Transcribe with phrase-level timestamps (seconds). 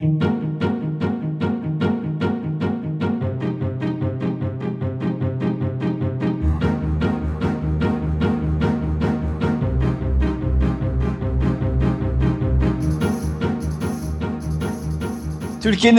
[0.00, 0.48] Türkiye'nin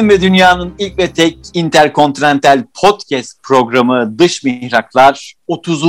[0.09, 5.83] ve dünyanın ilk ve tek interkontinental podcast programı Dış Mihraklar 30.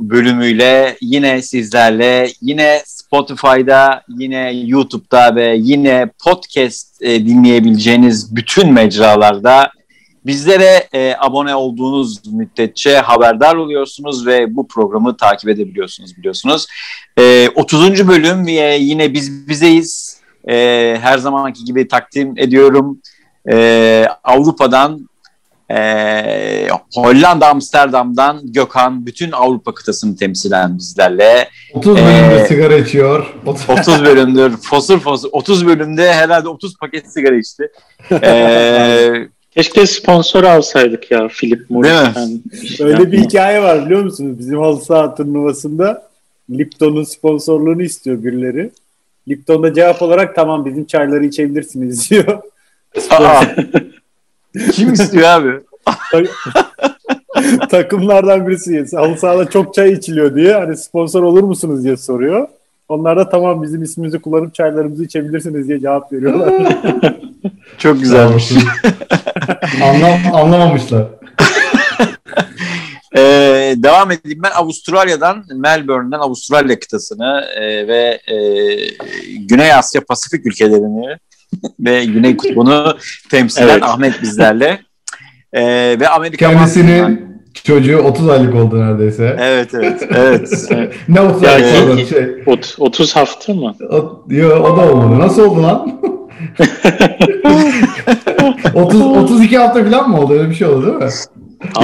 [0.00, 9.70] bölümüyle yine sizlerle, yine Spotify'da, yine YouTube'da ve yine podcast e, dinleyebileceğiniz bütün mecralarda
[10.26, 16.66] bizlere e, abone olduğunuz müddetçe haberdar oluyorsunuz ve bu programı takip edebiliyorsunuz biliyorsunuz.
[17.18, 18.08] E, 30.
[18.08, 20.20] bölüm e, yine biz bizeyiz.
[20.48, 20.54] E,
[21.00, 22.98] her zamanki gibi takdim ediyorum
[23.50, 25.07] e, Avrupa'dan
[25.70, 31.48] e, Hollanda Amsterdam'dan Gökhan bütün Avrupa kıtasını temsilen bizlerle.
[31.74, 33.34] 30 bölümdür ee, sigara içiyor.
[33.46, 37.70] 30 bölümdür fosur fosur 30 bölümde herhalde 30 paket sigara içti.
[38.12, 42.80] Ee, Keşke sponsor alsaydık ya Philip Morris.
[42.80, 44.38] Öyle bir hikaye var biliyor musunuz?
[44.38, 46.08] Bizim halı saha turnuvasında
[46.50, 48.70] Lipton'un sponsorluğunu istiyor birileri.
[49.28, 52.42] Lipton da cevap olarak tamam bizim çayları içebilirsiniz diyor.
[54.72, 55.60] Kim istiyor abi?
[57.70, 62.48] Takımlardan birisi halı sahada çok çay içiliyor diye hani sponsor olur musunuz diye soruyor.
[62.88, 66.76] Onlar da tamam bizim ismimizi kullanıp çaylarımızı içebilirsiniz diye cevap veriyorlar.
[67.78, 68.52] çok güzelmiş.
[69.82, 71.06] Anlam, anlamamışlar.
[73.16, 78.36] Ee, devam edeyim ben Avustralya'dan Melbourne'den Avustralya kıtasını e, ve e,
[79.38, 81.16] Güney Asya Pasifik ülkelerini
[81.80, 82.96] ve Güney Kutbu'nu
[83.30, 83.82] temsilen evet.
[83.82, 84.80] Ahmet bizlerle.
[85.52, 87.40] Ee, ve Amerika Kendisinin Mahsum'dan...
[87.64, 89.36] çocuğu 30 aylık oldu neredeyse.
[89.40, 90.02] Evet evet.
[90.10, 90.68] evet.
[91.08, 92.06] ne 30 aylık oldu?
[92.06, 92.28] Şey.
[92.78, 93.74] 30 hafta mı?
[93.90, 95.18] O, yo, o da olmadı.
[95.18, 96.00] Nasıl oldu lan?
[98.74, 100.32] 30 32 hafta falan mı oldu?
[100.32, 101.10] Öyle bir şey oldu değil mi?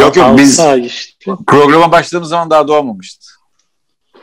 [0.01, 1.33] Yok yok biz işte.
[1.47, 3.27] programa başladığımız zaman daha doğmamıştı.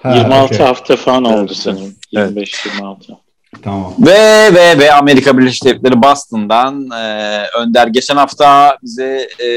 [0.04, 0.68] Ha, 26 okay.
[0.68, 1.96] hafta falan oldu sanırım.
[2.14, 3.18] 25-26.
[3.64, 3.94] Tamam.
[4.00, 9.48] Ve ve ve Amerika Birleşik Devletleri Boston'dan e, Önder geçen hafta bize e,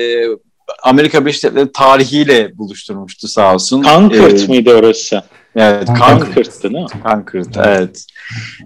[0.82, 3.82] Amerika Birleşik Devletleri tarihiyle buluşturmuştu sağ olsun.
[3.82, 5.22] Concord ee, mıydı orası?
[5.56, 6.86] Evet, Concord'dı değil mi?
[7.02, 8.06] Concord, evet.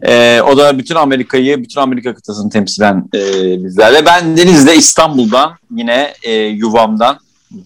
[0.02, 3.20] Ee, o da bütün Amerika'yı, bütün Amerika kıtasını temsilen e,
[3.64, 4.06] bizlerle.
[4.06, 7.18] Ben Deniz'de İstanbul'dan yine e, yuvamdan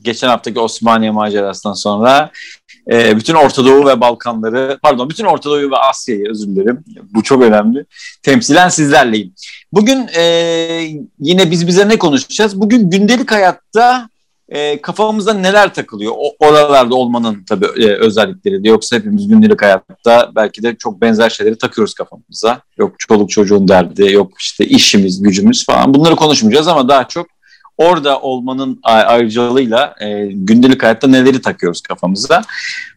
[0.04, 2.30] geçen haftaki Osmaniye macerasından sonra
[2.90, 6.84] e, bütün Orta Doğu ve Balkanları, pardon bütün Orta Doğu ve Asya'yı özür dilerim.
[7.14, 7.84] Bu çok önemli.
[8.22, 9.34] Temsilen sizlerleyim.
[9.72, 10.22] Bugün e,
[11.18, 12.60] yine biz bize ne konuşacağız?
[12.60, 14.08] Bugün gündelik hayatta
[14.48, 16.12] e, kafamızda neler takılıyor?
[16.16, 21.30] O, oralarda olmanın tabii e, özellikleri de yoksa hepimiz gündelik hayatta belki de çok benzer
[21.30, 22.60] şeyleri takıyoruz kafamıza.
[22.78, 25.94] Yok çoluk çocuğun derdi, yok işte işimiz, gücümüz falan.
[25.94, 27.26] Bunları konuşmayacağız ama daha çok
[27.78, 32.42] orada olmanın ayrıcalığıyla e, gündelik hayatta neleri takıyoruz kafamıza.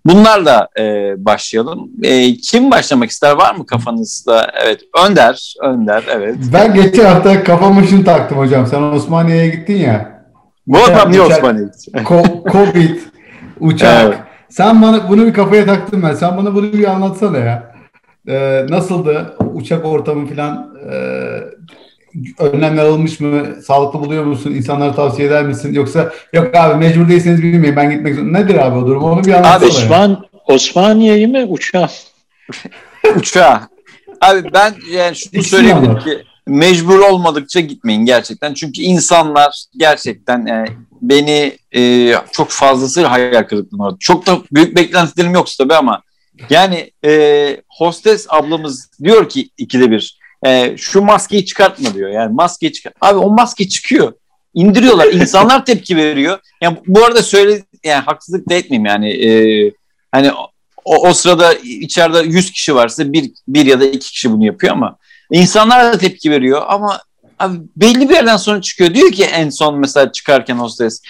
[0.05, 1.89] Bunlarla e, başlayalım.
[2.03, 3.31] E, kim başlamak ister?
[3.31, 4.51] Var mı kafanızda?
[4.63, 4.81] Evet.
[5.05, 5.55] Önder.
[5.61, 6.03] Önder.
[6.11, 6.35] Evet.
[6.53, 8.67] Ben geçen hafta kafamı şunu taktım hocam.
[8.67, 10.25] Sen Osmaniye'ye gittin ya.
[10.67, 12.99] Bu adam niye Osmaniye'ye Ko- Covid,
[13.59, 14.03] uçak.
[14.05, 14.17] Evet.
[14.49, 16.13] Sen bana bunu bir kafaya taktın ben.
[16.13, 17.75] Sen bana bunu bir anlatsana ya.
[18.27, 20.75] Ee, nasıldı uçak ortamı falan?
[20.91, 20.95] E,
[22.39, 23.55] önlemler alınmış mı?
[23.67, 24.51] Sağlıklı buluyor musun?
[24.51, 25.73] İnsanlara tavsiye eder misin?
[25.73, 28.39] Yoksa yok abi mecbur değilseniz bilmeyin ben gitmek zorunda.
[28.39, 29.03] Nedir abi o durum?
[29.03, 29.55] Onu bir anlatsana.
[29.55, 31.89] Abi Osman, Osmaniye'yi mi uçağı?
[33.15, 33.59] uçağı.
[34.21, 38.53] Abi ben yani şunu söyleyeyim ki mecbur olmadıkça gitmeyin gerçekten.
[38.53, 40.67] Çünkü insanlar gerçekten yani
[41.01, 43.97] beni e, çok fazlasıyla hayal kırıklığına uğradı.
[43.99, 46.01] Çok da büyük beklentilerim yoksa tabii ama
[46.49, 52.09] yani e, hostes ablamız diyor ki ikide bir e, şu maskeyi çıkartma diyor.
[52.09, 52.95] Yani maskeyi çıkart.
[53.01, 54.13] Abi o maske çıkıyor.
[54.53, 55.07] İndiriyorlar.
[55.07, 56.39] İnsanlar tepki veriyor.
[56.61, 59.09] Yani bu arada söyle yani haksızlık da etmeyeyim yani.
[59.09, 59.29] E,
[60.11, 60.31] hani
[60.85, 64.73] o, o sırada içeride 100 kişi varsa bir, bir ya da iki kişi bunu yapıyor
[64.73, 64.97] ama
[65.31, 66.99] insanlar da tepki veriyor ama
[67.39, 68.93] abi belli bir yerden sonra çıkıyor.
[68.93, 71.01] Diyor ki en son mesela çıkarken hostes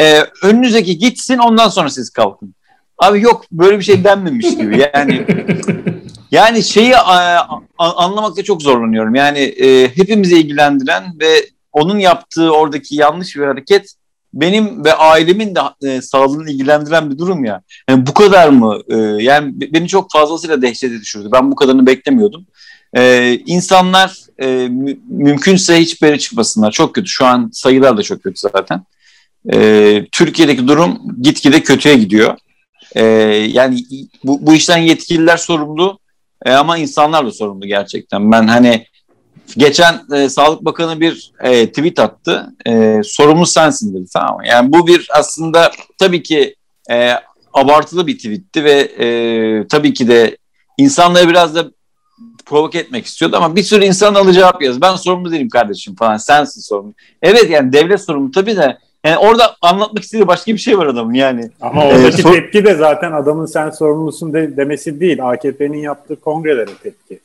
[0.00, 2.54] e, önünüzdeki gitsin ondan sonra siz kalkın.
[2.98, 4.88] Abi yok böyle bir şey denmemiş gibi.
[4.94, 5.26] Yani
[6.30, 7.36] yani şeyi a,
[7.78, 9.14] a, anlamakta çok zorlanıyorum.
[9.14, 13.94] Yani e, hepimizi ilgilendiren ve onun yaptığı oradaki yanlış bir hareket
[14.34, 17.62] benim ve ailemin de e, sağlığını ilgilendiren bir durum ya.
[17.88, 18.78] Yani bu kadar mı?
[18.88, 21.28] E, yani beni çok fazlasıyla dehşete düşürdü.
[21.32, 22.46] Ben bu kadarını beklemiyordum.
[22.96, 26.70] E, insanlar e, mü, mümkünse hiçbir yere çıkmasınlar.
[26.70, 27.08] Çok kötü.
[27.08, 28.84] Şu an sayılar da çok kötü zaten.
[29.52, 32.36] E, Türkiye'deki durum gitgide kötüye gidiyor.
[32.96, 33.04] E,
[33.52, 33.84] yani
[34.24, 35.98] bu, bu işten yetkililer sorumlu
[36.44, 38.32] e, ama insanlar da sorumlu gerçekten.
[38.32, 38.86] Ben hani
[39.56, 42.54] geçen e, Sağlık Bakanı bir e, tweet attı.
[42.66, 44.42] E, sorumlu sensin dedi tamam?
[44.44, 46.54] Yani bu bir aslında tabii ki
[46.90, 47.12] e,
[47.52, 50.36] abartılı bir tweetti ve e, tabii ki de
[50.78, 51.70] insanları biraz da
[52.46, 54.80] provoke etmek istiyordu ama bir sürü insan alı cevap yazdı.
[54.80, 56.16] Ben sorumlu değilim kardeşim falan.
[56.16, 56.94] Sensin sorumlu.
[57.22, 61.14] Evet yani devlet sorumlu tabii de yani orada anlatmak istediği başka bir şey var adamın
[61.14, 61.50] yani.
[61.60, 65.28] Ama oradaki ee, tepki de zaten adamın sen sorumlusun de, demesi değil.
[65.30, 67.20] AKP'nin yaptığı kongrelere tepki.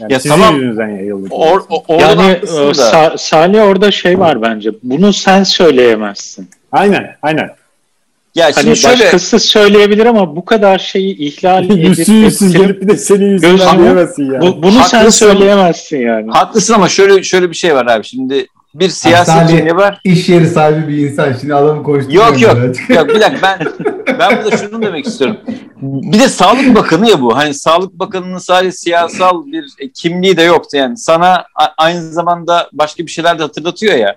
[0.00, 0.54] Yani ya sizin tamam.
[0.54, 1.28] yüzünüzden yayıldı.
[1.30, 4.70] Or, or, yani e, Sa- Salih orada şey var bence.
[4.82, 6.48] Bunu sen söyleyemezsin.
[6.72, 7.50] Aynen, aynen.
[8.34, 12.88] Ya hani şimdi şöyle, başkası söyleyebilir ama bu kadar şeyi ihlal edip yüzsüz gelip bir
[12.88, 14.40] de senin yüzünden diyemezsin yani.
[14.40, 16.30] Bu, bunu haklısın, sen söyleyemezsin yani.
[16.30, 18.04] Haklısın ama şöyle şöyle bir şey var abi.
[18.04, 20.00] Şimdi bir siyasi ne var?
[20.04, 21.32] İş yeri sahibi bir insan.
[21.40, 22.26] Şimdi adamı konuşturuyor.
[22.26, 22.56] Yok yok.
[22.88, 23.66] yok bir dakika ben
[24.18, 25.36] ben burada şunu demek istiyorum.
[25.82, 27.36] Bir de Sağlık Bakanı ya bu.
[27.36, 30.96] Hani Sağlık Bakanı'nın sadece siyasal bir kimliği de yoktu yani.
[30.96, 31.44] Sana
[31.78, 34.16] aynı zamanda başka bir şeyler de hatırlatıyor ya.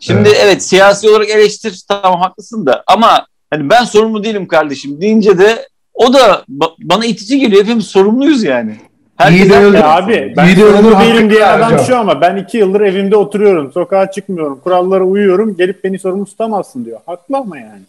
[0.00, 5.00] Şimdi evet, evet siyasi olarak eleştir tamam haklısın da ama hani ben sorumlu değilim kardeşim
[5.00, 7.62] deyince de o da ba- bana itici geliyor.
[7.62, 8.76] Hepimiz sorumluyuz yani.
[9.16, 11.86] Herkes ya abi ben sorumlu değilim diye adam hocam.
[11.86, 13.72] şu ama ben iki yıldır evimde oturuyorum.
[13.72, 14.60] Sokağa çıkmıyorum.
[14.60, 15.56] Kurallara uyuyorum.
[15.56, 17.00] Gelip beni sorumlu tutamazsın diyor.
[17.06, 17.82] Haklı ama yani.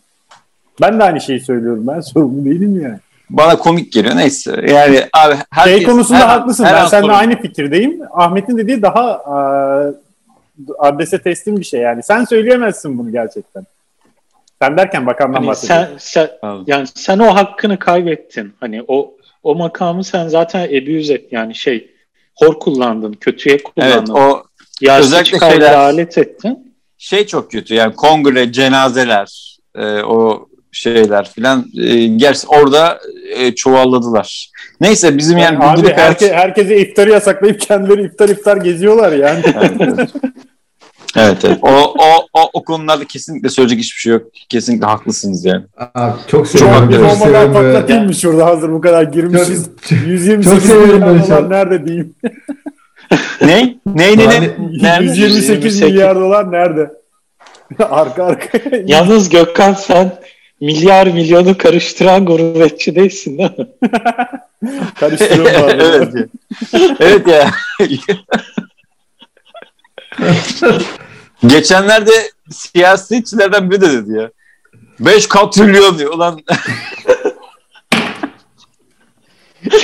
[0.82, 1.88] Ben de aynı şeyi söylüyorum.
[1.88, 3.00] Ben sorumlu değilim yani.
[3.30, 4.66] Bana komik geliyor neyse.
[4.70, 6.66] Yani abi herkes, şey konusunda her haklısın.
[6.66, 8.00] Her ben seninle aynı fikirdeyim.
[8.14, 9.38] Ahmet'in dediği daha e,
[10.80, 12.04] adrese teslim bir şey yani.
[12.04, 13.64] Sen söyleyemezsin bunu gerçekten.
[14.62, 15.98] Sen derken bakandan hani bahsediyorsun.
[15.98, 18.54] Sen, sen, yani sen o hakkını kaybettin.
[18.60, 21.92] Hani o o makamı sen zaten abuse et yani şey
[22.36, 23.98] hor kullandın, kötüye kullandın.
[23.98, 24.44] Evet o
[24.90, 26.76] özellikle şeyler alet ettin.
[26.98, 33.00] Şey çok kötü yani kongre, cenazeler, e, o şeyler filan e, gerçi orada
[33.36, 34.52] e, çuvalladılar.
[34.82, 39.44] Neyse bizim yani, yani abi herke, herkese iftarı yasaklayıp kendileri iftar iftar geziyorlar yani.
[41.16, 41.58] Evet, evet.
[41.62, 44.22] O, o, o, o konularda kesinlikle söyleyecek hiçbir şey yok.
[44.50, 45.66] Kesinlikle haklısınız yani.
[45.96, 46.92] Abi, çok seviyorum.
[46.92, 47.54] Çok seviyorum.
[47.54, 49.70] patlatayım mı şurada hazır bu kadar girmişiz.
[49.90, 52.16] Çok, 128 milyon dolar nerede diyeyim.
[53.42, 53.76] ne?
[53.86, 55.04] Ne ne ne?
[55.04, 56.92] 128 milyar dolar nerede?
[57.90, 58.60] arka arka.
[58.86, 60.12] Yalnız Gökhan sen
[60.62, 63.68] milyar milyonu karıştıran gurbetçi değilsin değil mi?
[65.00, 66.30] Karıştırıyorum evet.
[67.00, 67.52] evet ya.
[71.48, 72.12] Geçenlerde
[72.52, 74.30] siyasetçilerden biri de dedi ya.
[75.00, 76.14] 5 katrilyon diyor.
[76.14, 76.40] Ulan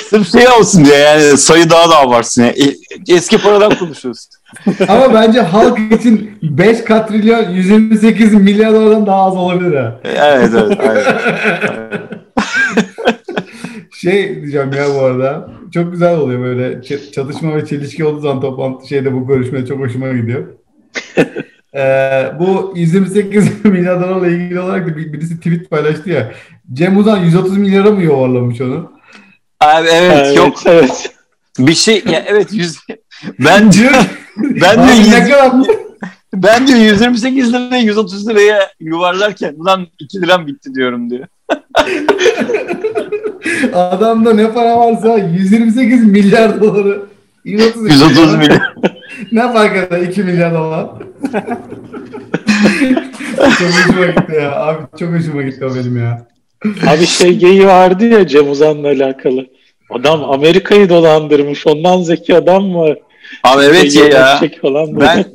[0.09, 2.43] Sırf şey olsun diye yani sayı daha da abartsın.
[2.43, 2.55] Yani.
[2.57, 2.77] E,
[3.13, 4.27] eski paradan konuşuyoruz.
[4.87, 9.99] Ama bence halk için 5 katrilyon 128 milyar dolardan daha az olabilir ha.
[10.03, 10.79] Evet evet.
[10.79, 11.19] Aynen.
[13.97, 15.49] Şey diyeceğim ya bu arada.
[15.73, 16.81] Çok güzel oluyor böyle
[17.11, 20.47] çatışma ve çelişki olduğu zaman toplantı şeyde bu görüşme çok hoşuma gidiyor.
[21.75, 26.31] ee, bu 128 milyar dolarla ilgili olarak da birisi tweet paylaştı ya.
[26.73, 28.91] Cem Uzan 130 milyara mı yuvarlamış onu?
[29.59, 30.57] Abi evet, evet yok.
[30.65, 31.13] Evet.
[31.59, 32.79] Bir şey ya evet yüz
[33.39, 33.93] ben diyor
[34.37, 35.82] ben diyor yüz,
[36.33, 41.27] ben diyor 128 liraya 130 liraya yuvarlarken ulan 2 liram bitti diyorum diyor.
[43.73, 47.01] Adamda ne para varsa 128 milyar doları
[47.45, 48.73] 130, 130 milyar.
[49.31, 50.87] ne fark eder 2 milyar dolar?
[53.37, 54.55] çok hoşuma gitti ya.
[54.55, 56.27] Abi çok hoşuma gitti o benim ya.
[56.87, 59.45] Abi şey geyi vardı ya Cem Uzan'la alakalı.
[59.89, 61.67] Adam Amerika'yı dolandırmış.
[61.67, 62.95] Ondan zeki adam mı?
[63.43, 64.41] Abi evet ya.
[64.61, 65.25] Falan ben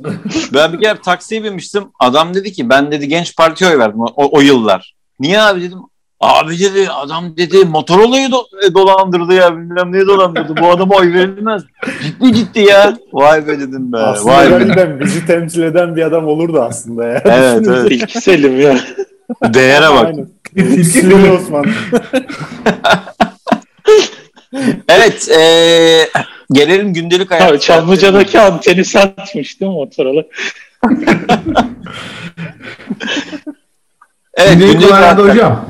[0.53, 1.83] ben bir kere taksiye binmiştim.
[1.99, 4.95] Adam dedi ki ben dedi genç partiye oy verdim o, o yıllar.
[5.19, 5.79] Niye abi dedim.
[6.19, 10.57] Abi dedi adam dedi Motorola'yı do e, dolandırdı ya bilmem neyi dolandırdı.
[10.61, 11.63] Bu adama oy verilmez.
[12.03, 12.97] Ciddi ciddi ya.
[13.13, 13.97] Vay be dedim be.
[13.97, 14.99] Aslında Vay be.
[14.99, 17.21] bizi temsil eden bir adam olurdu aslında ya.
[17.25, 17.91] Evet evet.
[17.91, 18.79] İlk Selim ya.
[19.53, 20.15] Değere bak.
[20.85, 21.65] Selim Osman.
[24.89, 25.29] evet.
[25.29, 25.41] E,
[26.51, 27.61] gelelim gündelik hayat.
[27.61, 30.23] Çamlıca'daki anteni satmış değil mi Motorola?
[34.33, 34.59] evet.
[34.59, 35.65] Gündelik hayat hocam.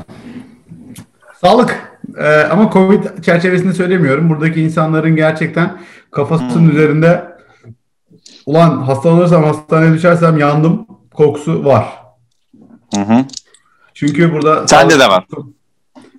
[1.40, 1.90] Sağlık.
[2.18, 4.30] Ee, ama Covid çerçevesinde söylemiyorum.
[4.30, 6.70] Buradaki insanların gerçekten kafasının hmm.
[6.70, 7.24] üzerinde
[8.46, 11.86] ulan hastalanırsam hastaneye düşersem yandım korkusu var.
[12.94, 13.24] Hı hı.
[13.94, 15.26] Çünkü burada sende de var.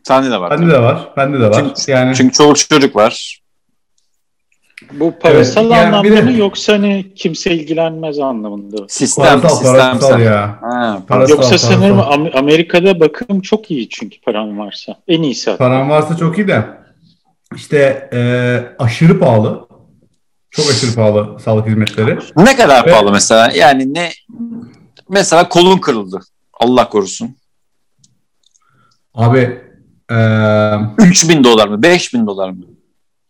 [0.04, 0.52] Sende de var.
[0.52, 1.10] Bende de var.
[1.18, 1.54] Bende de var.
[1.54, 3.41] Çünkü, yani çünkü çoluk çocuk var.
[4.94, 8.86] Bu parasal evet, yani anlamda de, mı yoksa hani kimse ilgilenmez anlamında?
[8.88, 10.00] Sistem, parasal, sistem.
[10.00, 10.58] Parasal ya.
[10.62, 11.70] Ha, parasal, yoksa parasal.
[11.70, 12.00] sanırım
[12.34, 14.96] Amerika'da bakım çok iyi çünkü paran varsa.
[15.08, 15.64] En iyisi hatta.
[15.64, 16.66] Paran varsa çok iyi de
[17.56, 18.20] işte e,
[18.80, 19.68] aşırı pahalı.
[20.52, 22.20] Çok aşırı pahalı sağlık hizmetleri.
[22.38, 23.52] Ne kadar Ve, pahalı mesela?
[23.56, 24.12] Yani ne
[25.10, 26.20] mesela kolun kırıldı.
[26.54, 27.36] Allah korusun.
[29.14, 29.62] Abi
[30.12, 31.84] ee, 3 bin dolar mı?
[31.84, 32.66] 5 bin dolar mı?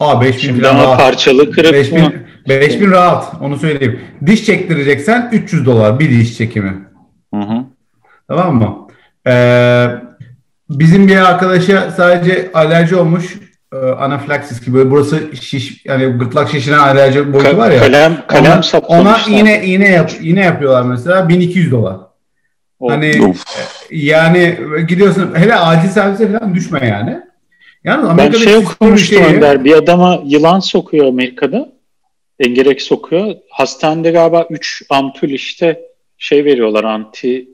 [0.01, 0.99] Aa 5 bin falan rahat.
[0.99, 2.15] parçalı kırık 5 bin,
[2.49, 3.99] 5 bin rahat onu söyleyeyim.
[4.25, 6.73] Diş çektireceksen 300 dolar bir diş çekimi.
[7.33, 7.63] Hı hı.
[8.27, 8.87] Tamam mı?
[9.27, 9.87] Ee,
[10.69, 13.37] bizim bir arkadaşa sadece alerji olmuş
[13.73, 17.79] e, anafilaksis gibi burası şiş yani gırtlak şişine alerji boyutu var ya.
[17.79, 21.97] Kalem kalem ona, ona iğne iğne yap iğne yapıyorlar mesela 1200 dolar.
[22.79, 22.91] Of.
[22.91, 23.43] Hani of.
[23.91, 27.30] E, yani gidiyorsun hele acil servise falan düşme yani.
[27.83, 29.35] Yani Amerika'da ben şey okumuştum şeyi...
[29.35, 29.63] Önder.
[29.63, 31.71] Bir adama yılan sokuyor Amerika'da.
[32.39, 33.35] Engerek sokuyor.
[33.49, 35.81] Hastanede galiba 3 ampul işte
[36.17, 37.47] şey veriyorlar anti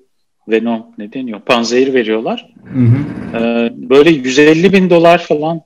[0.48, 1.40] venom ne deniyor?
[1.40, 2.54] Panzehir veriyorlar.
[2.74, 3.38] Hı hı.
[3.38, 5.62] Ee, böyle 150 bin dolar falan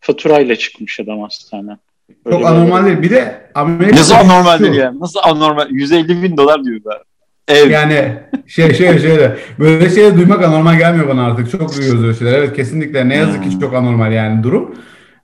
[0.00, 1.76] faturayla çıkmış adam hastane.
[2.24, 3.02] Böyle Çok anormal değil.
[3.02, 4.92] Bir de Amerika'da Nasıl anormal değil ya?
[5.00, 5.70] Nasıl anormal?
[5.70, 7.02] 150 bin dolar diyorlar.
[7.50, 7.70] Ev.
[7.70, 11.50] Yani şey şey şöyle böyle şeyleri duymak anormal gelmiyor bana artık.
[11.50, 12.32] Çok duyuyoruz öyle şeyler.
[12.32, 13.60] Evet kesinlikle ne yazık ki hmm.
[13.60, 14.74] çok anormal yani durum.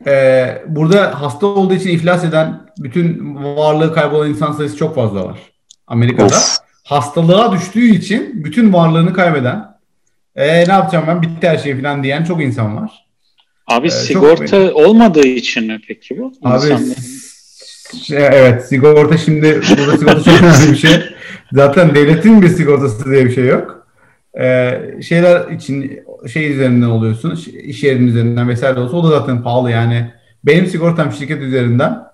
[0.07, 5.39] Ee, burada hasta olduğu için iflas eden bütün varlığı kaybolan insan sayısı çok fazla var.
[5.87, 6.27] Amerika'da.
[6.27, 6.59] Of.
[6.85, 9.77] Hastalığa düştüğü için bütün varlığını kaybeden
[10.37, 13.07] e, ne yapacağım ben bitti her şey falan diyen çok insan var.
[13.67, 16.33] Abi ee, sigorta olmadığı için mi peki bu?
[16.43, 16.75] Abi
[18.03, 21.03] şey, evet sigorta şimdi burada sigorta çok önemli bir şey.
[21.53, 23.87] Zaten devletin bir sigortası diye bir şey yok.
[24.41, 26.01] Ee, şeyler için
[26.33, 30.11] şey üzerinden oluyorsun, iş yerinin üzerinden vesaire olsa o da zaten pahalı yani.
[30.45, 32.07] Benim sigortam şirket üzerinden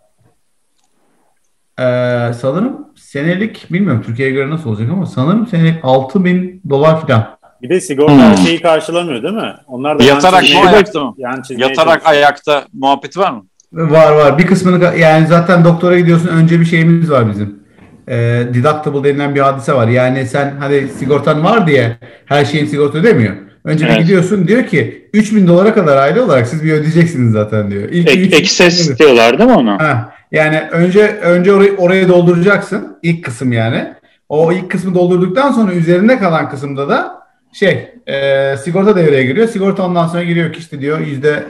[1.81, 7.39] ee, sanırım senelik bilmiyorum Türkiye'ye göre nasıl olacak ama sanırım senelik 6 bin dolar falan.
[7.63, 8.37] Bir de sigorta hmm.
[8.37, 9.55] şeyi karşılamıyor değil mi?
[9.67, 11.15] Onlar da yatarak mı ayakta mı?
[11.51, 13.47] Yatarak ayakta muhabbeti var mı?
[13.73, 14.39] Var var.
[14.39, 17.63] Bir kısmını yani zaten doktora gidiyorsun önce bir şeyimiz var bizim
[18.09, 18.17] e,
[18.55, 19.89] deductible denilen bir hadise var.
[19.89, 23.35] Yani sen hadi sigortan var diye her şeyin sigorta ödemiyor.
[23.65, 23.99] Önce evet.
[23.99, 27.89] gidiyorsun diyor ki 3000 dolara kadar aile olarak siz bir ödeyeceksiniz zaten diyor.
[27.91, 29.81] İlk Ek, excess diyorlar değil mi ona?
[29.81, 32.99] Ha, yani önce önce orayı, oraya dolduracaksın.
[33.03, 33.93] ilk kısım yani.
[34.29, 39.49] O ilk kısmı doldurduktan sonra üzerinde kalan kısımda da şey e, sigorta devreye giriyor.
[39.49, 41.45] Sigorta ondan sonra giriyor ki işte diyor yüzde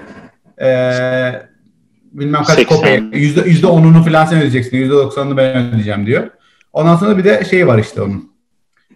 [0.63, 0.69] e,
[2.13, 4.77] bilmem kaç kopya yüzde yüzde onunu falan sen ödeyeceksin.
[4.77, 6.31] Yüzde doksanını ben ödeyeceğim diyor.
[6.73, 8.33] Ondan sonra bir de şey var işte onun.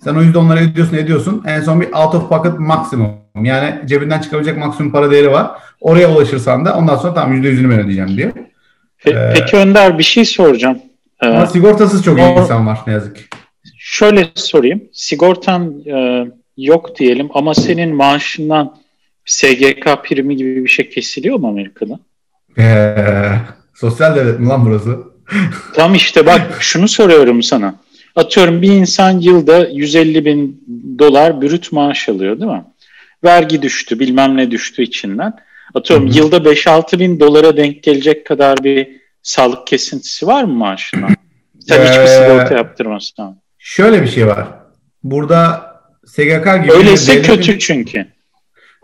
[0.05, 1.45] Sen o yüzde onları ödüyorsun ediyorsun.
[1.47, 3.11] En son bir out of pocket maksimum.
[3.43, 5.51] Yani cebinden çıkabilecek maksimum para değeri var.
[5.81, 8.33] Oraya ulaşırsan da ondan sonra tam yüzde yüzünü ben ödeyeceğim diyor.
[9.05, 10.79] Pe- ee, Peki Önder bir şey soracağım.
[11.23, 13.23] Ee, ama sigortasız çok iyi insan var ne yazık ki.
[13.79, 14.83] Şöyle sorayım.
[14.93, 18.77] Sigortan e, yok diyelim ama senin maaşından
[19.25, 21.99] SGK primi gibi bir şey kesiliyor mu Amerika'da?
[22.59, 22.95] Ee,
[23.75, 24.99] sosyal devlet mi lan burası?
[25.75, 27.75] Tam işte bak şunu soruyorum sana.
[28.17, 30.65] Atıyorum bir insan yılda 150 bin
[30.99, 32.65] dolar brüt maaş alıyor değil mi?
[33.25, 35.33] Vergi düştü bilmem ne düştü içinden.
[35.75, 36.19] Atıyorum Hı-hı.
[36.19, 38.89] yılda 5-6 bin dolara denk gelecek kadar bir
[39.23, 41.15] sağlık kesintisi var mı maaşından?
[41.61, 43.41] Sen ee, hiçbir sigorta yaptırmazsan.
[43.59, 44.49] Şöyle bir şey var.
[45.03, 45.67] Burada
[46.07, 46.73] SGK gibi...
[46.73, 48.07] Öyleyse devletin, kötü çünkü.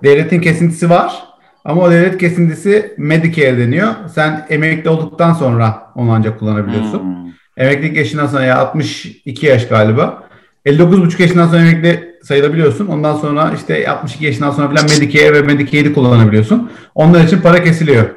[0.02, 1.31] Devletin kesintisi var.
[1.64, 3.88] Ama o devlet kesintisi Medicare deniyor.
[4.14, 7.00] Sen emekli olduktan sonra onu ancak kullanabiliyorsun.
[7.00, 7.32] Hmm.
[7.56, 10.22] Emeklilik yaşından sonra ya 62 yaş galiba.
[10.66, 12.86] 59,5 yaşından sonra emekli sayılabiliyorsun.
[12.86, 16.70] Ondan sonra işte 62 yaşından sonra falan Medicare ve Medicaid'i kullanabiliyorsun.
[16.94, 18.10] Onlar için para kesiliyor.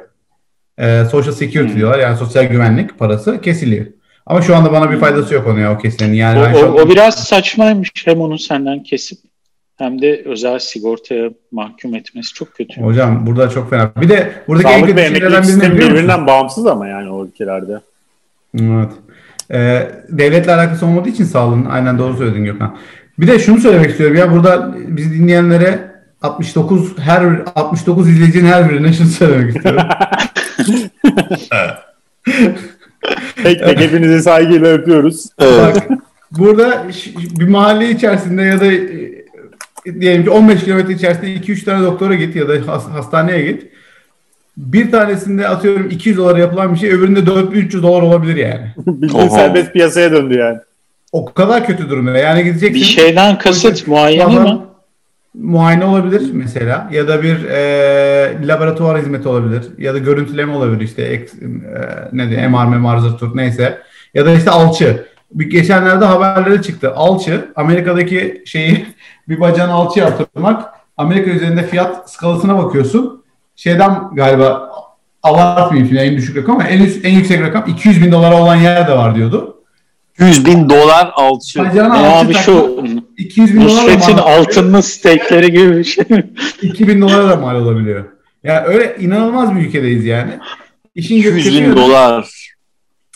[0.78, 1.76] Ee, Social Security hmm.
[1.76, 1.98] diyorlar.
[1.98, 3.86] Yani sosyal güvenlik parası kesiliyor.
[4.26, 6.14] Ama şu anda bana bir faydası yok ona ya o kesilenin.
[6.14, 9.18] Yani o, o, o biraz saçmaymış hem onu senden kesip
[9.76, 12.80] hem de özel sigortaya mahkum etmesi çok kötü.
[12.80, 13.92] Hocam burada çok fena.
[14.00, 17.80] Bir de buradaki Sağlık en kötü şeylerden birini birbirinden bağımsız ama yani o ülkelerde.
[18.60, 18.90] Evet.
[19.50, 22.76] Ee, devletle alakası olmadığı için sağlığın aynen doğru söyledin Gökhan.
[23.18, 27.22] Bir de şunu söylemek istiyorum ya burada bizi dinleyenlere 69 her
[27.54, 29.82] 69 izleyicinin her birine şunu söylemek istiyorum.
[33.42, 35.26] tek tek hepinizi saygıyla öpüyoruz.
[35.40, 35.76] Bak,
[36.30, 38.66] burada bir mahalle içerisinde ya da
[40.00, 42.54] diyelim ki 15 kilometre içerisinde 2-3 tane doktora git ya da
[42.92, 43.66] hastaneye git.
[44.56, 48.66] Bir tanesinde atıyorum 200 dolar yapılan bir şey öbüründe 4300 dolar olabilir yani.
[48.86, 50.58] Bildiğin serbest piyasaya döndü yani.
[51.12, 52.18] O kadar kötü durumda.
[52.18, 52.74] Yani gideceksin.
[52.74, 54.58] Bir şeyden kasıt muayene mi?
[55.34, 61.02] Muayene olabilir mesela ya da bir e, laboratuvar hizmeti olabilir ya da görüntüleme olabilir işte
[61.02, 61.26] e,
[62.12, 63.78] ne diye MR, MR, zırt neyse
[64.14, 65.06] ya da işte alçı.
[65.34, 66.92] Bir geçenlerde haberleri çıktı.
[66.94, 68.86] Alçı Amerika'daki şeyi
[69.28, 70.64] bir bacağını alçı yaptırmak.
[70.96, 73.24] Amerika üzerinde fiyat skalasına bakıyorsun.
[73.56, 74.70] Şeyden galiba
[75.22, 78.56] abartmayayım şimdi en düşük rakam ama en, üst, en yüksek rakam 200 bin dolara olan
[78.56, 79.56] yer de var diyordu.
[80.18, 81.58] 100 bin dolar alçı.
[81.58, 82.84] Bacağına ya abi şu
[83.16, 86.04] 200 bin Nusret'in altınlı steakleri gibi bir şey.
[86.62, 88.04] 2000 dolara da mal olabiliyor.
[88.44, 90.30] Ya yani öyle inanılmaz bir ülkedeyiz yani.
[90.94, 92.52] İşin 200 bin dolar.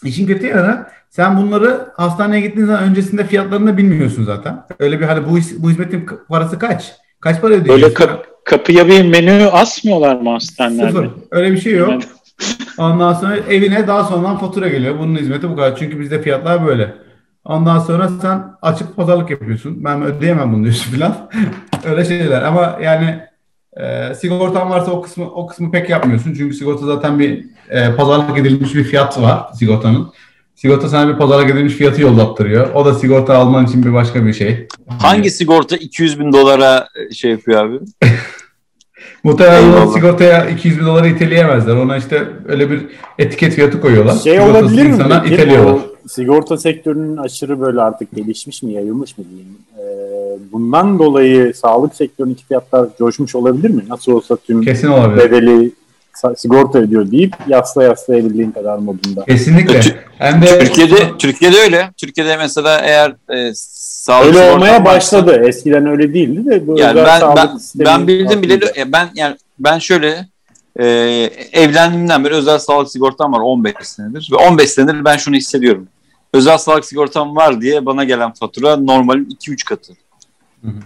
[0.04, 4.62] İşin kötü yanı sen bunları hastaneye gittiğin zaman öncesinde fiyatlarını bilmiyorsun zaten.
[4.78, 6.92] Öyle bir hani bu, bu hizmetin parası kaç?
[7.20, 7.82] Kaç para ödüyorsun?
[7.82, 10.90] Böyle kap- kapıya bir menü asmıyorlar mı hastanelerde?
[10.92, 11.10] Sıfır.
[11.30, 12.02] Öyle bir şey yok.
[12.78, 14.98] Ondan sonra evine daha sonradan fatura geliyor.
[14.98, 15.76] Bunun hizmeti bu kadar.
[15.76, 16.94] Çünkü bizde fiyatlar böyle.
[17.44, 19.84] Ondan sonra sen açık pazarlık yapıyorsun.
[19.84, 21.30] Ben ödeyemem bunu diyorsun filan.
[21.84, 22.42] Öyle şeyler.
[22.42, 23.20] Ama yani
[23.76, 26.34] e, sigortan varsa o kısmı o kısmı pek yapmıyorsun.
[26.34, 30.12] Çünkü sigorta zaten bir e, pazarlık edilmiş bir fiyat var sigortanın.
[30.60, 32.74] Sigorta sana bir pazarlık edilmiş fiyatı yollattırıyor.
[32.74, 34.68] O da sigorta alman için bir başka bir şey.
[35.02, 37.78] Hangi sigorta 200 bin dolara e, şey yapıyor abi?
[39.24, 41.76] Muhtemelen sigortaya 200 bin doları iteleyemezler.
[41.76, 42.86] Ona işte öyle bir
[43.18, 44.16] etiket fiyatı koyuyorlar.
[44.16, 44.94] Şey olabilir mi?
[44.96, 45.80] Sana iteliyorlar.
[46.08, 49.58] sigorta sektörünün aşırı böyle artık gelişmiş mi, yayılmış mı diyeyim.
[49.78, 53.82] Ee, bundan dolayı sağlık sektöründeki fiyatlar coşmuş olabilir mi?
[53.88, 55.30] Nasıl olsa tüm Kesin olabilir.
[55.30, 55.72] bedeli
[56.36, 59.24] sigorta ediyor deyip yasla yaslayabildiğin kadar modunda.
[59.24, 59.80] Kesinlikle.
[60.18, 61.90] Hem de Türkiye'de Türkiye'de öyle.
[61.96, 65.30] Türkiye'de mesela eğer e, sağlık öyle olmaya başladı.
[65.30, 69.78] Varsa, Eskiden öyle değildi de bu yani ben ben, ben bildim bile ben yani ben
[69.78, 70.26] şöyle
[70.76, 70.86] e,
[71.52, 75.88] evlendiğimden beri özel sağlık sigortam var 15 senedir ve 15 senedir ben şunu hissediyorum.
[76.34, 79.92] Özel sağlık sigortam var diye bana gelen fatura normalin 2-3 katı.
[80.64, 80.80] Hı hı.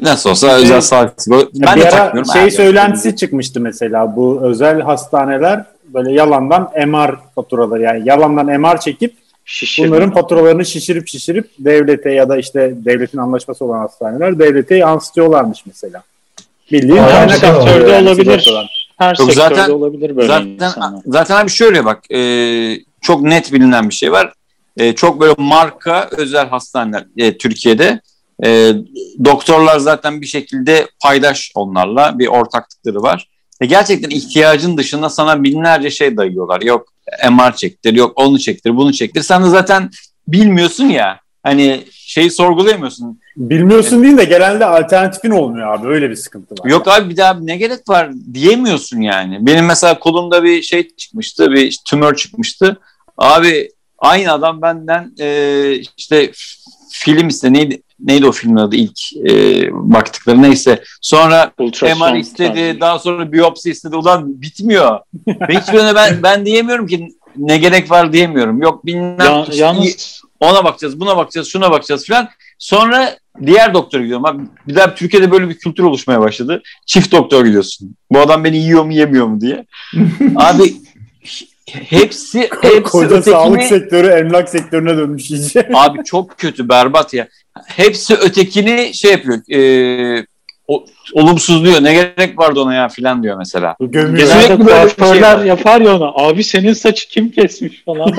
[0.00, 1.48] Nasıl olsa şey, özel sağlık sigorta.
[1.54, 2.32] Ben bir de takmıyorum.
[2.32, 5.64] Şey söylentisi çıkmıştı mesela bu özel hastaneler
[5.94, 9.14] böyle yalandan MR faturaları yani yalandan MR çekip
[9.44, 9.90] Şişirme.
[9.90, 16.02] bunların faturalarını şişirip şişirip devlete ya da işte devletin anlaşması olan hastaneler devlete yansıtıyorlarmış mesela.
[16.72, 18.54] Bildiğin kaynak sektörde yani olabilir.
[18.98, 21.02] Her Yok, sektörde zaten, olabilir böyle zaten, insanlar.
[21.06, 22.20] Zaten abi şöyle bak e,
[23.00, 24.32] çok net bilinen bir şey var.
[24.76, 28.00] E, çok böyle marka özel hastaneler e, Türkiye'de
[28.44, 28.72] e,
[29.24, 33.28] doktorlar zaten bir şekilde paydaş onlarla bir ortaklıkları var.
[33.62, 36.60] Ve gerçekten ihtiyacın dışında sana binlerce şey dayıyorlar.
[36.60, 36.88] Yok
[37.30, 39.22] MR çektir, yok onu çektir, bunu çektir.
[39.22, 39.90] Sen de zaten
[40.28, 41.20] bilmiyorsun ya.
[41.42, 43.20] Hani şeyi sorgulayamıyorsun.
[43.36, 45.86] Bilmiyorsun değil de genelde alternatifin olmuyor abi.
[45.86, 46.70] Öyle bir sıkıntı var.
[46.70, 49.46] Yok abi bir daha ne gerek var diyemiyorsun yani.
[49.46, 51.52] Benim mesela kolumda bir şey çıkmıştı.
[51.52, 52.80] Bir tümör çıkmıştı.
[53.18, 56.30] Abi aynı adam benden e, işte
[56.92, 60.82] film iste neydi neydi o filmin adı ilk e, baktıkları neyse.
[61.00, 62.80] Sonra Ultrason MR istedi, tabii.
[62.80, 63.96] daha sonra biyopsi istedi.
[63.96, 64.98] Ulan bitmiyor.
[65.28, 68.62] Hiçbirine ben ben diyemiyorum ki ne gerek var diyemiyorum.
[68.62, 70.22] Yok bilmem ya, işte, yalnız...
[70.40, 72.28] ona bakacağız, buna bakacağız, şuna bakacağız falan.
[72.58, 74.24] Sonra diğer doktora gidiyorum.
[74.24, 76.62] Abi, bir daha Türkiye'de böyle bir kültür oluşmaya başladı.
[76.86, 77.96] Çift doktor gidiyorsun.
[78.10, 79.66] Bu adam beni yiyor mu yemiyor mu diye.
[80.36, 80.76] Abi
[81.72, 83.34] hepsi hepsi Koca ötekini...
[83.34, 85.68] sağlık sektörü emlak sektörüne dönmüş iyice.
[85.74, 87.28] Abi çok kötü berbat ya
[87.66, 89.38] hepsi ötekini şey yapıyor.
[89.52, 90.26] E,
[90.68, 91.82] o, olumsuzluyor.
[91.84, 93.76] Ne gerek vardı ona ya filan diyor mesela.
[93.80, 94.28] Gömüyor.
[94.28, 95.44] Sürekli böyle şey var.
[95.44, 96.26] yapar ya ona.
[96.26, 98.12] Abi senin saçı kim kesmiş falan.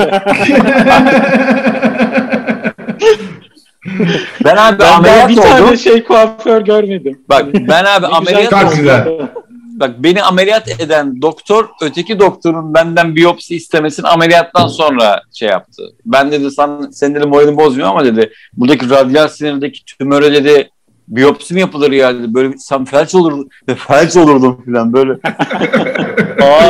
[4.46, 5.50] ben abi ben ameliyat bir oldum.
[5.50, 7.22] tane şey kuaför görmedim.
[7.30, 9.30] Bak ben abi ameliyat oldum
[9.80, 15.84] bak beni ameliyat eden doktor öteki doktorun benden biyopsi istemesini ameliyattan sonra şey yaptı.
[16.06, 20.70] Ben dedi sen, senin dedi moralini bozmuyor ama dedi buradaki radyal sinirdeki tümöre dedi
[21.08, 22.34] biyopsi mi yapılır ya dedi.
[22.34, 25.14] Böyle sen felç olur ve felç olurdum falan böyle.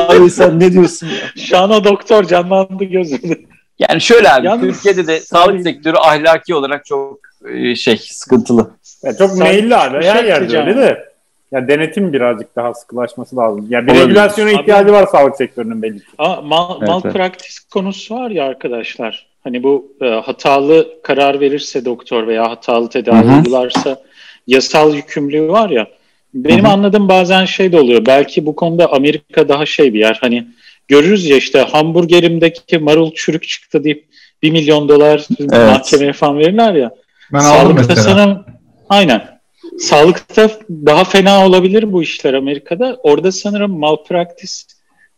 [0.09, 1.07] Abi sen ne diyorsun
[1.51, 1.67] ya?
[1.67, 3.39] O doktor canlandı gözünde.
[3.79, 7.19] Yani şöyle abi Yalnız, Türkiye'de de sağlık sektörü ahlaki olarak çok
[7.53, 8.71] e, şey sıkıntılı.
[9.03, 10.05] Ya çok meyilli abi.
[10.05, 11.09] Her şey yerde öyle de.
[11.51, 13.67] Ya denetim birazcık daha sıkılaşması lazım.
[13.69, 16.05] Ya bir regülasyona ihtiyacı var sağlık sektörünün belli ki.
[16.17, 17.69] Ama mal, evet, malpraktis evet.
[17.73, 19.27] konusu var ya arkadaşlar.
[19.43, 24.01] Hani bu e, hatalı karar verirse doktor veya hatalı tedavi uygularsa
[24.47, 25.87] yasal yükümlülüğü var ya.
[26.33, 26.71] Benim Hı-hı.
[26.71, 28.05] anladığım bazen şey de oluyor.
[28.05, 30.17] Belki bu konuda Amerika daha şey bir yer.
[30.21, 30.47] Hani
[30.87, 34.05] görürüz ya işte hamburgerimdeki marul çürük çıktı deyip
[34.43, 35.51] bir milyon dolar evet.
[35.51, 36.91] mahkemeye falan verirler ya.
[37.33, 38.45] Ben Sağlıkta sanırım
[38.89, 39.38] aynen
[39.79, 42.97] Sağlıkta daha fena olabilir bu işler Amerika'da.
[43.03, 44.67] Orada sanırım malpraktis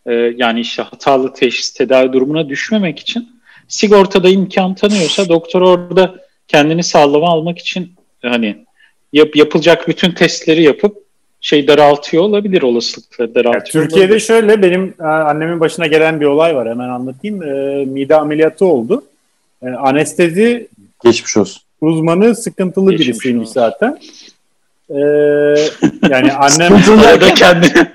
[0.05, 3.29] e, yani işte hatalı teşhis tedavi durumuna düşmemek için
[3.67, 6.15] sigortada imkan tanıyorsa doktor orada
[6.47, 8.65] kendini sağlama almak için hani
[9.13, 10.97] yap, yapılacak bütün testleri yapıp
[11.41, 13.83] şey daraltıyor olabilir olasılıkları daraltıyor.
[13.83, 14.25] Ya, Türkiye'de olabilir.
[14.25, 17.43] şöyle benim e, annemin başına gelen bir olay var hemen anlatayım.
[17.43, 19.03] E, mide ameliyatı oldu.
[19.63, 20.67] E, anestezi
[21.03, 21.61] geçmiş olsun.
[21.81, 23.53] Uzmanı sıkıntılı Geçmiş birisiymiş olsun.
[23.53, 23.99] zaten.
[24.91, 24.99] Ee,
[26.09, 27.87] yani annem orada kendini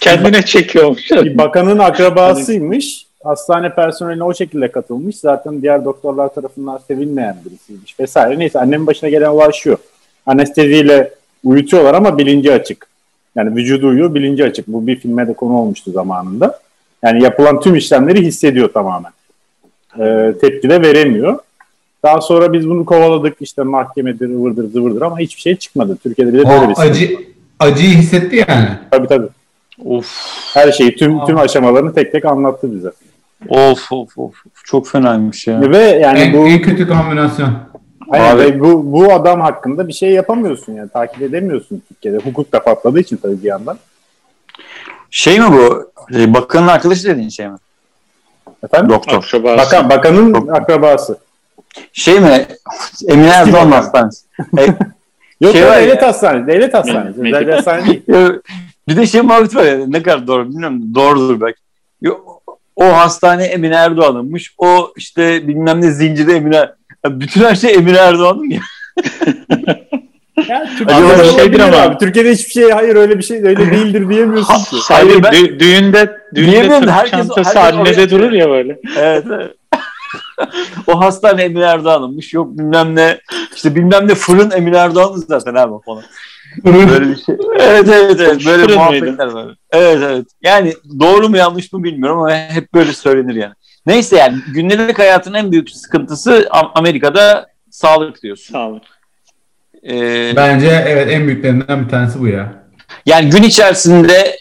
[0.00, 1.10] Kendine çekiyormuş.
[1.10, 3.06] Bir bakanın akrabasıymış.
[3.24, 5.16] Hastane personeline o şekilde katılmış.
[5.16, 8.38] Zaten diğer doktorlar tarafından sevilmeyen birisiymiş vesaire.
[8.38, 9.78] Neyse annemin başına gelen olay şu.
[10.26, 11.10] Anesteziyle
[11.44, 12.86] uyutuyorlar ama bilinci açık.
[13.36, 14.68] Yani vücudu uyuyor, bilinci açık.
[14.68, 16.58] Bu bir filme de konu olmuştu zamanında.
[17.02, 19.12] Yani yapılan tüm işlemleri hissediyor tamamen.
[19.98, 21.38] Ee, tepki de veremiyor.
[22.02, 25.98] Daha sonra biz bunu kovaladık işte mahkemedir, ıvırdır, zıvırdır ama hiçbir şey çıkmadı.
[26.02, 26.90] Türkiye'de bile böyle bir şey.
[26.90, 27.16] Acı,
[27.60, 28.68] acıyı hissetti yani.
[28.90, 29.28] Tabii tabii.
[29.84, 30.06] Of.
[30.54, 32.92] Her şeyi, tüm tüm aşamalarını tek tek anlattı bize.
[33.48, 34.34] Of of of.
[34.64, 35.60] Çok fenaymış ya.
[35.60, 37.50] Ve yani en, bu en kötü kombinasyon.
[38.10, 40.88] Hayır, bu, bu adam hakkında bir şey yapamıyorsun yani.
[40.88, 42.18] Takip edemiyorsun Türkiye'de.
[42.18, 43.78] Hukuk da patladığı için tabii bir yandan.
[45.10, 45.90] Şey mi bu?
[46.14, 47.56] E, bakanın arkadaşı dediğin şey mi?
[48.64, 48.90] Efendim?
[48.90, 49.16] Doktor.
[49.16, 49.66] Akrabası.
[49.66, 50.52] Bakan, bakanın Doktor.
[50.52, 51.18] akrabası.
[51.92, 52.46] Şey mi?
[53.08, 54.26] Emine Erdoğan Hastanesi.
[54.58, 54.66] E,
[55.40, 56.46] Yok şey ya, devlet hastanesi.
[56.46, 57.24] Devlet hastanesi.
[57.24, 58.02] Devlet hastanesi değil.
[58.88, 60.94] bir de şey muhabbet var ya ne kadar doğru bilmiyorum.
[60.94, 61.58] Doğrudur belki.
[62.76, 64.54] O hastane Emine Erdoğan'ınmış.
[64.58, 66.68] O işte bilmem ne zinciri Emine.
[67.06, 68.60] Bütün her şey Emine Erdoğan'ın ya.
[70.48, 71.98] Ya, Acaba şeydir ama abi.
[71.98, 74.76] Türkiye'de hiçbir şey hayır öyle bir şey öyle değildir diyemiyorsun ki.
[74.88, 78.78] Hayır ben, dü- düğünde düğünde Türk herkes, çantası herkes annede durur ya böyle.
[78.98, 79.24] Evet.
[79.28, 79.50] evet.
[80.86, 82.34] o hastane Emine Erdoğan'ınmış.
[82.34, 83.20] Yok bilmem ne
[83.54, 86.02] işte bilmem ne fırın Emine Erdoğan'ın zaten abi falan.
[86.64, 87.36] Böyle bir şey.
[87.60, 88.46] Evet evet evet.
[88.46, 89.54] Böyle fırın muhabbetler var.
[89.70, 90.26] Evet evet.
[90.42, 93.54] Yani doğru mu yanlış mı bilmiyorum ama hep böyle söylenir yani.
[93.86, 98.52] Neyse yani gündelik hayatın en büyük sıkıntısı Amerika'da sağlık diyorsun.
[98.52, 98.82] Sağlık.
[99.90, 102.64] Ee, Bence evet en büyüklerinden bir tanesi bu ya.
[103.06, 104.36] Yani gün içerisinde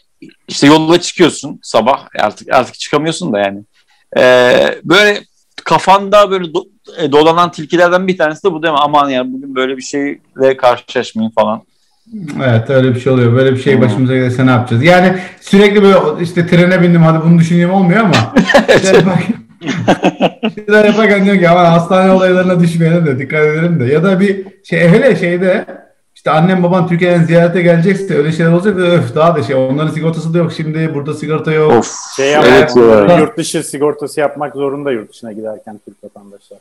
[0.48, 3.64] işte yola çıkıyorsun sabah artık artık çıkamıyorsun da yani.
[4.18, 5.22] Ee, böyle
[5.64, 6.64] kafanda böyle do,
[6.98, 8.80] e, dolanan tilkilerden bir tanesi de bu değil mi?
[8.80, 11.62] Aman yani bugün böyle bir şeyle karşılaşmayayım falan.
[12.44, 13.34] Evet öyle bir şey oluyor.
[13.34, 13.82] Böyle bir şey hmm.
[13.82, 14.84] başımıza gelirse ne yapacağız?
[14.84, 18.14] Yani sürekli böyle işte trene bindim hadi bunu düşüneyim olmuyor ama
[18.76, 19.20] işte bak,
[20.56, 23.86] şeyler yaparken diyor ki aman hastane olaylarına düşmeyelim de dikkat edelim de.
[23.86, 25.66] Ya da bir şey hele şeyde
[26.18, 29.94] işte annem baban Türkiye'den ziyarete gelecekse öyle şeyler olacak da öf daha da şey onların
[29.94, 31.72] sigortası da yok şimdi burada sigorta yok.
[31.72, 31.96] Of.
[32.16, 33.20] Şey evet, ya.
[33.20, 36.60] yurt dışı sigortası yapmak zorunda yurt dışına giderken Türk vatandaşlar.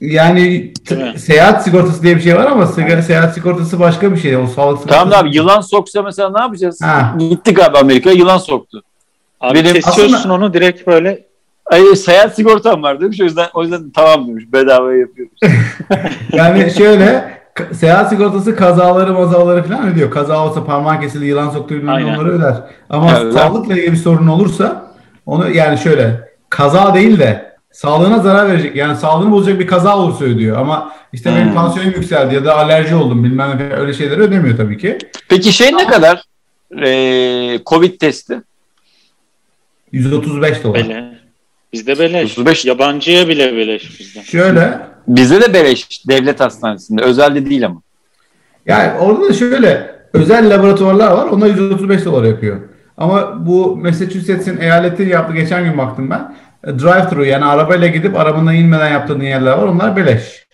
[0.00, 0.72] Yani
[1.16, 4.36] seyahat sigortası diye bir şey var ama sigara, seyahat sigortası başka bir şey.
[4.36, 4.88] O sağlık sigortası.
[4.88, 6.80] Tamam abi yılan soksa mesela ne yapacağız?
[6.82, 7.16] Ha.
[7.18, 8.82] Gittik abi Amerika'ya yılan soktu.
[9.40, 11.24] Abi Benim kesiyorsun aslında, onu direkt böyle
[11.66, 13.20] Ay, seyahat sigortam var demiş.
[13.20, 14.44] O yüzden o yüzden tamam demiş.
[14.52, 15.38] Bedava yapıyoruz.
[16.32, 17.39] yani şöyle
[17.72, 20.10] seyahat sigortası kazaları mazaları falan ödüyor.
[20.10, 22.54] Kaza olsa parmağı kesildi, yılan soktu onları öder.
[22.90, 24.94] Ama evet, sağlıkla ilgili bir sorun olursa
[25.26, 30.24] onu yani şöyle kaza değil de sağlığına zarar verecek yani sağlığını bozacak bir kaza olursa
[30.24, 30.56] ödüyor.
[30.58, 31.36] Ama işte hmm.
[31.36, 34.98] benim tansiyonum yükseldi ya da alerji oldum bilmem ne öyle şeyleri ödemiyor tabii ki.
[35.28, 36.22] Peki şey ne kadar?
[36.82, 38.42] Ee, Covid testi?
[39.92, 40.78] 135 dolar.
[40.78, 41.20] Öyle.
[41.72, 42.24] Bizde beleş.
[42.24, 42.64] 35.
[42.64, 44.22] Yabancıya bile beleş bizde.
[44.22, 44.89] Şöyle.
[45.16, 47.02] Bizde de beleş devlet hastanesinde.
[47.02, 47.82] Özelde değil ama.
[48.66, 51.26] Yani orada da şöyle özel laboratuvarlar var.
[51.26, 52.60] Onlar 135 dolar yapıyor.
[52.96, 55.34] Ama bu Massachusetts'in eyaleti yaptı.
[55.34, 56.34] Geçen gün baktım ben.
[56.64, 59.62] Drive-thru yani arabayla gidip arabandan inmeden yaptığın yerler var.
[59.62, 60.46] Onlar beleş.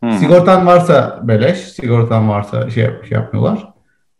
[0.00, 0.12] Hmm.
[0.12, 1.58] Sigortan varsa beleş.
[1.58, 3.72] Sigortan varsa şey, şey yapmıyorlar.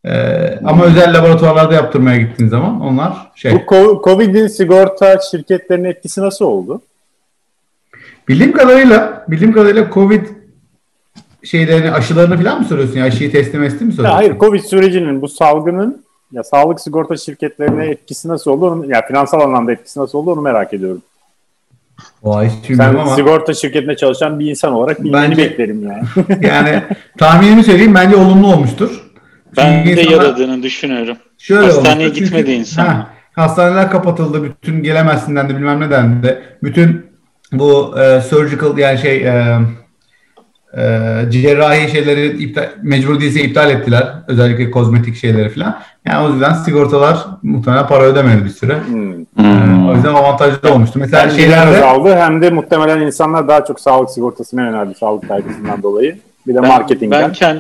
[0.05, 3.53] Ee, ama özel laboratuvarlarda yaptırmaya gittiğin zaman onlar şey.
[3.53, 6.81] Bu Covid'in sigorta şirketlerinin etkisi nasıl oldu?
[8.29, 10.27] Bildiğim kadarıyla, bildiğim kadarıyla Covid
[11.45, 13.05] şeylerini, aşılarını falan mı soruyorsun ya?
[13.05, 14.05] Aşıyı teslim ettin mi soruyorsun?
[14.05, 18.71] Ya hayır, Covid sürecinin, bu salgının ya sağlık sigorta şirketlerine etkisi nasıl oldu?
[18.71, 21.03] Onu, ya finansal anlamda etkisi nasıl oldu onu merak ediyorum.
[22.25, 23.17] Hiç Sen ama.
[23.17, 26.03] sigorta şirketinde çalışan bir insan olarak bilmeni beklerim yani.
[26.47, 26.83] yani
[27.19, 29.05] tahminimi söyleyeyim bence olumlu olmuştur.
[29.57, 31.17] Ben de yaradığını düşünüyorum.
[31.39, 32.85] Şöyle Hastaneye gitmedi çünkü, insan.
[32.85, 34.43] Ha, hastaneler kapatıldı.
[34.43, 36.43] Bütün gelemezsinden de bilmem neden de.
[36.63, 37.12] Bütün
[37.53, 39.59] bu e, surgical yani şey e,
[40.77, 40.81] e,
[41.31, 44.13] cerrahi şeyleri iptal, mecbur değilse iptal ettiler.
[44.29, 45.79] Özellikle kozmetik şeyleri falan.
[46.07, 48.77] Yani o yüzden sigortalar muhtemelen para ödemedi bir süre.
[48.87, 49.21] Hmm.
[49.21, 50.99] Ee, o yüzden avantajlı olmuştu.
[50.99, 55.83] Mesela hem şeylerde azaldı hem de muhtemelen insanlar daha çok sağlık sigortasına yöneldi sağlık kaygısından
[55.83, 56.19] dolayı.
[56.47, 57.23] Bir de ben, marketingden.
[57.23, 57.59] Ben kend,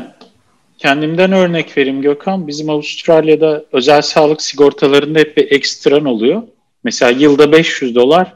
[0.83, 2.47] Kendimden örnek vereyim Gökhan.
[2.47, 6.43] Bizim Avustralya'da özel sağlık sigortalarında hep bir ekstran oluyor.
[6.85, 8.35] Mesela yılda 500 dolar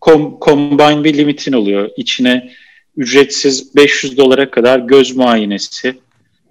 [0.00, 1.90] kom, combine bir limitin oluyor.
[1.96, 2.50] İçine
[2.96, 5.98] ücretsiz 500 dolara kadar göz muayenesi,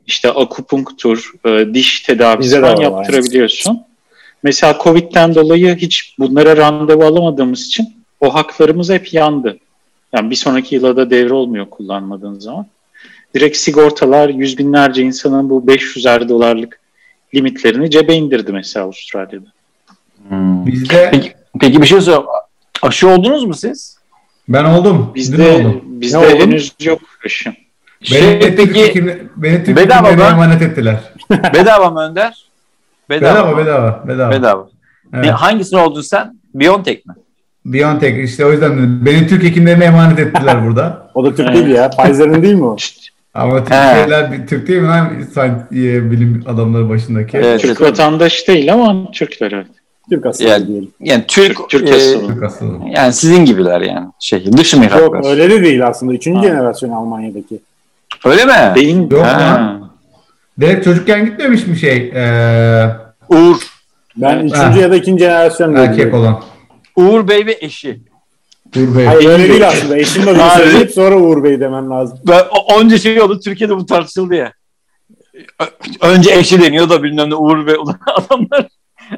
[0.07, 3.81] işte akupunktur, e, diş tedavisi falan yaptırabiliyorsun.
[4.43, 9.57] Mesela Covid'den dolayı hiç bunlara randevu alamadığımız için o haklarımız hep yandı.
[10.13, 12.65] Yani bir sonraki yıla da devre olmuyor kullanmadığın zaman
[13.35, 16.79] direkt sigortalar yüz binlerce insanın bu 500'er dolarlık
[17.35, 19.45] limitlerini cebe indirdi mesela Avustralya'da.
[20.27, 20.65] Hmm.
[20.65, 22.19] Bizde peki, peki bir şey söyle.
[22.81, 23.97] Aşı oldunuz mu siz?
[24.49, 25.11] Ben oldum.
[25.15, 25.81] Bizde oldum.
[25.85, 27.53] bizde henüz yok aşı.
[28.01, 30.23] Şey, beni peki Türk beni Türk bedava mı?
[30.23, 30.99] emanet ettiler.
[31.53, 32.45] bedava mı Önder?
[33.09, 34.07] Bedava bedava bedava.
[34.07, 34.31] Bedava.
[34.31, 34.69] bedava.
[35.13, 35.25] Evet.
[35.25, 36.39] Ne, hangisini oldun sen?
[36.53, 37.13] Biontech mi?
[37.65, 41.11] Biontech işte o yüzden beni Türk hekimlerine emanet ettiler burada.
[41.13, 41.89] o da Türk değil ya.
[41.89, 42.75] Pfizer'ın değil mi o?
[43.33, 45.09] Ama Türkiye'ler Türk değil mi lan
[45.71, 47.37] bilim adamları başındaki?
[47.37, 49.67] Evet, Türk vatandaş değil ama Türkler evet.
[50.09, 50.91] Türk asıllı yani, diyelim.
[50.99, 52.79] Yani Türk, Türk, Türk, e, Türk asıllı.
[52.95, 54.07] Yani sizin gibiler yani.
[54.19, 55.03] Şey, dışı mihraklar.
[55.03, 56.13] Yok öyle de değil aslında.
[56.13, 56.43] Üçüncü ha.
[56.47, 57.59] jenerasyon Almanya'daki.
[58.25, 58.75] Öyle mi?
[58.75, 59.11] Değil.
[59.11, 59.39] Yok ha.
[59.39, 59.91] lan.
[60.59, 61.97] Direkt çocukken gitmemiş mi şey?
[62.15, 62.89] Ee...
[63.29, 63.57] Uğur.
[64.17, 64.79] Ben üçüncü ha.
[64.79, 66.43] ya da ikinci jenerasyon Erkek olan.
[66.95, 68.01] Uğur Bey ve eşi.
[68.77, 69.05] Uğur Bey.
[69.05, 69.97] Hayır öyle değil aslında.
[69.97, 72.19] Eşim de söyleyip sonra Uğur Bey demem lazım.
[72.27, 72.41] Ben,
[72.75, 73.39] onca şey oldu.
[73.39, 74.53] Türkiye'de bu tartışıldı ya.
[76.01, 77.75] Önce eşi deniyor da bilmem ne Uğur Bey.
[78.15, 78.67] Adamlar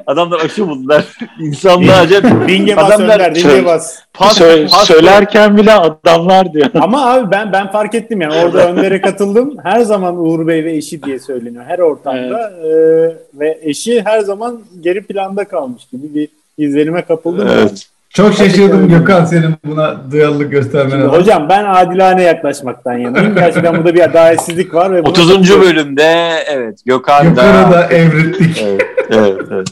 [0.06, 1.04] Adamlar aşı buldular.
[1.40, 2.24] İnsanlar acayip.
[2.48, 3.98] Binge bas adamlar, Önder, binge bas.
[4.12, 6.70] Pas, Sö- pas, söylerken bile adamlar diyor.
[6.80, 9.56] Ama abi ben ben fark ettim yani orada Önder'e katıldım.
[9.62, 12.52] Her zaman Uğur Bey ve eşi diye söyleniyor her ortamda.
[12.56, 12.64] Evet.
[12.64, 16.28] Ee, ve eşi her zaman geri planda kalmış gibi bir
[16.58, 17.48] izlenime kapıldım.
[17.48, 17.58] Evet.
[17.58, 17.78] Yani.
[18.14, 21.02] Çok şaşırdım Gökhan senin buna duyarlılık göstermene.
[21.04, 23.34] hocam ben adilane yaklaşmaktan yanayım.
[23.34, 24.92] Gerçekten burada bir adaletsizlik var.
[24.92, 25.60] Ve 30.
[25.60, 28.62] bölümde evet Gökhan Gökhan'ı da evrittik.
[28.62, 29.68] evet, evet, evet.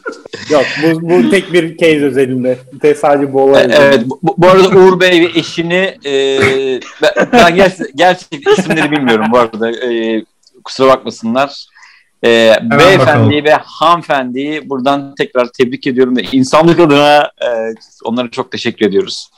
[0.51, 2.59] Yok bu, bu tek bir case özelinde.
[2.83, 3.65] Tek sadece bu olay.
[3.65, 6.41] Evet bu, bu arada Uğur Bey ve eşini e,
[7.03, 9.71] ben, ben gerçekten, gerçekten isimleri bilmiyorum bu arada.
[9.71, 10.23] E,
[10.65, 11.67] kusura bakmasınlar.
[12.25, 17.49] E, beyefendi ve hanımefendiyi buradan tekrar tebrik ediyorum ve insanlık adına e,
[18.05, 19.31] onlara çok teşekkür ediyoruz.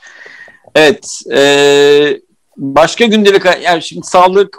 [0.75, 2.19] Evet, e,
[2.57, 4.57] başka gündelik yani şimdi sağlık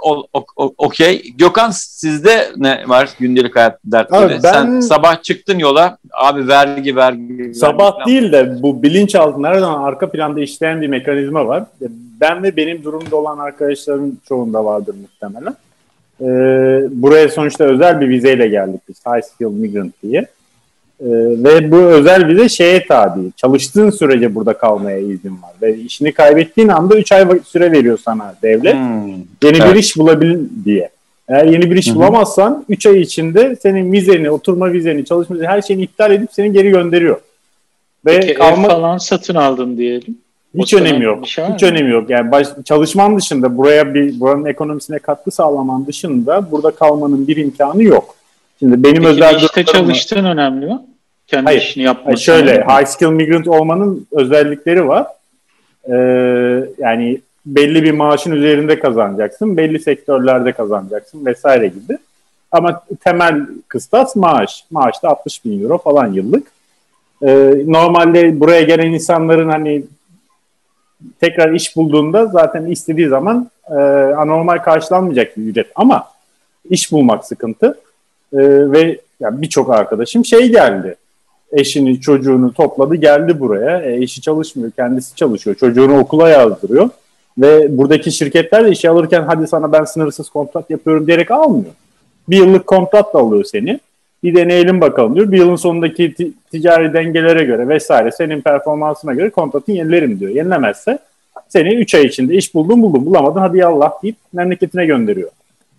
[0.79, 1.23] okey.
[1.39, 4.25] Gökhan sizde ne var gündelik hayat dertleri?
[4.25, 7.55] Abi ben, Sen sabah çıktın yola abi vergi vergi.
[7.55, 11.65] Sabah vergi değil de bu bilinç altında her zaman arka planda işleyen bir mekanizma var.
[12.21, 15.55] Ben ve benim durumda olan arkadaşların çoğunda vardır muhtemelen.
[16.21, 16.27] E,
[16.91, 18.97] buraya sonuçta özel bir vizeyle geldik biz.
[19.07, 20.21] High Skill Migrant diye.
[21.01, 21.09] E,
[21.45, 23.21] ve bu özel vize şeye tabi.
[23.37, 25.53] Çalıştığın sürece burada kalmaya izin var.
[25.63, 28.75] Ve işini kaybettiğin anda 3 ay süre veriyor sana devlet.
[28.75, 29.09] Hmm.
[29.43, 29.75] Yeni evet.
[29.75, 30.91] bir iş bulabil diye.
[31.29, 31.95] Eğer yeni bir iş Hı-hı.
[31.95, 36.53] bulamazsan 3 ay içinde senin vizeni, oturma vizeni, çalışma vizeni her şeyini iptal edip seni
[36.53, 37.21] geri gönderiyor.
[38.07, 38.67] Ve Peki kalma...
[38.67, 40.19] ev falan satın aldın diyelim.
[40.59, 41.27] Hiç önemi yok.
[41.27, 42.11] Şey Hiç önemi yok.
[42.11, 47.83] Yani baş, çalışman dışında buraya bir buranın ekonomisine katkı sağlaman dışında burada kalmanın bir imkanı
[47.83, 48.15] yok.
[48.59, 50.79] Şimdi benim Peki özel işte çalıştığın önemli mi?
[51.27, 52.07] Kendi hayır, işini yapmak.
[52.07, 55.07] Hayır, şöyle high skill migrant olmanın özellikleri var.
[55.89, 55.95] Ee,
[56.79, 61.99] yani belli bir maaşın üzerinde kazanacaksın, belli sektörlerde kazanacaksın vesaire gibi.
[62.53, 64.65] Ama temel kıstas maaş.
[64.71, 66.47] Maaş da 60 bin euro falan yıllık.
[67.23, 69.85] Ee, normalde buraya gelen insanların hani
[71.21, 73.75] tekrar iş bulduğunda zaten istediği zaman e,
[74.17, 75.67] anormal karşılanmayacak bir ücret.
[75.75, 76.09] Ama
[76.71, 77.67] iş bulmak sıkıntı.
[78.33, 78.39] E,
[78.73, 80.97] ve yani birçok arkadaşım şey geldi.
[81.53, 83.81] Eşini, çocuğunu topladı geldi buraya.
[83.81, 85.57] E, eşi çalışmıyor, kendisi çalışıyor.
[85.57, 86.89] Çocuğunu okula yazdırıyor.
[87.39, 91.73] Ve buradaki şirketler de işe alırken hadi sana ben sınırsız kontrat yapıyorum diyerek almıyor.
[92.29, 93.81] Bir yıllık kontratla alıyor seni
[94.25, 95.33] bir deneyelim bakalım diyor.
[95.33, 100.31] Bir yılın sonundaki t- ticari dengelere göre vesaire senin performansına göre kontratını yenilerim diyor.
[100.31, 100.99] Yenilemezse
[101.49, 105.31] seni 3 ay içinde iş buldun buldun bulamadın hadi yallah deyip memleketine gönderiyor.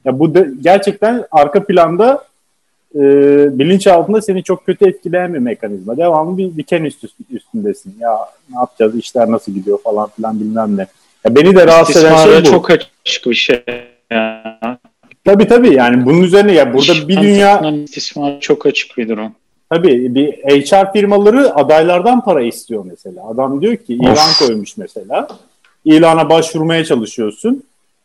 [0.06, 2.24] Ya bu de, gerçekten arka planda
[2.96, 3.00] e,
[3.60, 5.98] bilinç altında seni çok kötü etkileyen bir mekanizma.
[5.98, 7.96] Devamlı bir diken üst, üstündesin.
[8.00, 8.18] Ya
[8.54, 10.88] ne yapacağız işler nasıl gidiyor falan filan bilmem ne.
[11.26, 12.44] Ya beni de rahatsız eden şey bu.
[12.44, 13.64] çok açık bir şey.
[14.12, 14.60] Ya.
[15.26, 19.32] Tabii tabii yani bunun üzerine ya burada bir dünya istismar çok açık bir durum.
[19.70, 23.28] Tabii bir HR firmaları adaylardan para istiyor mesela.
[23.30, 24.40] Adam diyor ki ilan of.
[24.40, 25.28] koymuş mesela.
[25.86, 27.64] İlana başvurmaya çalışıyorsun.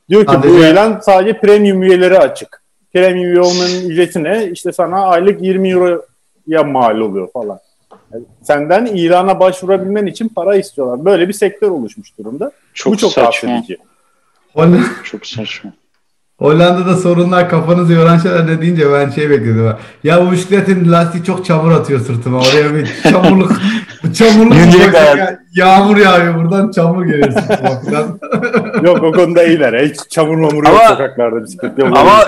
[0.09, 0.68] Diyor ki Hadi bu ya.
[0.68, 2.62] ilan sadece premium üyeleri açık.
[2.92, 4.50] Premium üye olmanın ücreti ne?
[4.52, 7.61] İşte sana aylık 20 euroya mal oluyor falan.
[8.12, 11.04] Yani senden ilana başvurabilmen için para istiyorlar.
[11.04, 12.52] Böyle bir sektör oluşmuş durumda.
[12.74, 13.62] Çok bu çok saçma.
[15.04, 15.72] Çok saçma.
[16.40, 19.72] Hollanda'da sorunlar kafanızı yoran şeyler ne deyince ben şey bekledim.
[20.05, 22.38] Ya bu bisikletin lastiği çok çamur atıyor sırtıma.
[22.38, 23.53] Oraya bir çamurluk
[24.14, 28.18] çamurluk ya, yağmur yağıyor buradan çamur geliyor sırtıma falan.
[28.83, 29.85] yok o konuda iyiler.
[29.85, 31.98] Hiç çamur mamur yok sokaklarda bisiklet yok.
[31.98, 32.24] Ama,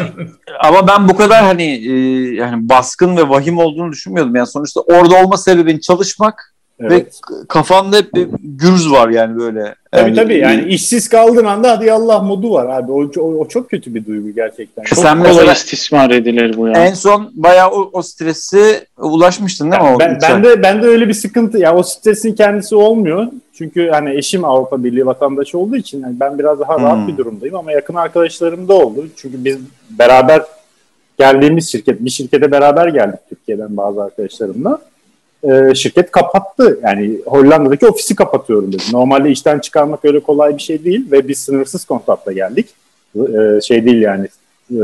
[0.64, 1.92] ama ben bu kadar hani e,
[2.34, 4.36] yani baskın ve vahim olduğunu düşünmüyordum.
[4.36, 7.20] Yani sonuçta orada olma sebebin çalışmak Evet.
[7.30, 9.74] Ve kafanda hep bir gürüz var yani böyle.
[9.92, 12.92] Tabii yani, tabii yani işsiz kaldığın anda hadi Allah modu var abi.
[12.92, 14.82] O, o, o çok kötü bir duygu gerçekten.
[14.82, 16.72] Çok Sen kolay istismar edilir bu ya.
[16.72, 19.96] En son bayağı o, o stresi ulaşmıştın değil mi?
[20.00, 23.26] Ben, ben de ben de öyle bir sıkıntı ya yani o stresin kendisi olmuyor.
[23.54, 27.08] Çünkü hani eşim Avrupa Birliği vatandaşı olduğu için yani ben biraz daha rahat hmm.
[27.08, 29.06] bir durumdayım ama yakın arkadaşlarım da oldu.
[29.16, 29.58] Çünkü biz
[29.90, 30.42] beraber
[31.18, 34.78] geldiğimiz şirket, bir şirkete beraber geldik Türkiye'den bazı arkadaşlarımla
[35.44, 36.80] e, şirket kapattı.
[36.82, 38.82] Yani Hollanda'daki ofisi kapatıyorum dedi.
[38.92, 42.68] Normalde işten çıkarmak öyle kolay bir şey değil ve biz sınırsız kontratla geldik.
[43.16, 44.28] E, şey değil yani
[44.70, 44.80] e,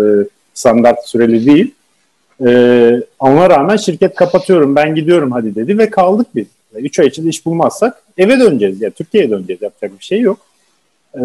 [0.55, 1.75] standart süreli değil.
[2.47, 6.47] E, ona rağmen şirket kapatıyorum ben gidiyorum hadi dedi ve kaldık biz.
[6.75, 8.83] 3 ay içinde iş bulmazsak eve döneceğiz.
[8.83, 9.63] Yani Türkiye'ye döneceğiz.
[9.63, 10.39] Yapacak bir şey yok.
[11.15, 11.21] E,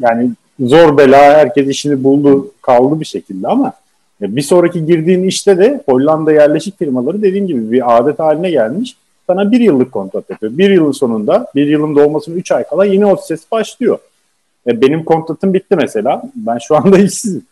[0.00, 3.72] yani zor bela herkes işini buldu kaldı bir şekilde ama
[4.28, 8.96] bir sonraki girdiğin işte de Hollanda yerleşik firmaları dediğim gibi bir adet haline gelmiş.
[9.26, 10.58] Sana bir yıllık kontrat yapıyor.
[10.58, 13.98] Bir yılın sonunda, bir yılın dolmasının üç ay kala yeni ses başlıyor.
[14.66, 16.22] E, benim kontratım bitti mesela.
[16.34, 17.42] Ben şu anda işsizim.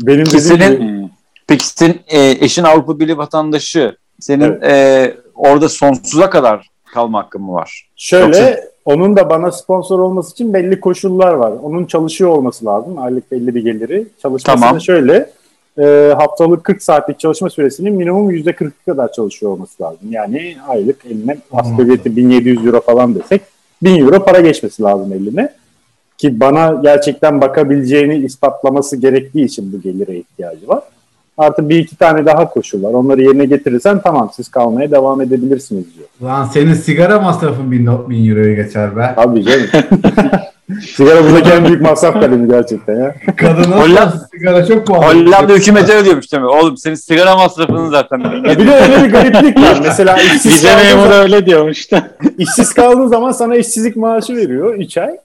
[0.00, 1.08] Benim Ki senin, gibi...
[1.46, 3.96] Peki senin e, eşin Avrupa Birliği vatandaşı.
[4.20, 4.64] Senin evet.
[4.64, 7.88] e, orada sonsuza kadar kalma hakkın mı var?
[7.96, 8.60] Şöyle, Yoksa...
[8.84, 11.52] onun da bana sponsor olması için belli koşullar var.
[11.62, 12.98] Onun çalışıyor olması lazım.
[12.98, 14.06] Aylık belli bir geliri.
[14.22, 14.80] Çalışmasını tamam.
[14.80, 15.30] şöyle,
[15.78, 20.08] e, haftalık 40 saatlik çalışma süresinin minimum %40 kadar çalışıyor olması lazım.
[20.10, 23.42] Yani aylık eline asgari 1700 euro falan desek
[23.82, 25.52] 1000 euro para geçmesi lazım eline.
[26.18, 30.82] Ki bana gerçekten bakabileceğini ispatlaması gerektiği için bu gelire ihtiyacı var.
[31.38, 32.92] Artı bir iki tane daha koşul var.
[32.92, 36.08] Onları yerine getirirsen tamam siz kalmaya devam edebilirsiniz diyor.
[36.22, 39.12] Lan senin sigara masrafın bin, bin euroya geçer be.
[39.16, 39.66] Tabii canım.
[40.96, 43.14] sigara buradaki en büyük masraf kalemi gerçekten ya.
[43.36, 45.04] Kadın Hollanda, sigara çok pahalı.
[45.04, 46.48] Hollanda hükümeti ödüyormuş değil mi?
[46.48, 48.18] Oğlum senin sigara masrafını zaten.
[48.18, 49.80] ya bir de öyle bir gariplik var.
[49.82, 52.10] Mesela işsiz Bize memuru öyle diyormuş da.
[52.38, 55.16] işsiz kaldığın zaman sana işsizlik maaşı veriyor 3 ay.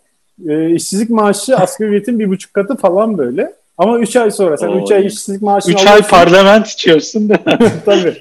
[0.49, 3.53] Ee, işsizlik maaşı asgari ücretin bir buçuk katı falan böyle.
[3.77, 7.37] Ama 3 ay sonra sen 3 ay işsizlik maaşını 3 ay parlament içiyorsun da.
[7.85, 8.17] Tabii.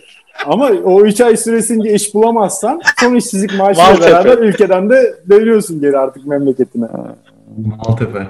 [0.47, 5.99] Ama o 3 ay süresince iş bulamazsan son işsizlik maaşıyla beraber ülkeden de dönüyorsun geri
[5.99, 6.87] artık memleketine.
[7.87, 8.27] Maltepe.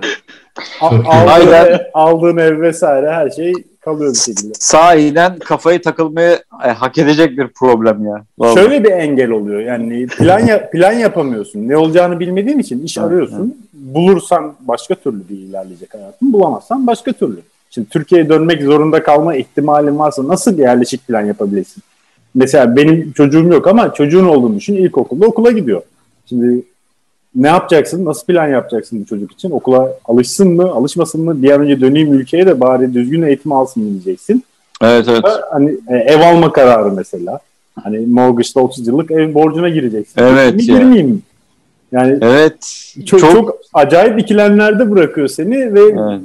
[0.81, 4.53] Aldığın, aldığın ev vesaire her şey kalıyor bir şekilde.
[4.59, 8.25] Sahiden kafayı takılmayı e, hak edecek bir problem ya.
[8.39, 8.55] Vallahi.
[8.55, 11.69] Şöyle bir engel oluyor yani plan ya, plan yapamıyorsun.
[11.69, 13.57] Ne olacağını bilmediğin için iş arıyorsun.
[13.73, 16.33] Bulursan başka türlü bir ilerleyecek hayatın.
[16.33, 17.41] Bulamazsan başka türlü.
[17.71, 21.83] Şimdi Türkiye'ye dönmek zorunda kalma ihtimalin varsa nasıl yerleşik plan yapabilirsin?
[22.35, 24.75] Mesela benim çocuğum yok ama çocuğun olduğunu düşün.
[24.75, 25.83] İlkokulda okula gidiyor.
[26.29, 26.63] Şimdi
[27.35, 28.05] ne yapacaksın?
[28.05, 29.51] Nasıl plan yapacaksın bu çocuk için?
[29.51, 31.43] Okula alışsın mı, alışmasın mı?
[31.43, 34.45] Bir an önce döneyim ülkeye de bari düzgün eğitim alsın diyeceksin.
[34.83, 35.25] Evet evet.
[35.51, 37.41] Hani e, ev alma kararı mesela.
[37.83, 40.21] Hani mortgage'da 30 yıllık ev borcuna gireceksin.
[40.21, 40.55] Evet.
[40.55, 41.23] Mi, girmeyeyim
[41.93, 42.87] Yani evet.
[43.07, 46.21] Çok, çok, çok acayip ikilemlerde bırakıyor seni ve evet.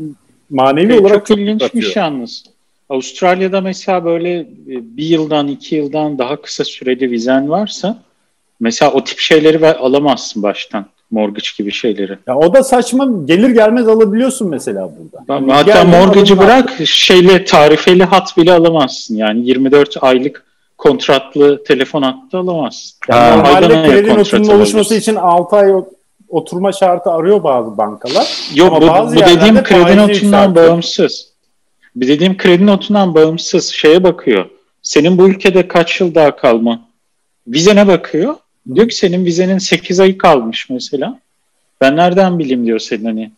[0.50, 2.44] manevi çok olarak çok ilginçmiş yalnız.
[2.90, 7.98] Avustralya'da mesela böyle e, bir yıldan iki yıldan daha kısa süreli vizen varsa
[8.60, 12.18] mesela o tip şeyleri alamazsın baştan mortgage gibi şeyleri.
[12.28, 15.34] Ya o da saçma gelir gelmez alabiliyorsun mesela burada.
[15.34, 19.16] Yani hatta mortgage'ı bırak şeyle tarifeli hat bile alamazsın.
[19.16, 20.46] Yani 24 aylık
[20.78, 22.98] kontratlı telefon hattı alamazsın.
[23.10, 25.72] Yani normalde kredi notunun oluşması için 6 ay
[26.30, 28.52] oturma şartı arıyor bazı bankalar.
[28.56, 31.29] Yok Ama bu, bazı bu dediğim kredi notundan bağımsız.
[32.00, 34.46] Bir dediğim kredi notundan bağımsız şeye bakıyor.
[34.82, 36.82] Senin bu ülkede kaç yıl daha kalma?
[37.48, 38.36] Vizene bakıyor.
[38.76, 41.20] Diyor ki senin vizenin 8 ayı kalmış mesela.
[41.82, 43.32] Ben nereden bileyim diyor senin hani.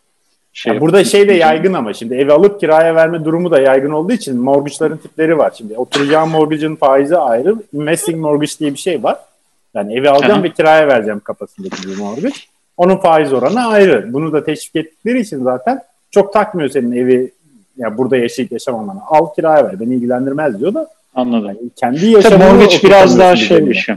[0.52, 4.12] Şey burada şey de yaygın ama şimdi evi alıp kiraya verme durumu da yaygın olduğu
[4.12, 5.52] için mortgage'ların tipleri var.
[5.58, 7.56] Şimdi oturacağım mortgage'ın faizi ayrı.
[7.72, 9.18] Investing mortgage diye bir şey var.
[9.74, 10.42] Yani evi alacağım Aha.
[10.42, 12.36] ve kiraya vereceğim kafasındaki bir mortgage.
[12.76, 14.12] Onun faiz oranı ayrı.
[14.12, 17.32] Bunu da teşvik ettikleri için zaten çok takmıyor senin evi
[17.76, 19.00] ya burada yaşayıp yaşamamanı.
[19.08, 19.80] Al kiraya ver.
[19.80, 20.88] Beni ilgilendirmez diyor da.
[21.14, 21.46] Anladım.
[21.46, 23.88] Yani kendi yaşamını mortgage biraz daha şeymiş.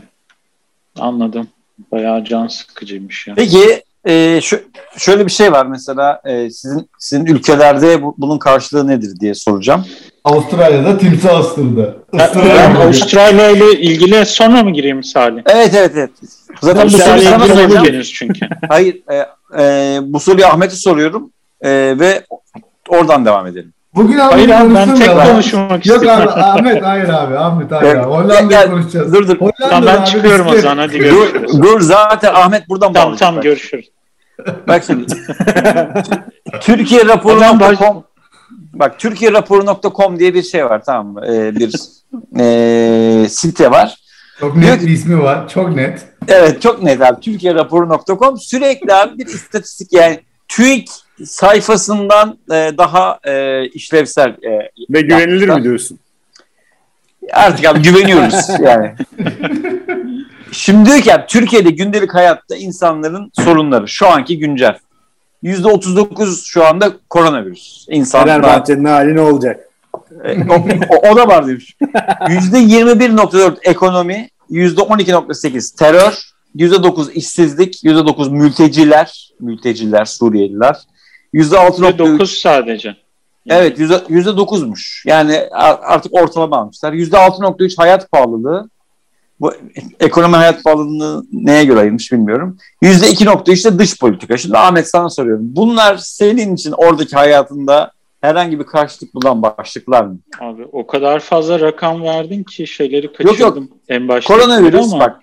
[0.99, 1.47] Anladım.
[1.91, 3.33] Bayağı can sıkıcıymış ya.
[3.35, 4.59] Peki e, şu,
[4.97, 9.85] şöyle bir şey var mesela e, sizin sizin ülkelerde bu, bunun karşılığı nedir diye soracağım.
[10.23, 12.03] Avustralya'da timsah ısırdı.
[12.83, 15.41] Avustralya ile ilgili sonra mı gireyim Salih?
[15.45, 16.09] Evet evet evet.
[16.61, 18.02] Zaten bu soruyu sana soracağım.
[18.02, 18.47] çünkü.
[18.69, 19.25] Hayır e,
[19.62, 21.31] e, bu soruyu Ahmet'e soruyorum
[21.62, 22.23] e, ve
[22.90, 23.73] oradan devam edelim.
[23.96, 28.04] Bugün abi hayır abi ben tek konuşmak Yok abi Ahmet hayır abi Ahmet hayır abi.
[28.04, 29.13] Hollanda'yı konuşacağız.
[29.13, 29.38] Dur dur.
[29.40, 31.54] Hollanda tamam ben çıkıyorum o zaman hadi görüşürüz.
[31.54, 33.90] Dur, dur zaten Ahmet buradan Tamam tamam görüşürüz.
[34.67, 35.06] Bak şimdi.
[36.62, 38.04] Türkiye raporu.com
[38.73, 41.25] Bak Türkiye raporu.com diye bir şey var tamam mı?
[41.27, 41.75] Ee, bir
[42.40, 43.98] e, site var.
[44.40, 45.50] Çok net bir ismi var.
[45.50, 46.08] Çok net.
[46.27, 47.21] Evet çok net abi.
[47.21, 50.90] Türkiye raporu.com sürekli abi bir istatistik yani TÜİK
[51.23, 54.29] sayfasından e, daha e, işlevsel.
[54.29, 55.99] E, Ve güvenilir mi diyorsun?
[57.31, 58.95] Artık abi güveniyoruz yani.
[60.51, 64.77] Şimdi diyor ki abi, Türkiye'de gündelik hayatta insanların sorunları şu anki güncel.
[65.43, 67.85] %39 şu anda koronavirüs.
[67.89, 68.27] İnsanlar...
[68.27, 69.69] Fenerbahçe'nin hali ne olacak?
[70.23, 71.75] E, o, o, da var demiş.
[71.81, 76.23] %21.4 ekonomi, %12.8 terör,
[76.55, 80.75] %9 işsizlik, %9 mülteciler, mülteciler, Suriyeliler.
[81.36, 82.96] %6.9 sadece.
[83.50, 83.79] Evet
[84.10, 85.04] yüzde dokuzmuş.
[85.08, 85.40] Yani
[85.81, 86.94] artık ortalama almışlar.
[86.94, 88.69] Yüzde altı nokta üç hayat pahalılığı.
[89.40, 89.54] Bu
[90.00, 92.58] ekonomi hayat pahalılığını neye göre ayırmış bilmiyorum.
[92.81, 94.38] Yüzde iki nokta üç de dış politika.
[94.38, 95.44] Şimdi Ahmet sana soruyorum.
[95.56, 100.17] Bunlar senin için oradaki hayatında herhangi bir karşılık bulan başlıklar mı?
[100.40, 103.67] Abi o kadar fazla rakam verdin ki şeyleri kaçırdım yok, yok.
[103.90, 104.33] en başta.
[104.33, 105.00] Koronavirüs ama...
[105.00, 105.19] bak.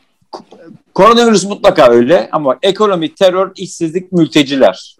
[0.94, 4.96] Koronavirüs mutlaka öyle ama ekonomi, terör, işsizlik, mülteciler.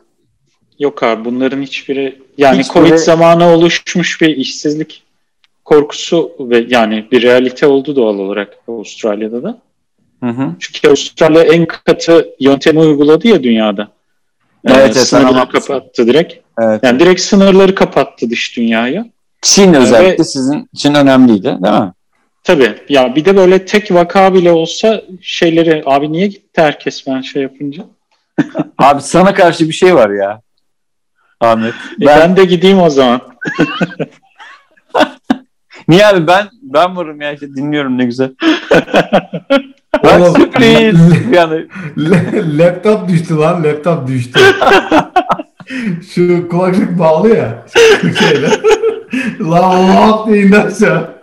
[0.83, 5.03] Yok abi bunların hiçbiri yani Hiç Covid zamanı oluşmuş bir işsizlik
[5.65, 9.59] korkusu ve yani bir realite oldu doğal olarak Avustralya'da da.
[10.23, 10.51] Hı hı.
[10.61, 13.89] Çünkü Avustralya en katı yöntemi uyguladı ya dünyada.
[14.65, 16.35] Evet, evet sınırları kapattı direkt.
[16.59, 16.81] Evet.
[16.83, 19.07] Yani direkt sınırları kapattı dış dünyaya.
[19.43, 21.93] Çin özellikle Ve, sizin için önemliydi değil mi?
[22.45, 22.75] Tabii.
[22.89, 27.43] Ya bir de böyle tek vaka bile olsa şeyleri abi niye gitti herkes ben şey
[27.43, 27.85] yapınca?
[28.79, 30.43] abi sana karşı bir şey var ya.
[31.43, 31.75] Ahmet.
[32.01, 33.21] Ben, e ben de gideyim o zaman.
[35.89, 38.31] Niye abi ben ben varım ya işte dinliyorum ne güzel.
[40.05, 40.97] Bak sürpriz.
[41.33, 41.67] yani.
[42.59, 44.41] laptop düştü lan laptop düştü.
[46.15, 47.67] Şu kulaklık bağlı ya.
[48.19, 48.49] Şeyle.
[49.41, 51.23] lan Allah diye indi aşağı.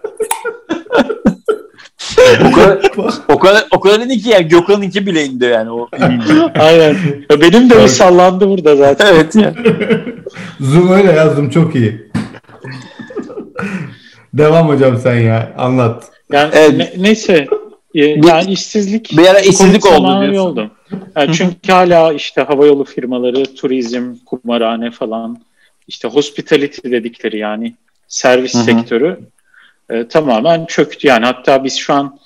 [2.48, 2.80] o kadar
[3.28, 5.90] o kadar o kadar ki yani Gökhan'ın iki bile indi yani o
[6.60, 6.96] Aynen.
[7.30, 9.08] Ya benim de bir sallandı burada zaten.
[9.14, 9.54] evet ya.
[10.60, 12.12] Zoom öyle ya Zoom çok iyi.
[14.34, 16.04] Devam hocam sen ya anlat.
[16.32, 16.78] Yani evet.
[16.78, 17.48] ne, neyse
[17.96, 20.52] e, yani işsizlik bir ara işsizlik oldu diyorsun.
[20.52, 20.72] oldu.
[21.16, 25.40] Yani çünkü hala işte havayolu firmaları, turizm, kumarhane falan
[25.88, 27.76] işte hospitality dedikleri yani
[28.08, 28.64] servis Hı-hı.
[28.64, 29.20] sektörü
[29.90, 31.08] e, tamamen çöktü.
[31.08, 32.20] Yani hatta biz şu an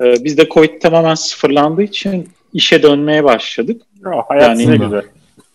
[0.00, 3.82] e, bizde Covid tamamen sıfırlandığı için işe dönmeye başladık.
[4.06, 5.02] Oh, hayat yani, güzel.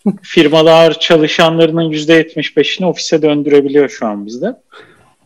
[0.21, 4.55] firmalar çalışanlarının %75'ini ofise döndürebiliyor şu an bizde.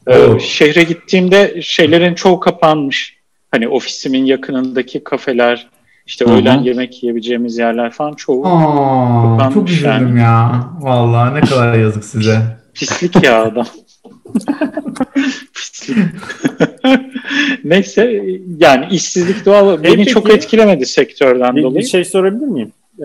[0.07, 3.17] Ee, şehre gittiğimde şeylerin çoğu kapanmış.
[3.51, 5.67] Hani ofisimin yakınındaki kafeler,
[6.05, 6.35] işte Hı-hı.
[6.35, 9.53] öğlen yemek yiyebileceğimiz yerler falan çoğu Aa, kapanmış.
[9.53, 10.19] Çok üzüldüm yani.
[10.19, 10.69] ya.
[10.79, 12.41] Vallahi ne kadar yazık size.
[12.73, 13.67] Pislik ya adam.
[17.63, 18.21] Neyse
[18.57, 21.79] yani işsizlik doğal beni peki, çok etkilemedi sektörden bir, dolayı.
[21.79, 22.71] Bir şey sorabilir miyim?
[22.99, 23.03] Ee,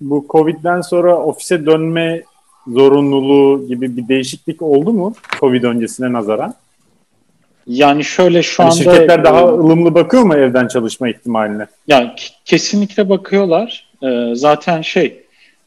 [0.00, 2.22] bu Covid'den sonra ofise dönme
[2.66, 6.54] zorunluluğu gibi bir değişiklik oldu mu Covid öncesine nazaran?
[7.66, 8.82] Yani şöyle şu yani anda...
[8.82, 11.66] Şirketler daha ılımlı bakıyor mu evden çalışma ihtimaline?
[11.88, 12.10] Yani
[12.44, 13.88] kesinlikle bakıyorlar.
[14.02, 15.22] E, zaten şey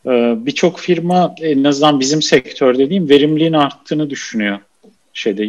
[0.05, 4.59] e, birçok firma en azından bizim sektör dediğim verimliliğin arttığını düşünüyor
[5.13, 5.45] şeyde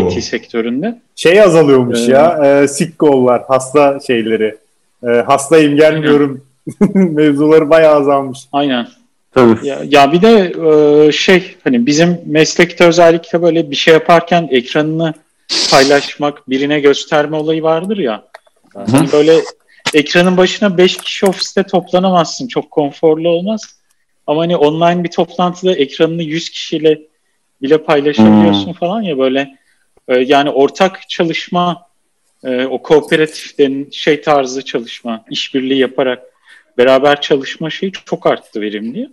[0.00, 0.98] IT sektöründe.
[1.16, 4.56] Şey azalıyormuş ee, ya e, sick call'lar, hasta şeyleri.
[5.02, 6.44] E, hastayım gelmiyorum
[6.94, 8.38] mevzuları bayağı azalmış.
[8.52, 8.88] Aynen.
[9.34, 9.66] Tabii.
[9.66, 10.52] Ya, ya bir de
[11.08, 15.14] e, şey hani bizim meslekte özellikle böyle bir şey yaparken ekranını
[15.70, 18.24] paylaşmak, birine gösterme olayı vardır ya.
[18.76, 19.32] Yani böyle
[19.94, 22.48] ekranın başına 5 kişi ofiste toplanamazsın.
[22.48, 23.62] Çok konforlu olmaz.
[24.26, 26.98] Ama hani online bir toplantıda ekranını 100 kişiyle
[27.62, 28.72] bile paylaşabiliyorsun hmm.
[28.72, 29.58] falan ya böyle
[30.08, 31.86] e, yani ortak çalışma
[32.44, 33.54] e, o kooperatif
[33.92, 36.22] şey tarzı çalışma, işbirliği yaparak
[36.78, 39.10] beraber çalışma şeyi çok arttı verimli.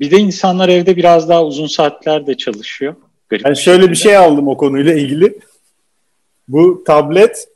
[0.00, 2.94] Bir de insanlar evde biraz daha uzun saatler de çalışıyor.
[3.28, 5.38] Garip ben şöyle bir şey aldım o konuyla ilgili.
[6.48, 7.48] Bu tablet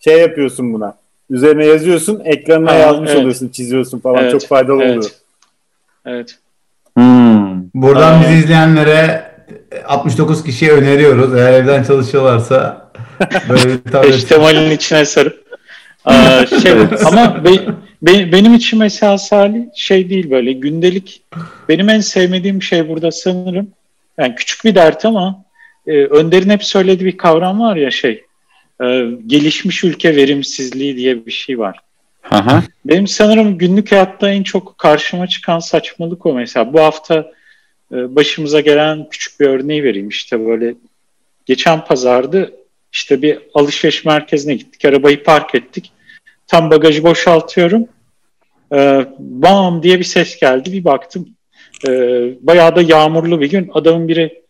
[0.00, 0.96] şey yapıyorsun buna.
[1.30, 3.20] Üzerine yazıyorsun, ekranına ha, yazmış evet.
[3.20, 4.22] oluyorsun, çiziyorsun falan.
[4.22, 4.96] Evet, Çok faydalı evet.
[4.96, 5.12] oluyor.
[6.06, 6.38] Evet.
[6.96, 7.62] Hmm.
[7.74, 9.29] Buradan bizi izleyenlere
[9.86, 11.34] 69 kişiye öneriyoruz.
[11.34, 12.90] Eğer evden çalışıyorlarsa
[13.48, 14.14] böyle bir tablet.
[14.14, 15.50] İhtimalin içine sarıp.
[16.04, 16.72] Aa, şey,
[17.04, 17.50] ama be,
[18.02, 21.22] be, benim için mesela Salih şey değil böyle gündelik
[21.68, 23.70] benim en sevmediğim şey burada sanırım
[24.18, 25.44] yani küçük bir dert ama
[25.86, 28.24] e, Önder'in hep söylediği bir kavram var ya şey
[28.82, 31.78] e, gelişmiş ülke verimsizliği diye bir şey var.
[32.30, 32.62] Aha.
[32.84, 36.72] Benim sanırım günlük hayatta en çok karşıma çıkan saçmalık o mesela.
[36.72, 37.32] Bu hafta
[37.90, 40.08] başımıza gelen küçük bir örneği vereyim.
[40.08, 40.74] İşte böyle
[41.46, 42.52] geçen pazardı
[42.92, 44.84] işte bir alışveriş merkezine gittik.
[44.84, 45.92] Arabayı park ettik.
[46.46, 47.88] Tam bagajı boşaltıyorum.
[48.72, 50.72] E, bam diye bir ses geldi.
[50.72, 51.28] Bir baktım.
[51.88, 51.90] E,
[52.40, 53.70] bayağı da yağmurlu bir gün.
[53.74, 54.42] Adamın biri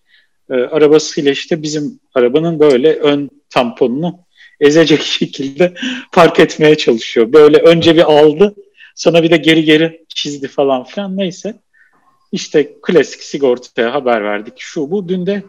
[0.51, 4.19] e, arabasıyla işte bizim arabanın böyle ön tamponunu
[4.61, 5.75] ezecek şekilde
[6.13, 7.33] park etmeye çalışıyor.
[7.33, 8.55] Böyle önce bir aldı.
[8.95, 11.17] Sonra bir de geri geri çizdi falan filan.
[11.17, 11.55] Neyse.
[12.33, 14.55] İşte klasik sigortaya haber verdik.
[14.57, 15.09] Şu bu.
[15.09, 15.43] Dün de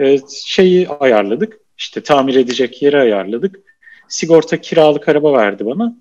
[0.00, 1.60] e, şeyi ayarladık.
[1.78, 3.60] İşte tamir edecek yeri ayarladık.
[4.08, 5.96] Sigorta kiralık araba verdi bana.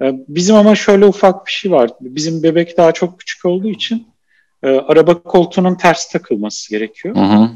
[0.00, 1.90] E, bizim ama şöyle ufak bir şey var.
[2.00, 4.06] Bizim bebek daha çok küçük olduğu için
[4.62, 7.16] e, araba koltuğunun ters takılması gerekiyor.
[7.16, 7.50] Hı hı.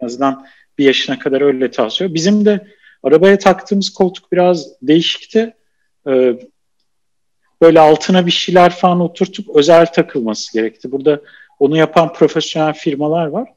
[0.00, 0.46] En azından
[0.78, 2.14] bir yaşına kadar öyle tavsiyor.
[2.14, 2.66] Bizim de
[3.02, 5.54] arabaya taktığımız koltuk biraz değişikti.
[6.08, 6.34] E,
[7.62, 10.92] böyle altına bir şeyler falan oturtup özel takılması gerekti.
[10.92, 11.20] Burada
[11.64, 13.48] onu yapan profesyonel firmalar var.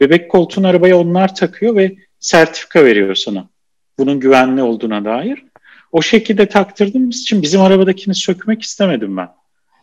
[0.00, 3.48] Bebek koltuğun arabaya onlar takıyor ve sertifika veriyor sana.
[3.98, 5.44] Bunun güvenli olduğuna dair.
[5.92, 9.28] O şekilde taktırdığımız için bizim arabadakini sökmek istemedim ben.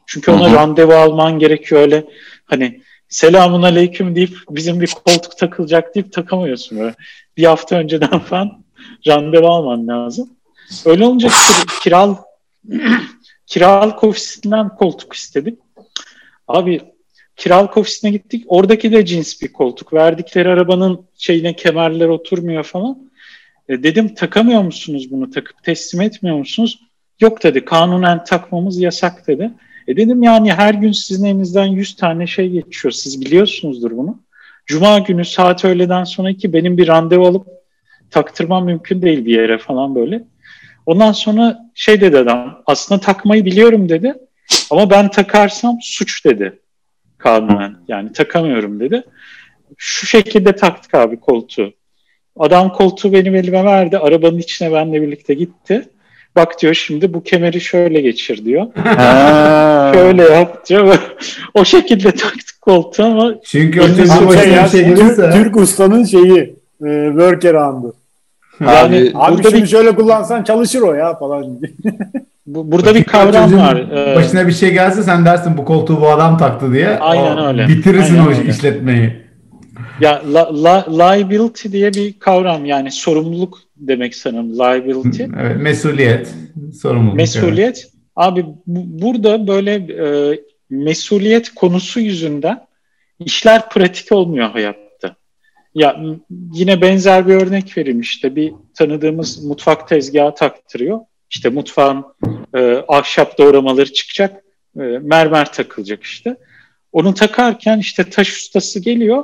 [0.06, 0.56] Çünkü ona Hı-hı.
[0.56, 2.06] randevu alman gerekiyor öyle
[2.46, 6.96] hani selamun aleyküm deyip bizim bir koltuk takılacak deyip takamıyorsun böyle.
[7.38, 8.64] Bir hafta önceden falan
[9.08, 10.30] randevu alman lazım.
[10.86, 12.16] Öyle olunca kir- kiral
[13.46, 15.60] kiralık ofisinden koltuk istedik.
[16.48, 16.82] Abi
[17.40, 18.46] kiralık ofisine gittik.
[18.48, 19.94] Oradaki de cins bir koltuk.
[19.94, 23.10] Verdikleri arabanın şeyine kemerler oturmuyor falan.
[23.70, 26.80] E, dedim takamıyor musunuz bunu takıp teslim etmiyor musunuz?
[27.20, 29.52] Yok dedi kanunen takmamız yasak dedi.
[29.88, 32.92] E dedim yani her gün sizin elinizden 100 tane şey geçiyor.
[32.92, 34.20] Siz biliyorsunuzdur bunu.
[34.66, 37.48] Cuma günü saat öğleden sonra benim bir randevu alıp
[38.12, 40.24] taktırmam mümkün değil bir yere falan böyle.
[40.86, 44.14] Ondan sonra şey dedi adam aslında takmayı biliyorum dedi
[44.72, 46.60] ama ben takarsam suç dedi
[47.20, 47.76] kanunen.
[47.88, 49.04] Yani takamıyorum dedi.
[49.78, 51.74] Şu şekilde taktık abi koltuğu.
[52.40, 53.98] Adam koltuğu benim elime verdi.
[53.98, 55.90] Arabanın içine benle birlikte gitti.
[56.36, 58.68] Bak diyor şimdi bu kemeri şöyle geçir diyor.
[59.94, 60.98] şöyle yap diyor.
[61.54, 63.80] o şekilde taktık koltuğu ama çünkü
[65.34, 66.56] Türk, ustanın şeyi
[66.86, 67.94] e, workaround'u.
[68.62, 71.60] Yani abi, abi burada bir şöyle kullansan çalışır o ya falan.
[72.56, 73.76] bu, burada bir kavram var.
[73.78, 77.00] Ee, başına bir şey gelse sen dersin bu koltuğu bu adam taktı diye.
[77.00, 77.68] Aynen o, öyle.
[77.68, 78.50] Bitirirsin aynen o öyle.
[78.50, 79.14] işletmeyi.
[80.00, 85.24] Ya la, la, liability diye bir kavram yani sorumluluk demek sanırım liability.
[85.40, 86.34] Evet, mesuliyet,
[86.82, 87.16] sorumluluk.
[87.16, 87.78] Mesuliyet.
[87.84, 87.94] Evet.
[88.16, 90.40] Abi bu, burada böyle e,
[90.70, 92.66] mesuliyet konusu yüzünden
[93.20, 95.16] işler pratik olmuyor hayatta.
[95.76, 96.00] Ya
[96.54, 101.00] yine benzer bir örnek vereyim işte bir tanıdığımız mutfak tezgahı taktırıyor.
[101.30, 102.06] İşte mutfağın
[102.56, 104.44] e, ahşap doğramaları çıkacak,
[104.76, 106.38] e, mermer takılacak işte.
[106.92, 109.24] Onu takarken işte taş ustası geliyor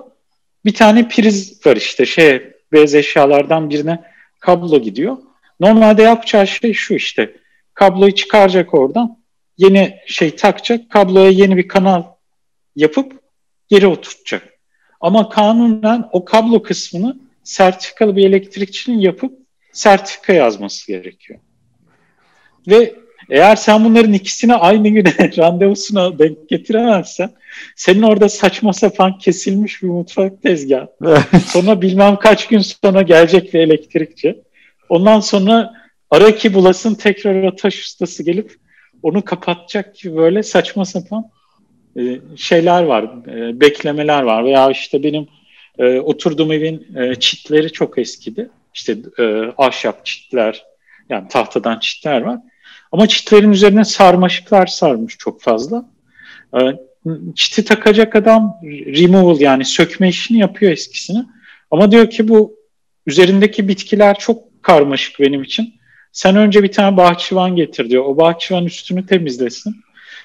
[0.66, 4.04] bir tane priz var işte şey beyaz eşyalardan birine
[4.40, 5.18] kablo gidiyor.
[5.60, 7.36] Normalde yapacağı şey şu işte
[7.74, 9.20] kabloyu çıkaracak oradan
[9.58, 12.04] yeni şey takacak kabloya yeni bir kanal
[12.76, 13.14] yapıp
[13.68, 14.50] geri oturtacak.
[15.02, 19.40] Ama kanunen o kablo kısmını sertifikalı bir elektrikçinin yapıp
[19.72, 21.40] sertifika yazması gerekiyor.
[22.68, 22.96] Ve
[23.30, 27.30] eğer sen bunların ikisini aynı güne randevusuna denk getiremezsen
[27.76, 30.88] senin orada saçma sapan kesilmiş bir mutfak tezgahı.
[31.46, 34.42] sonra bilmem kaç gün sonra gelecek bir elektrikçi.
[34.90, 35.74] Ondan sonra
[36.12, 38.56] ara ki bulasın tekrar taş ustası gelip
[39.04, 41.30] onu kapatacak gibi böyle saçma sapan
[41.98, 44.46] e, şeyler var, e, beklemeler var.
[44.46, 45.28] Veya işte benim
[45.80, 46.88] e, oturduğum evin
[47.20, 48.50] çitleri çok eskidi.
[48.74, 48.98] İşte
[49.58, 50.64] ahşap çitler,
[51.10, 52.40] yani tahtadan çitler var.
[52.92, 55.90] Ama çitlerin üzerine sarmaşıklar sarmış çok fazla.
[56.56, 56.60] Ee,
[57.36, 61.26] çiti takacak adam removal yani sökme işini yapıyor eskisini.
[61.72, 62.56] Ama diyor ki bu
[63.08, 65.74] üzerindeki bitkiler çok karmaşık benim için.
[66.12, 68.06] Sen önce bir tane bahçıvan getir diyor.
[68.06, 69.76] O bahçıvan üstünü temizlesin.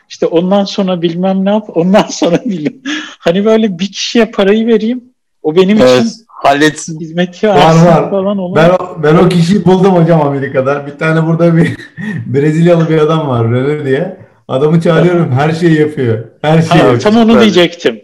[0.08, 2.80] İşte ondan sonra bilmem ne yap, ondan sonra bilmem.
[3.18, 5.04] Hani böyle bir kişiye parayı vereyim.
[5.42, 6.04] O benim evet.
[6.04, 7.00] için halletsin.
[7.00, 8.10] Hizmeti var var.
[8.10, 8.56] Falan olur.
[8.56, 10.86] Ben, o, ben o kişiyi buldum hocam Amerika'da.
[10.86, 11.76] Bir tane burada bir
[12.26, 14.16] Brezilyalı bir adam var Rene diye.
[14.48, 16.24] Adamı çağırıyorum her şeyi yapıyor.
[16.42, 17.00] Her şeyi ha, yapıyor.
[17.00, 18.00] Tam onu diyecektim.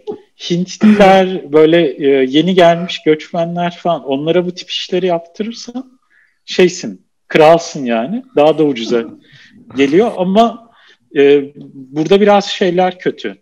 [0.49, 5.99] Hintliler böyle e, yeni gelmiş göçmenler falan onlara bu tip işleri yaptırırsan
[6.45, 9.03] şeysin kralsın yani daha da ucuza
[9.75, 10.71] geliyor ama
[11.15, 13.35] e, burada biraz şeyler kötü.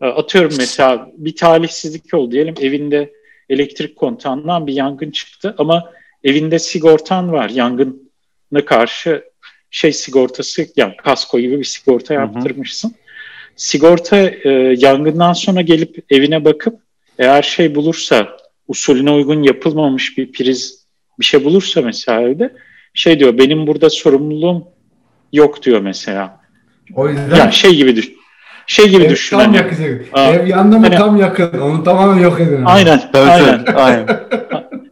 [0.00, 3.12] E, atıyorum mesela bir talihsizlik oldu diyelim evinde
[3.48, 5.92] elektrik kontağından bir yangın çıktı ama
[6.24, 9.24] evinde sigortan var yangına karşı
[9.70, 12.88] şey sigortası yani kasko gibi bir sigorta yaptırmışsın.
[12.88, 12.98] Hı hı.
[13.56, 16.80] Sigorta e, yangından sonra gelip evine bakıp
[17.18, 18.36] eğer şey bulursa
[18.68, 20.86] usulüne uygun yapılmamış bir priz
[21.20, 22.52] bir şey bulursa mesela evde
[22.94, 24.68] şey diyor benim burada sorumluluğum
[25.32, 26.40] yok diyor mesela.
[26.94, 28.15] O yüzden yani şey gibi düşün.
[28.66, 29.36] Şey gibi ev düşün.
[29.36, 30.02] Tam hani, yakacak.
[30.16, 31.60] Ev yanında mı hani, tam yakın.
[31.60, 32.62] Onu tamamen yok edin.
[32.64, 33.00] Aynen.
[33.14, 33.64] Evet, aynen.
[33.74, 34.06] aynen.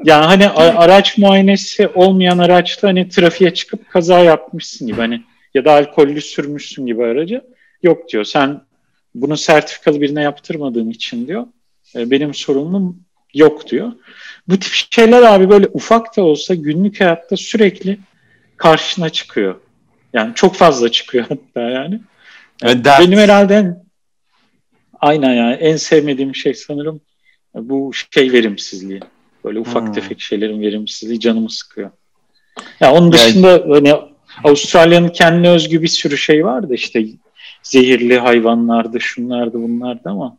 [0.05, 5.22] yani hani araç muayenesi olmayan araçla hani trafiğe çıkıp kaza yapmışsın gibi hani
[5.55, 7.41] ya da alkollü sürmüşsün gibi aracı.
[7.83, 8.25] Yok diyor.
[8.25, 8.61] Sen
[9.14, 11.47] bunu sertifikalı birine yaptırmadığın için diyor.
[11.97, 12.97] E, benim sorunum
[13.35, 13.93] yok diyor.
[14.49, 17.99] Bu tip şeyler abi böyle ufak da olsa günlük hayatta sürekli
[18.57, 19.55] karşına çıkıyor.
[20.12, 22.01] Yani çok fazla çıkıyor hatta yani.
[22.62, 23.76] Evet, Benim herhalde
[25.00, 27.00] aynen yani en sevmediğim şey sanırım
[27.55, 29.00] bu şey verimsizliği.
[29.44, 29.92] Böyle ufak hmm.
[29.92, 31.90] tefek şeylerin verimsizliği canımı sıkıyor.
[32.80, 33.94] Ya onun dışında yani, hani
[34.44, 37.05] Avustralya'nın kendine özgü bir sürü şey vardı işte
[37.62, 40.36] zehirli hayvanlardı, şunlardı, bunlardı ama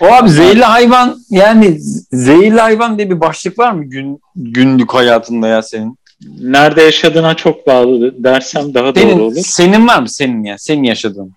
[0.00, 1.76] o abi zehirli hayvan yani
[2.12, 5.98] zehirli hayvan diye bir başlık var mı gün günlük hayatında ya senin?
[6.40, 9.36] Nerede yaşadığına çok bağlı dersem daha senin, doğru olur.
[9.36, 10.58] Senin var mı senin ya?
[10.58, 11.32] Senin yaşadığın?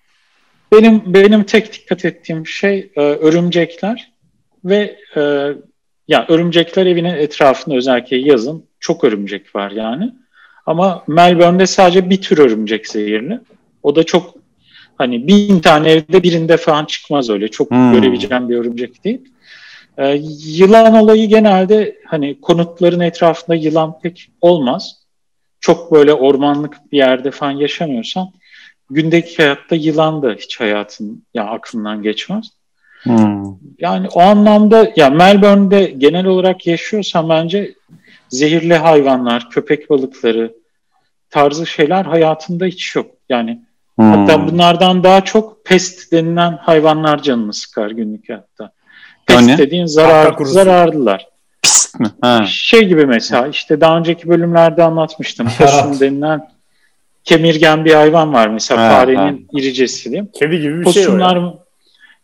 [0.72, 4.12] Benim benim tek dikkat ettiğim şey e, örümcekler
[4.64, 5.52] ve e,
[6.08, 10.12] ya örümcekler evinin etrafında özellikle yazın çok örümcek var yani.
[10.66, 13.40] Ama Melbourne'de sadece bir tür örümcek zehirli.
[13.82, 14.34] O da çok
[14.98, 17.48] hani bin tane evde birinde falan çıkmaz öyle.
[17.48, 17.92] Çok hmm.
[17.92, 19.20] görebileceğim bir örümcek değil.
[19.98, 24.96] Ee, yılan olayı genelde hani konutların etrafında yılan pek olmaz.
[25.60, 28.30] Çok böyle ormanlık bir yerde falan yaşamıyorsan
[28.90, 32.46] gündeki hayatta yılan da hiç hayatın ya aklından geçmez.
[33.02, 33.44] Hmm.
[33.78, 37.74] Yani o anlamda ya Melbourne'de genel olarak yaşıyorsan bence
[38.28, 40.54] zehirli hayvanlar, köpek balıkları
[41.30, 43.10] tarzı şeyler hayatında hiç yok.
[43.28, 43.62] Yani
[43.96, 44.10] hmm.
[44.10, 48.72] hatta bunlardan daha çok pest denilen hayvanlar canını sıkar günlük hayatta.
[49.26, 49.58] Pest yani?
[49.58, 51.28] dediğin zarar, zararlılar.
[51.62, 52.06] Pist mi?
[52.20, 52.44] Ha.
[52.46, 55.48] Şey gibi mesela işte daha önceki bölümlerde anlatmıştım.
[55.58, 56.55] Possum denilen
[57.26, 59.58] kemirgen bir hayvan var mesela ha, farenin ha.
[59.58, 60.28] iricesi değil mi?
[60.34, 61.54] Kedi gibi bir Possumlar, şey o ya.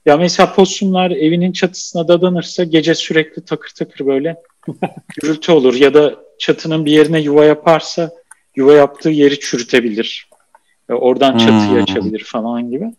[0.06, 4.36] Ya mesela possumlar evinin çatısına dadanırsa gece sürekli takır takır böyle
[5.20, 8.10] gürültü olur ya da çatının bir yerine yuva yaparsa
[8.56, 10.28] yuva yaptığı yeri çürütebilir.
[10.90, 11.82] Ve oradan çatıyı hmm.
[11.82, 12.94] açabilir falan gibi.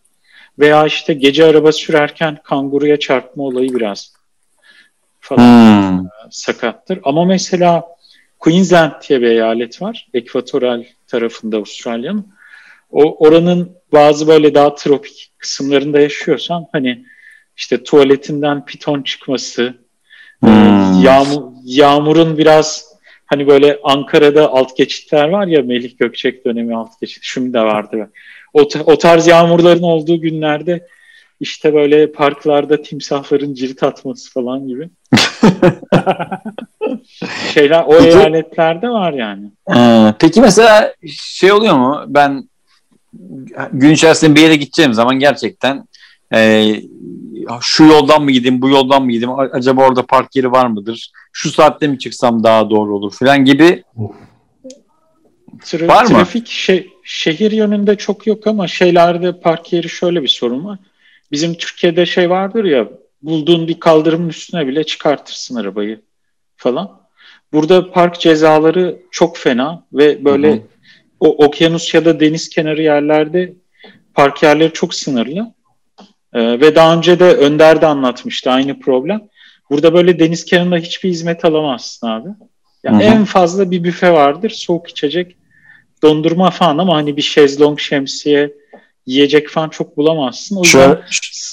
[0.60, 4.14] Veya işte gece araba sürerken kanguruya çarpma olayı biraz
[5.20, 6.08] falan hmm.
[6.32, 7.00] sakattır.
[7.04, 7.84] Ama mesela
[8.40, 10.08] Queensland diye bir eyalet var.
[10.14, 10.84] Ekvatoral
[11.14, 12.28] tarafında Avustralya'nın.
[12.92, 17.06] O oranın bazı böyle daha tropik kısımlarında yaşıyorsan hani
[17.58, 19.74] işte tuvaletinden piton çıkması,
[20.44, 21.02] e, hmm.
[21.04, 22.86] yağmur, yağmurun biraz
[23.26, 27.24] hani böyle Ankara'da alt geçitler var ya Melih Gökçek dönemi alt geçit.
[27.24, 28.12] Şimdi de vardı.
[28.54, 30.88] O, o tarz yağmurların olduğu günlerde
[31.44, 34.90] işte böyle parklarda timsahların cirit atması falan gibi.
[37.54, 39.52] Şeyler o peki, eyaletlerde var yani.
[39.76, 42.04] E, peki mesela şey oluyor mu?
[42.08, 42.50] Ben
[43.74, 45.88] gün içerisinde bir yere gideceğim zaman gerçekten
[46.34, 46.74] e,
[47.62, 51.52] şu yoldan mı gideyim, bu yoldan mı gideyim, acaba orada park yeri var mıdır, şu
[51.52, 53.84] saatte mi çıksam daha doğru olur falan gibi
[55.60, 56.10] Tra- var mı?
[56.10, 60.80] Trafik şey, şehir yönünde çok yok ama şeylerde park yeri şöyle bir sorun var.
[61.34, 62.90] Bizim Türkiye'de şey vardır ya
[63.22, 66.02] bulduğun bir kaldırımın üstüne bile çıkartırsın arabayı
[66.56, 67.02] falan.
[67.54, 70.62] Burada park cezaları çok fena ve böyle hı hı.
[71.20, 73.54] o okyanus ya da deniz kenarı yerlerde
[74.14, 75.54] park yerleri çok sınırlı.
[76.34, 79.22] Ee, ve daha önce de Önder de anlatmıştı aynı problem.
[79.70, 82.30] Burada böyle deniz kenarında hiçbir hizmet alamazsın abi.
[82.84, 85.36] Yani en fazla bir büfe vardır, soğuk içecek,
[86.04, 88.63] dondurma falan ama hani bir şezlong, şemsiye,
[89.06, 90.56] yiyecek falan çok bulamazsın.
[90.56, 91.02] O şöyle,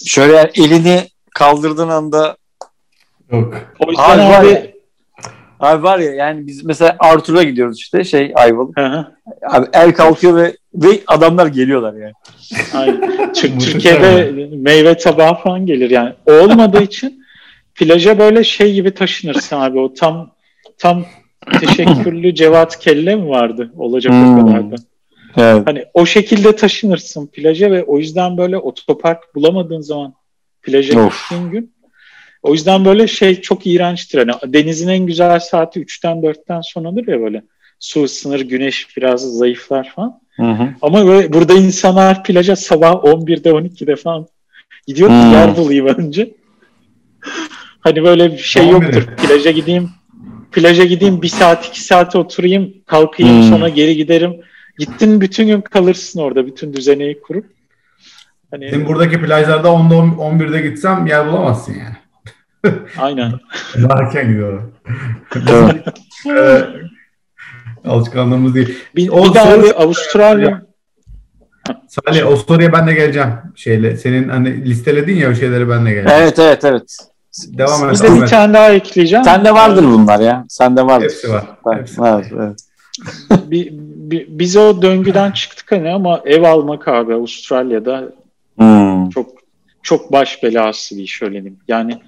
[0.07, 2.37] şöyle elini kaldırdığın anda
[3.33, 3.55] Yok.
[3.87, 4.75] O yüzden abi, abi,
[5.61, 8.79] abi var ya yani biz mesela Arthur'a gidiyoruz işte şey Ayvalık.
[9.51, 12.13] Abi el kalkıyor ve ve adamlar geliyorlar yani.
[12.75, 13.33] Aynen.
[13.59, 16.15] Türkiye'de meyve tabağı falan gelir yani.
[16.27, 17.25] olmadığı için
[17.75, 19.79] plaja böyle şey gibi taşınırsın abi.
[19.79, 20.31] O tam
[20.79, 21.05] tam
[21.61, 23.73] teşekkürlü Cevat Kelle mi vardı?
[23.79, 24.39] Olacak hmm.
[24.39, 24.77] o kadar da.
[25.37, 25.67] Evet.
[25.67, 30.15] Hani o şekilde taşınırsın plaja ve o yüzden böyle otopark bulamadığın zaman
[30.63, 31.73] plaja gittiğin gün
[32.43, 34.19] o yüzden böyle şey çok iğrençtir.
[34.19, 37.43] Hani denizin en güzel saati 3'ten 4'ten sonradır ya böyle.
[37.79, 40.21] Su ısınır, güneş biraz zayıflar falan.
[40.37, 40.69] Hı hı.
[40.83, 44.27] Ama böyle burada insanlar plaja sabah 11'de 12'de falan
[44.87, 46.31] gidiyor ki yer bulayım önce.
[47.81, 49.07] hani böyle bir şey yoktur.
[49.17, 49.91] Plaja gideyim
[50.53, 53.49] plaja gideyim bir saat iki saat oturayım kalkayım hmm.
[53.49, 54.41] sonra geri giderim.
[54.81, 57.47] Gittin bütün gün kalırsın orada bütün düzeneyi kurup.
[58.51, 58.71] Hani...
[58.71, 61.97] Şimdi buradaki plajlarda 10'da 11'de gitsem yer bulamazsın yani.
[62.99, 63.33] Aynen.
[63.91, 64.75] Erken gidiyorum.
[67.85, 68.79] Alışkanlığımız değil.
[68.97, 70.63] Bir, o bir daha Avustralya
[71.89, 73.33] Salih o soruya ben de geleceğim.
[73.57, 76.23] Şeyle senin hani listeledin ya o şeyleri ben de geleceğim.
[76.23, 76.97] Evet evet evet.
[77.47, 78.03] Devam et.
[78.03, 79.25] Bir de bir tane daha ekleyeceğim.
[79.25, 80.45] Sende vardır bunlar ya.
[80.49, 81.05] Sende vardır.
[81.05, 81.45] Hepsi var.
[81.73, 82.27] Hepsi var.
[82.37, 82.59] Evet.
[83.51, 83.73] bir,
[84.11, 88.13] biz o döngüden çıktık hani ama ev almak abi Avustralya'da
[88.57, 89.11] hmm.
[89.11, 89.41] çok
[89.83, 91.59] çok baş belası bir iş diyeyim.
[91.69, 91.99] Yani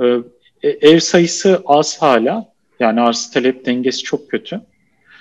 [0.00, 0.06] e,
[0.62, 2.50] e, ev sayısı az hala.
[2.80, 4.60] Yani arz talep dengesi çok kötü.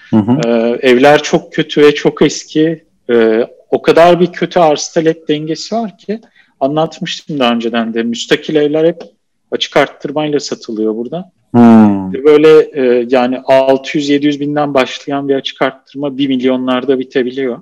[0.09, 0.49] Hı hı.
[0.49, 0.51] E,
[0.89, 2.85] evler çok kötü ve çok eski.
[3.09, 6.21] E, o kadar bir kötü arz talep dengesi var ki
[6.59, 8.03] anlatmıştım daha önceden de.
[8.03, 9.03] Müstakil evler hep
[9.51, 11.31] açık arttırmayla satılıyor burada.
[11.51, 12.13] Hmm.
[12.13, 17.61] Böyle e, yani 600-700 binden başlayan bir açık arttırma 1 milyonlarda bitebiliyor.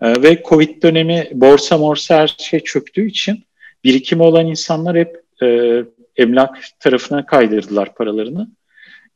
[0.00, 3.44] E, ve Covid dönemi borsa morsa her şey çöktüğü için
[3.84, 5.82] birikimi olan insanlar hep e,
[6.16, 8.48] emlak tarafına kaydırdılar paralarını.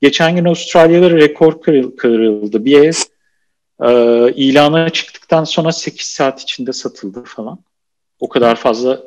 [0.00, 1.62] Geçen gün Avustralya'da rekor
[1.96, 2.64] kırıldı.
[2.64, 2.92] Bir ev
[3.82, 7.58] e, ilana çıktıktan sonra 8 saat içinde satıldı falan.
[8.20, 9.00] O kadar fazla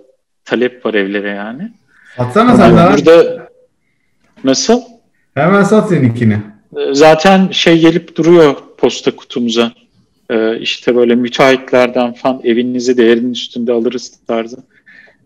[0.45, 1.71] talep var evlere yani.
[2.17, 2.93] Atsana sen daha.
[2.97, 3.46] Burada
[4.43, 4.81] nasıl?
[5.33, 6.37] Hemen sat seninkini.
[6.77, 9.71] E, zaten şey gelip duruyor posta kutumuza.
[10.29, 14.57] Ee, işte böyle müteahhitlerden falan evinizi değerinin üstünde alırız tarzı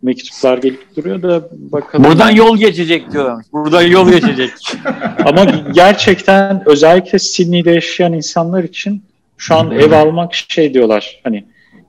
[0.01, 2.05] mektuplar gelip duruyor da bakalım.
[2.05, 3.45] Buradan yol geçecek diyorlar.
[3.53, 4.51] Buradan yol geçecek.
[5.25, 9.03] Ama gerçekten özellikle Sydney'de yaşayan insanlar için
[9.37, 11.19] şu an ev almak şey diyorlar.
[11.23, 11.45] Hani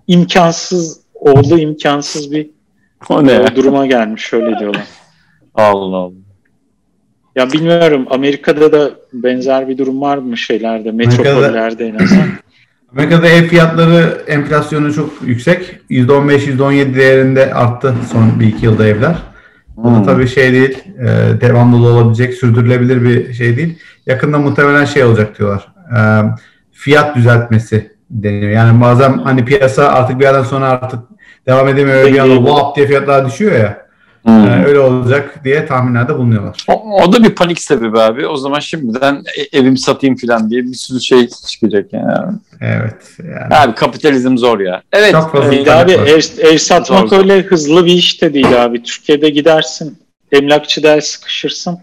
[0.07, 2.51] imkansız oldu imkansız bir
[3.09, 3.57] o ne?
[3.57, 4.85] Duruma gelmiş öyle diyorlar.
[5.55, 6.13] Allah Allah.
[7.37, 12.29] Ya bilmiyorum Amerika'da da benzer bir durum var mı şeylerde metropollerde en azından.
[12.93, 15.79] Amerika'da ev fiyatları enflasyonu çok yüksek.
[15.91, 19.17] %15-%17 değerinde arttı son bir iki yılda evler.
[19.77, 20.05] Bu da hmm.
[20.05, 23.79] tabii şey değil, e, devamlı olabilecek, sürdürülebilir bir şey değil.
[24.07, 25.69] Yakında muhtemelen şey olacak diyorlar.
[25.97, 26.01] E,
[26.73, 28.51] fiyat düzeltmesi deniyor.
[28.51, 31.01] Yani bazen hani piyasa artık bir yerden sonra artık
[31.47, 32.07] devam edemiyor.
[32.07, 33.87] Bir anda wap diye fiyatlar düşüyor ya.
[34.23, 34.47] Hmm.
[34.47, 36.65] Ee, öyle olacak diye tahminlerde bulunuyorlar.
[36.69, 38.27] O, o da bir panik sebebi abi.
[38.27, 42.35] O zaman şimdiden e, evimi satayım falan diye bir sürü şey çıkacak yani.
[42.61, 42.97] Evet.
[43.19, 43.55] Yani.
[43.55, 44.83] Abi kapitalizm zor ya.
[44.93, 45.13] Evet.
[45.13, 47.19] Çok fazla e, abi ev, ev satmak zor.
[47.19, 48.83] öyle hızlı bir iş de değil abi.
[48.83, 49.99] Türkiye'de gidersin
[50.33, 51.79] emlakçıda sıkışırsın.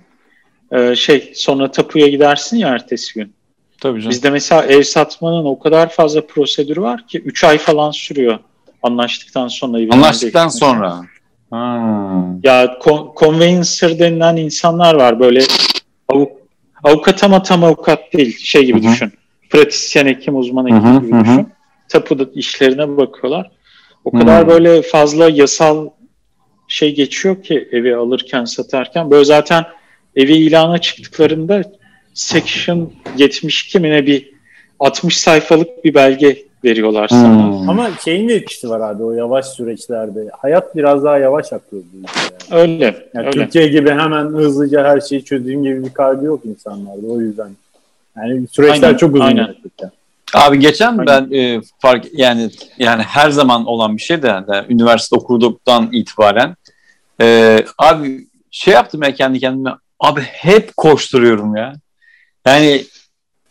[0.71, 3.33] Ee, şey sonra tapuya gidersin ya ertesi gün.
[3.81, 4.09] Tabii canım.
[4.09, 8.39] Bizde mesela ev satmanın o kadar fazla prosedürü var ki 3 ay falan sürüyor
[8.83, 9.93] anlaştıktan sonra.
[9.93, 11.01] Anlaştıktan sonra.
[12.43, 15.41] Ya kon- conveyancer denilen insanlar var böyle
[16.07, 16.31] avuk
[16.83, 18.91] avukat ama tam avukat değil şey gibi Hı-hı.
[18.91, 19.13] düşün.
[19.49, 21.05] Pratisyen hekim uzman hekim Hı-hı.
[21.05, 21.47] gibi düşün.
[21.89, 23.51] Tapu işlerine bakıyorlar.
[24.05, 24.47] O kadar Hı-hı.
[24.47, 25.89] böyle fazla yasal
[26.67, 29.65] şey geçiyor ki evi alırken satarken böyle zaten
[30.15, 31.63] evi ilana çıktıklarında
[32.13, 34.29] section 72 mi ne bir
[34.79, 37.59] 60 sayfalık bir belge veriyorlar sana.
[37.59, 37.69] Hmm.
[37.69, 40.29] Ama şeyin de etkisi var abi o yavaş süreçlerde.
[40.37, 41.83] Hayat biraz daha yavaş akıyor.
[41.93, 42.61] Yani.
[42.61, 43.09] Öyle.
[43.13, 43.31] Yani öyle.
[43.31, 47.49] Türkiye gibi hemen hızlıca her şeyi çözdüğüm gibi bir kaygı yok insanlarda o yüzden.
[48.17, 49.45] Yani süreçler aynen, çok uzun aynen.
[49.45, 49.91] gerçekten.
[50.33, 51.05] Abi geçen aynen.
[51.05, 56.55] ben e, fark yani yani her zaman olan bir şey de yani, üniversite okuduktan itibaren
[57.21, 61.73] e, abi şey yaptım ya kendi kendime abi hep koşturuyorum ya.
[62.45, 62.83] Yani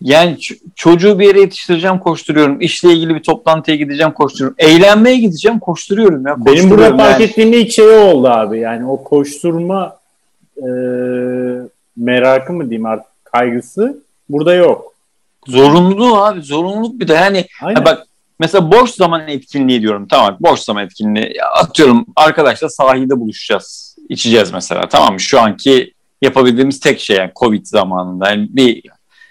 [0.01, 0.39] yani
[0.75, 2.61] çocuğu bir yere yetiştireceğim koşturuyorum.
[2.61, 4.57] İşle ilgili bir toplantıya gideceğim koşturuyorum.
[4.59, 6.47] Eğlenmeye gideceğim koşturuyorum ya.
[6.47, 8.59] Benim burada fark ettiğim ilk şey oldu abi.
[8.59, 9.97] Yani o koşturma
[10.57, 10.69] e,
[11.97, 14.95] merakı mı diyeyim artık kaygısı burada yok.
[15.47, 18.07] Zorunluluğu abi zorunluluk bir de yani ha bak
[18.41, 24.89] mesela boş zaman etkinliği diyorum tamam boş zaman etkinliği atıyorum arkadaşlar sahilde buluşacağız içeceğiz mesela
[24.89, 25.93] tamam mı şu anki
[26.23, 28.83] yapabildiğimiz tek şey yani covid zamanında yani bir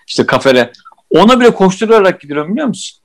[0.08, 0.72] işte kafere.
[1.10, 3.00] Ona bile koşturarak gidiyorum biliyor musun?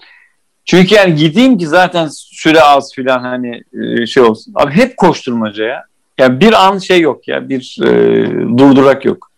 [0.65, 4.53] Çünkü yani gideyim ki zaten süre az filan hani e, şey olsun.
[4.57, 5.85] Abi hep koşturmaca ya.
[6.19, 7.89] Yani bir an şey yok ya bir e,
[8.59, 9.31] durdurak yok.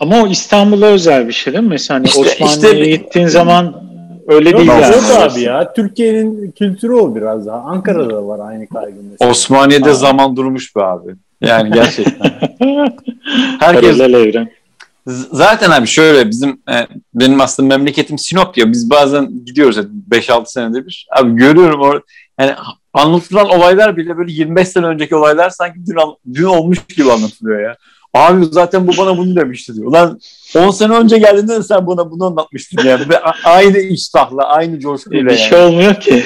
[0.00, 1.70] Ama o İstanbul'a özel bir şey değil mi?
[1.70, 3.90] Mesela hani işte, Osmanlı'ya işte, gittiğin zaman
[4.28, 4.94] öyle değil yani.
[4.94, 5.72] Yok abi ya.
[5.72, 7.60] Türkiye'nin kültürü o biraz daha.
[7.60, 9.30] Ankara'da da var aynı kaygı mesela.
[9.30, 9.94] Osmaniye'de Aa.
[9.94, 11.14] zaman durmuş be abi.
[11.40, 12.30] Yani gerçekten.
[13.60, 14.50] Herkes Paralel evren.
[15.06, 19.76] Zaten abi şöyle bizim e, benim aslında memleketim Sinop ya biz bazen gidiyoruz
[20.10, 21.06] 5-6 senede bir.
[21.18, 22.00] Abi görüyorum or
[22.40, 22.54] yani
[22.92, 25.96] anlatılan olaylar bile böyle 25 sene önceki olaylar sanki dün,
[26.34, 27.76] dün olmuş gibi anlatılıyor ya.
[28.14, 29.86] Abi zaten bu bana bunu demişti diyor.
[29.86, 30.20] Ulan
[30.56, 33.08] 10 sene önce geldiğinde de sen bana bunu anlatmıştın yani.
[33.08, 35.48] Ve aynı iştahla, aynı coşkuyla Bir yani.
[35.50, 36.24] şey olmuyor ki.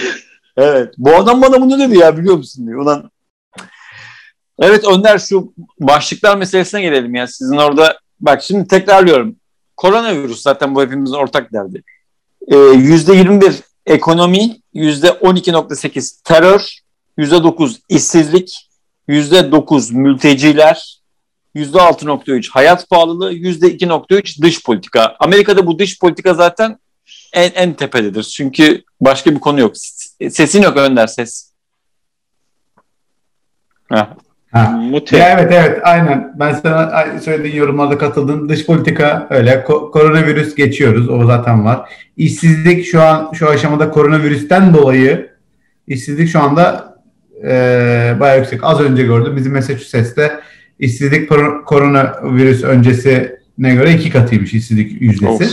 [0.57, 0.95] Evet.
[0.99, 2.81] Bu adam bana bunu dedi ya biliyor musun diyor.
[2.81, 3.11] Ulan
[4.59, 7.27] Evet Önder şu başlıklar meselesine gelelim ya.
[7.27, 9.36] Sizin orada bak şimdi tekrarlıyorum.
[9.76, 11.82] Koronavirüs zaten bu hepimizin ortak derdi.
[12.48, 13.54] Ee, yüzde 21
[13.86, 16.78] ekonomi %12.8 terör,
[17.18, 18.68] %9 işsizlik,
[19.08, 21.00] %9 mülteciler,
[21.54, 25.16] %6.3 hayat pahalılığı, %2.3 dış politika.
[25.20, 26.78] Amerika'da bu dış politika zaten
[27.32, 28.22] en, en tepededir.
[28.22, 29.76] Çünkü başka bir konu yok.
[30.30, 31.52] Sesin yok Önder ses.
[34.55, 34.80] Ha.
[35.18, 36.34] Ya evet evet aynen.
[36.38, 38.48] Ben sana söylediğin yorumlarda katıldım.
[38.48, 39.50] Dış politika öyle.
[39.68, 41.09] Ko- koronavirüs geçiyoruz.
[41.09, 41.90] O zaten var.
[42.16, 45.30] İşsizlik şu an şu aşamada koronavirüsten dolayı
[45.86, 46.94] işsizlik şu anda
[47.44, 47.50] e,
[48.20, 48.64] bayağı yüksek.
[48.64, 49.36] Az önce gördüm.
[49.36, 50.40] Bizim Massachusetts'te
[50.78, 51.28] işsizlik
[51.66, 55.44] koronavirüs öncesine göre iki katıymış işsizlik yüzdesi.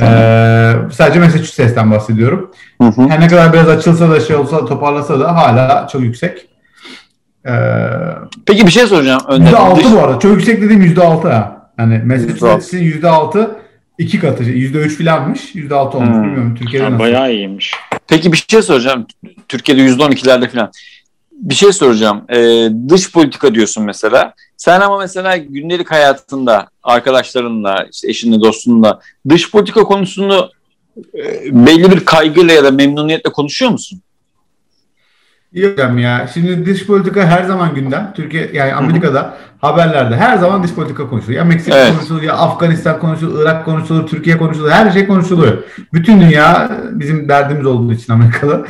[0.00, 2.50] Ee, sadece Massachusetts'ten bahsediyorum.
[2.82, 3.08] Hı hı.
[3.08, 6.48] Her ne kadar biraz açılsa da şey olsa toparlasa da hala çok yüksek.
[7.48, 7.52] Ee,
[8.46, 9.22] Peki bir şey soracağım.
[9.28, 9.52] Önder.
[9.52, 9.92] %6 Dış...
[9.92, 10.18] bu arada.
[10.18, 11.70] Çok yüksek dediğim %6 ha.
[11.78, 13.50] Yani Massachusetts'in %6
[13.98, 14.44] iki katı.
[14.44, 15.54] %3 filanmış.
[15.54, 16.08] %6 olmuş.
[16.08, 16.24] Hmm.
[16.24, 17.04] Bilmiyorum Türkiye'de ha, nasıl.
[17.04, 17.74] Bayağı iyiymiş.
[18.08, 19.06] Peki bir şey soracağım.
[19.48, 20.70] Türkiye'de %12'lerde filan.
[21.32, 22.24] Bir şey soracağım.
[22.28, 24.34] Ee, dış politika diyorsun mesela.
[24.56, 30.50] Sen ama mesela gündelik hayatında arkadaşlarınla, işte eşinle, dostunla dış politika konusunu
[31.14, 31.22] e,
[31.66, 34.00] belli bir kaygıyla ya da memnuniyetle konuşuyor musun?
[35.52, 36.28] Yok ya.
[36.34, 38.12] Şimdi dış politika her zaman gündem.
[38.16, 39.32] Türkiye yani Amerika'da Hı-hı.
[39.60, 41.38] haberlerde her zaman dış politika konuşuluyor.
[41.38, 41.92] Ya Meksika evet.
[41.94, 44.72] konuşuluyor, ya Afganistan konuşuluyor, Irak konuşuluyor, Türkiye konuşuluyor.
[44.74, 45.58] Her şey konuşuluyor.
[45.92, 48.64] Bütün dünya bizim derdimiz olduğu için Amerika'da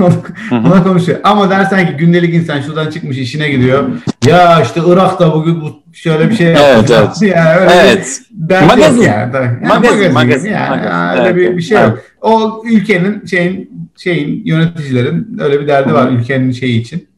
[0.50, 1.18] ona konuşuyor.
[1.24, 3.84] Ama dersen ki gündelik insan şuradan çıkmış işine gidiyor.
[4.26, 6.90] Ya işte Irak'ta bugün bu şöyle bir şey yapmış.
[6.90, 6.90] Evet,
[7.22, 7.36] evet.
[7.36, 8.20] Yani öyle evet.
[8.68, 9.02] Magazin.
[9.02, 9.34] Yani.
[9.34, 10.90] Yani magazin, magazin, Yani, magazin.
[10.90, 11.88] yani öyle evet, bir, bir şey evet.
[11.88, 11.98] yok.
[12.20, 17.08] O ülkenin şeyin şeyin yöneticilerin öyle bir derdi var ülkenin şeyi için.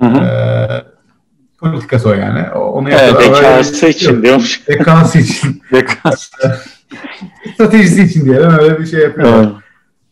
[0.00, 0.18] Hı hı.
[0.18, 0.84] Ee,
[1.58, 2.50] politikası o yani.
[2.50, 4.68] Onu evet, bekası için diyormuş.
[4.68, 5.62] Bekası için.
[7.54, 9.44] Stratejisi için diyelim öyle bir şey yapıyorlar.
[9.44, 9.62] Evet.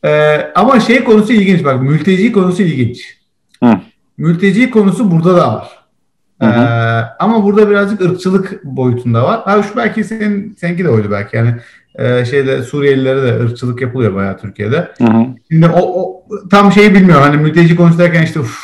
[0.04, 3.18] Ee, ama şey konusu ilginç bak mülteci konusu ilginç.
[3.62, 3.80] Hı.
[4.18, 5.68] Mülteci konusu burada da var.
[6.40, 6.60] Hı hı.
[6.60, 9.40] Ee, ama burada birazcık ırkçılık boyutunda var.
[9.44, 11.54] Ha şu belki senin seninki de oydu belki yani
[11.94, 14.88] e, şeyde Suriyelilere de ırkçılık yapılıyor bayağı Türkiye'de.
[14.98, 15.26] Hı hı.
[15.50, 17.22] Şimdi o, o tam şeyi bilmiyorum.
[17.22, 18.58] Hani mülteci konuşurken işte uf,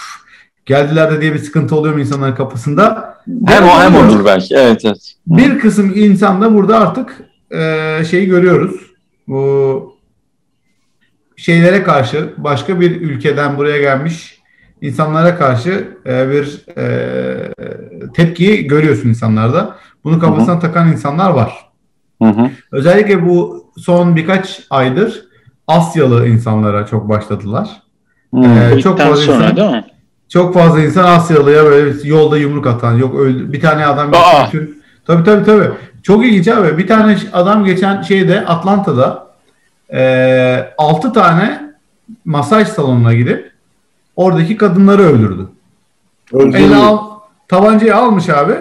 [0.66, 3.16] geldiler de diye bir sıkıntı oluyor mu insanların kapısında?
[3.46, 4.54] Hem o hem olur belki.
[4.54, 5.14] Evet evet.
[5.26, 7.16] Bir kısım insan da burada artık
[7.50, 8.80] e, şeyi görüyoruz.
[9.28, 9.96] Bu
[11.36, 14.40] şeylere karşı başka bir ülkeden buraya gelmiş
[14.80, 17.52] insanlara karşı e, bir e,
[18.14, 19.76] tepkiyi görüyorsun insanlarda.
[20.04, 20.60] Bunu kafasına Hı-hı.
[20.60, 21.66] takan insanlar var.
[22.22, 22.50] Hı hı.
[22.72, 25.24] Özellikle bu son birkaç aydır
[25.68, 27.68] Asyalı insanlara çok başladılar.
[28.36, 29.84] Ee, çok fazla sonra insan, değil mi?
[30.28, 33.52] Çok fazla insan Asyalıya böyle yolda yumruk atan, yok öldü.
[33.52, 34.12] Bir tane adam
[34.46, 35.70] bütün Tabii tabii tabii.
[36.02, 36.78] Çok ilginç abi.
[36.78, 39.26] Bir tane adam geçen şeyde Atlanta'da
[39.92, 41.74] e, 6 tane
[42.24, 43.52] masaj salonuna gidip
[44.16, 45.48] oradaki kadınları öldürdü.
[46.32, 46.74] Öldürdü.
[46.74, 46.98] al,
[47.48, 48.54] tabancayı almış abi.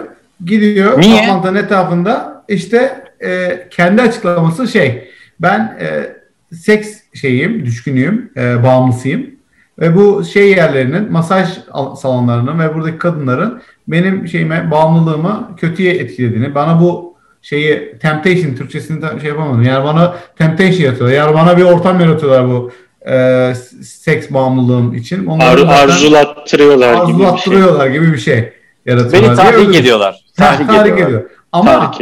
[0.44, 1.22] Gidiyor Niye?
[1.22, 5.10] Atlanta'nın etrafında işte e, kendi açıklaması şey
[5.40, 6.16] ben e,
[6.54, 9.36] seks şeyim, düşkünüyüm, e, bağımlısıyım.
[9.78, 11.48] Ve bu şey yerlerinin, masaj
[11.96, 19.30] salonlarının ve buradaki kadınların benim şeyime, bağımlılığımı kötüye etkilediğini, bana bu şeyi temptation Türkçesini şey
[19.30, 19.62] yapamadım.
[19.62, 21.16] Yani bana temptation yaratıyorlar.
[21.16, 22.70] Yani bana bir ortam yaratıyorlar bu
[23.10, 25.26] e, seks bağımlılığım için.
[25.26, 28.34] Ar arzulattırıyorlar, arzulattırıyorlar gibi bir şey.
[28.36, 28.52] Gibi bir şey
[28.86, 29.30] yaratıyorlar.
[29.30, 30.24] Beni tahrik ediyorlar.
[30.36, 31.22] Tahrik, tahrik ediyor.
[31.56, 31.92] Ama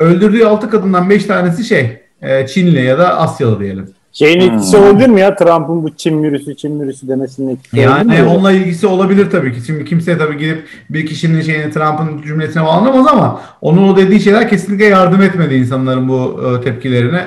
[0.00, 3.88] öldürdüğü altı kadından beş tanesi şey e, Çinli ya da Asyalı diyelim.
[4.12, 4.54] Şeyin hmm.
[4.54, 8.28] etkisi olabilir mi ya Trump'ın bu Çin virüsü Çin virüsü demesinin etkisi yani mi?
[8.28, 9.60] onunla ilgisi olabilir tabii ki.
[9.66, 14.48] Şimdi kimse tabii gidip bir kişinin şeyini Trump'ın cümlesine bağlamaz ama onun o dediği şeyler
[14.48, 17.26] kesinlikle yardım etmedi insanların bu e, tepkilerine.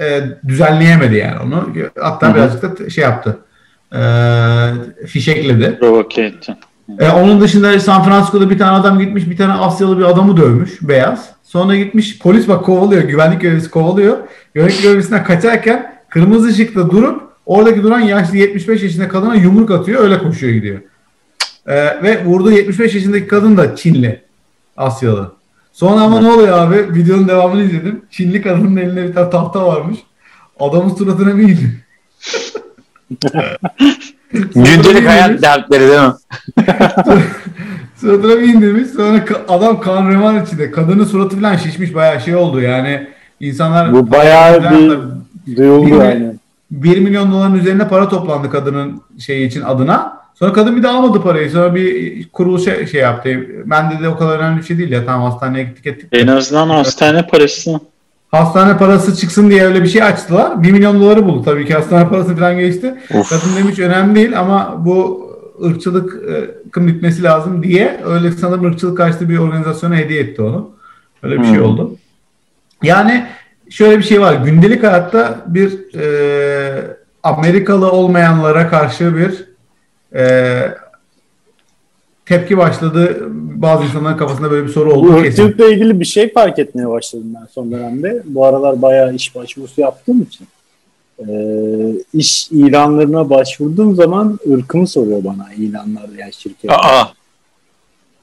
[0.00, 1.68] E, düzenleyemedi yani onu.
[2.00, 2.34] Hatta Hı-hı.
[2.34, 3.38] birazcık da şey yaptı.
[3.92, 4.00] E,
[5.06, 5.78] fişekledi.
[5.80, 6.56] Provoke etti.
[6.98, 10.78] E, onun dışında San Francisco'da bir tane adam gitmiş bir tane Asyalı bir adamı dövmüş
[10.82, 11.30] beyaz.
[11.42, 14.18] Sonra gitmiş polis bak kovalıyor güvenlik görevlisi kovalıyor.
[14.54, 20.18] Güvenlik görevlisinden kaçarken kırmızı ışıkta durup oradaki duran yaşlı 75 yaşında kadına yumruk atıyor öyle
[20.18, 20.80] koşuyor gidiyor.
[21.66, 24.22] E, ve vurduğu 75 yaşındaki kadın da Çinli
[24.76, 25.32] Asyalı.
[25.72, 26.94] Sonra ama ne oluyor abi?
[26.94, 28.02] Videonun devamını izledim.
[28.10, 29.98] Çinli kadının elinde bir tane tahta varmış.
[30.60, 31.58] Adamın suratına bir.
[34.32, 36.12] Gündelik hayat dertleri değil mi?
[38.00, 38.90] Suratına bir indirmiş.
[38.90, 40.70] Sonra adam kan revan içinde.
[40.70, 41.94] Kadının suratı falan şişmiş.
[41.94, 43.08] Bayağı şey oldu yani.
[43.40, 46.34] insanlar Bu bayağı bir duyuldu yani.
[46.70, 50.16] 1 milyon doların üzerine para toplandı kadının şeyi için adına.
[50.34, 51.50] Sonra kadın bir de almadı parayı.
[51.50, 53.46] Sonra bir kuruluş şey, şey yaptı.
[53.64, 55.06] Ben de, de o kadar önemli bir şey değil ya.
[55.06, 56.08] Tamam hastaneye gittik ettik.
[56.12, 57.80] En azından hastane parası.
[58.36, 60.62] Hastane parası çıksın diye öyle bir şey açtılar.
[60.62, 62.94] 1 milyon doları buldu tabii ki hastane parası falan geçti.
[63.14, 63.28] Of.
[63.28, 65.26] Kadın demiş önemli değil ama bu
[65.64, 70.70] ırkçılıkın bitmesi lazım diye öyle sanırım ırkçılık karşıtı bir organizasyona hediye etti onu.
[71.22, 71.54] Öyle bir şey hmm.
[71.54, 71.96] şey oldu.
[72.82, 73.26] Yani
[73.70, 74.34] şöyle bir şey var.
[74.34, 79.44] Gündelik hayatta bir e, Amerikalı olmayanlara karşı bir
[80.18, 80.74] e,
[82.26, 83.26] tepki başladı.
[83.32, 85.08] Bazı insanların kafasında böyle bir soru oldu.
[85.58, 88.22] Bu ilgili bir şey fark etmeye başladım ben son dönemde.
[88.24, 90.46] Bu aralar bayağı iş başvurusu yaptığım için.
[91.18, 91.24] Ee,
[92.14, 96.70] iş ilanlarına başvurduğum zaman ırkımı soruyor bana ilanlar yani şirket.
[96.70, 97.08] Aa.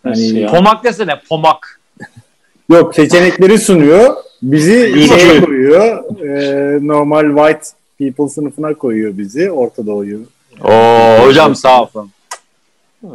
[0.05, 1.79] Yani, pomak desene pomak.
[2.69, 4.15] Yok seçenekleri sunuyor.
[4.43, 6.03] Bizi şeye koyuyor.
[6.25, 7.67] E, normal white
[7.99, 9.51] people sınıfına koyuyor bizi.
[9.51, 10.19] Orta Doğu'yu.
[10.63, 12.11] Oo hocam sağ olun.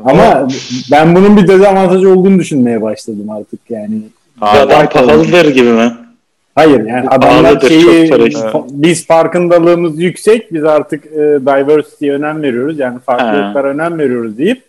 [0.05, 0.49] Ama
[0.91, 4.01] ben bunun bir dezavantajı olduğunu düşünmeye başladım artık yani.
[4.41, 4.69] Adam
[5.07, 5.93] pahalıdır gibi mi?
[6.55, 8.11] Hayır yani adamlar şeyi
[8.71, 14.63] biz farkındalığımız yüksek biz artık e, diversity'ye önem veriyoruz yani farklılıklara önem veriyoruz deyip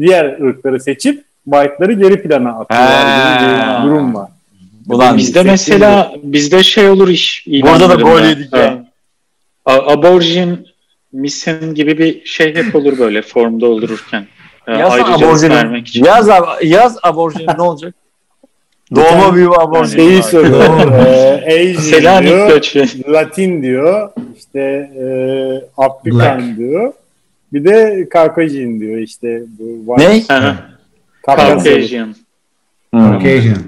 [0.00, 3.04] diğer ırkları seçip white'ları geri plana atıyorlar
[3.82, 4.28] bir durum var.
[4.88, 7.46] Ulan bizde mesela bizde şey olur iş.
[7.46, 8.78] Burada da gol yedik yani.
[9.66, 10.66] Aborjin
[11.12, 14.26] misin gibi bir şey hep olur böyle formda oldururken.
[14.68, 15.84] Yaz aborjini.
[15.94, 16.28] Yaz,
[16.62, 17.94] yaz aborjini ne olacak?
[18.94, 20.00] Doğma büyüme aborjini.
[20.00, 20.92] Şeyi soruyor.
[21.06, 22.50] ee, Asian diyor.
[23.08, 24.10] Latin diyor.
[24.36, 25.04] İşte e,
[25.76, 26.92] Afrikan diyor.
[27.52, 29.42] Bir de Caucasian diyor işte.
[29.58, 30.22] Bu ne?
[31.26, 32.14] Caucasian.
[32.94, 33.58] Caucasian.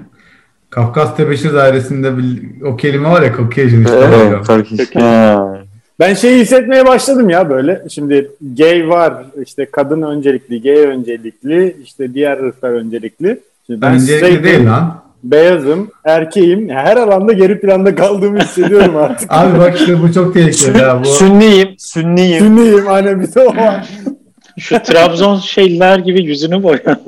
[0.69, 3.97] Kafkas Tebeşir Dairesi'nde bir, o kelime var ya Caucasian işte.
[3.97, 5.62] Evet, Caucasian.
[5.99, 7.83] Ben şeyi hissetmeye başladım ya böyle.
[7.89, 9.13] Şimdi gay var,
[9.45, 13.39] işte kadın öncelikli, gay öncelikli, işte diğer ırklar öncelikli.
[13.67, 15.03] Şimdi ben öncelikli değil lan.
[15.23, 16.69] Beyazım, erkeğim.
[16.69, 19.31] Her alanda geri planda kaldığımı hissediyorum artık.
[19.33, 20.99] Abi bak işte bu çok tehlikeli ya.
[21.03, 21.05] Bu...
[21.05, 22.39] Sünniyim, sünniyim.
[22.39, 23.89] Sünniyim hani bir de o var.
[24.59, 26.99] Şu Trabzon şeyler gibi yüzünü boya.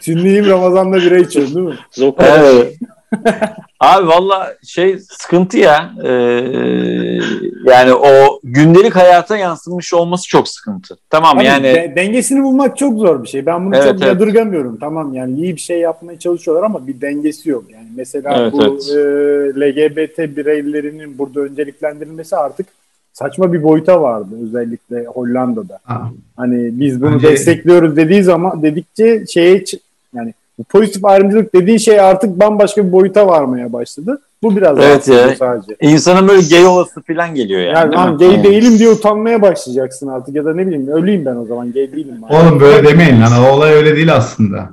[0.00, 1.74] Sünniyim Ramazan'da bira içiyorsun değil mi?
[1.90, 2.26] Zoka.
[2.26, 2.76] Evet.
[3.80, 5.92] Abi valla şey sıkıntı ya.
[6.04, 6.10] Ee,
[7.64, 10.96] yani o gündelik hayata yansımış olması çok sıkıntı.
[11.10, 11.64] Tamam Abi, yani.
[11.64, 13.46] De- dengesini bulmak çok zor bir şey.
[13.46, 14.06] Ben bunu evet, çok evet.
[14.06, 14.76] yadırgamıyorum.
[14.76, 17.64] Tamam yani iyi bir şey yapmaya çalışıyorlar ama bir dengesi yok.
[17.72, 18.88] Yani mesela evet, bu evet.
[19.56, 22.66] E, LGBT bireylerinin burada önceliklendirilmesi artık
[23.12, 25.78] saçma bir boyuta vardı özellikle Hollanda'da.
[25.84, 26.10] Ha.
[26.36, 27.28] Hani biz bunu Bence...
[27.28, 29.64] destekliyoruz dediği zaman dedikçe şeye
[30.14, 34.20] yani bu pozitif ayrımcılık dediği şey artık bambaşka bir boyuta varmaya başladı.
[34.42, 35.36] Bu biraz evet ya.
[35.36, 35.76] sadece.
[35.80, 37.74] İnsanın böyle gay olası falan geliyor yani.
[37.74, 41.46] Yani lan gay değilim diye utanmaya başlayacaksın artık ya da ne bileyim öleyim ben o
[41.46, 42.16] zaman gay değilim.
[42.30, 44.70] Oğlum böyle demeyin lan o olay öyle değil aslında.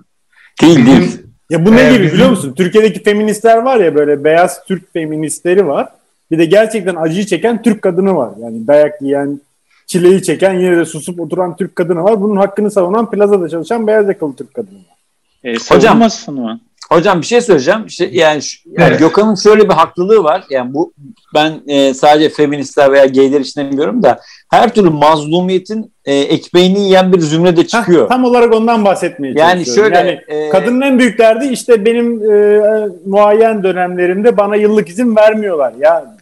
[0.61, 1.21] Değil değil.
[1.49, 2.13] Ya bu ne ee, gibi bizim...
[2.13, 2.53] biliyor musun?
[2.57, 5.87] Türkiye'deki feministler var ya böyle beyaz Türk feministleri var.
[6.31, 8.31] Bir de gerçekten acıyı çeken Türk kadını var.
[8.41, 9.41] Yani dayak yiyen,
[9.87, 12.21] çileyi çeken yine de susup oturan Türk kadını var.
[12.21, 14.98] Bunun hakkını savunan plazada çalışan beyaz yakalı Türk kadını var.
[15.43, 16.59] E, hocam, mı?
[16.89, 17.85] Hocam bir şey söyleyeceğim.
[17.87, 18.99] İşte yani, yani evet.
[18.99, 20.43] Gökhan'ın şöyle bir haklılığı var.
[20.49, 20.93] Yani bu
[21.33, 24.19] ben e, sadece feministler veya gayler için demiyorum da
[24.51, 28.03] her türlü mazlumiyetin e, ekmeğini yiyen bir zümre de çıkıyor.
[28.03, 32.31] Heh, tam olarak ondan bahsetmeye yani şöyle yani e, kadının en büyük derdi işte benim
[32.31, 32.61] e,
[33.05, 35.73] muayyen dönemlerimde bana yıllık izin vermiyorlar.
[35.79, 36.15] Ya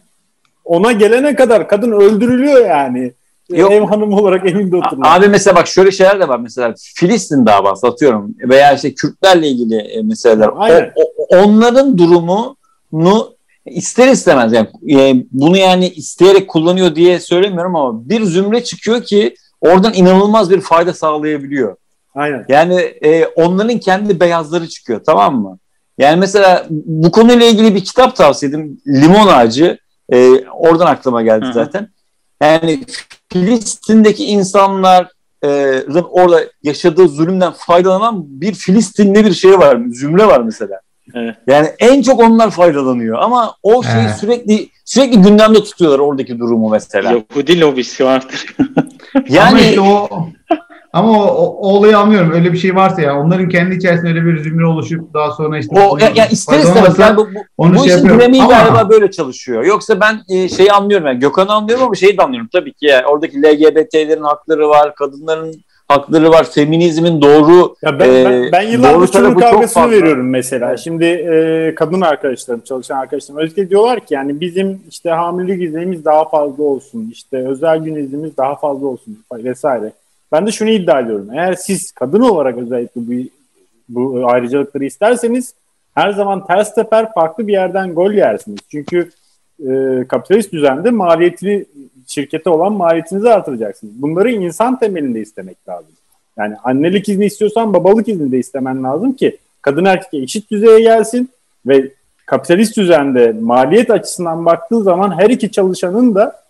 [0.64, 3.12] ona gelene kadar kadın öldürülüyor yani.
[3.50, 3.72] Yok.
[3.72, 5.06] Ev hanımı olarak evinde oturuyor.
[5.06, 9.76] Abi mesela bak şöyle şeyler de var mesela Filistin davası atıyorum veya işte Kürtlerle ilgili
[9.76, 10.48] e, meseleler.
[10.48, 10.64] O,
[10.96, 13.36] o, onların durumunu
[13.66, 19.34] ister istemez yani e, bunu yani isteyerek kullanıyor diye söylemiyorum ama bir zümre çıkıyor ki
[19.60, 21.76] oradan inanılmaz bir fayda sağlayabiliyor.
[22.14, 22.44] Aynen.
[22.48, 25.58] Yani e, onların kendi beyazları çıkıyor tamam mı?
[25.98, 28.80] Yani mesela bu konuyla ilgili bir kitap tavsiye edeyim.
[28.86, 29.78] Limon Ağacı.
[30.12, 31.52] E, oradan aklıma geldi Hı-hı.
[31.52, 31.88] zaten.
[32.42, 32.80] Yani
[33.32, 39.78] Filistin'deki insanların orada yaşadığı zulümden faydalanan bir Filistinli bir şey var.
[39.92, 40.80] Zümre var mesela.
[41.14, 41.36] Evet.
[41.46, 44.16] Yani en çok onlar faydalanıyor ama o şeyi evet.
[44.20, 47.12] sürekli sürekli gündemde tutuyorlar oradaki durumu mesela.
[47.12, 48.54] Yahudi lobisi vardır.
[49.28, 50.08] yani işte o
[50.92, 52.32] ama o, o, olayı anlıyorum.
[52.32, 55.80] Öyle bir şey varsa ya onların kendi içerisinde öyle bir zümre oluşup daha sonra işte
[55.80, 58.52] o ya, ya ister istemez yani bu, bu, onu bu şey işin dinamiği ama...
[58.52, 59.64] galiba böyle çalışıyor.
[59.64, 63.06] Yoksa ben e, şeyi anlıyorum yani Gökhan'ı anlıyorum ama şeyi de anlıyorum tabii ki yani
[63.06, 65.54] oradaki LGBT'lerin hakları var, kadınların
[65.88, 66.44] hakları var.
[66.50, 70.76] Feminizmin doğru ya ben, ben, ben yıllardır şunun kavgasını veriyorum mesela.
[70.76, 76.28] Şimdi e, kadın arkadaşlarım, çalışan arkadaşlarım özellikle diyorlar ki yani bizim işte hamilelik iznimiz daha
[76.28, 79.92] fazla olsun, işte özel gün iznimiz daha fazla olsun vesaire.
[80.32, 81.28] Ben de şunu iddia ediyorum.
[81.32, 83.12] Eğer siz kadın olarak özellikle bu,
[83.88, 85.54] bu ayrıcalıkları isterseniz
[85.94, 88.58] her zaman ters teper farklı bir yerden gol yersiniz.
[88.70, 89.10] Çünkü
[89.68, 91.64] e, kapitalist düzende maliyetini
[92.06, 94.02] şirkete olan maliyetinizi artıracaksınız.
[94.02, 95.92] Bunları insan temelinde istemek lazım.
[96.38, 101.30] Yani annelik izni istiyorsan babalık izni de istemen lazım ki kadın erkek eşit düzeye gelsin
[101.66, 101.90] ve
[102.26, 106.47] kapitalist düzende maliyet açısından baktığın zaman her iki çalışanın da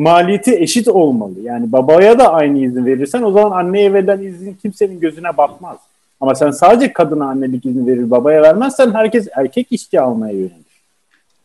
[0.00, 1.34] maliyeti eşit olmalı.
[1.42, 5.76] Yani babaya da aynı izin verirsen o zaman anneye verilen izin kimsenin gözüne batmaz.
[6.20, 10.70] Ama sen sadece kadına annelik izni verir, babaya vermezsen herkes erkek işçi almaya yönelir.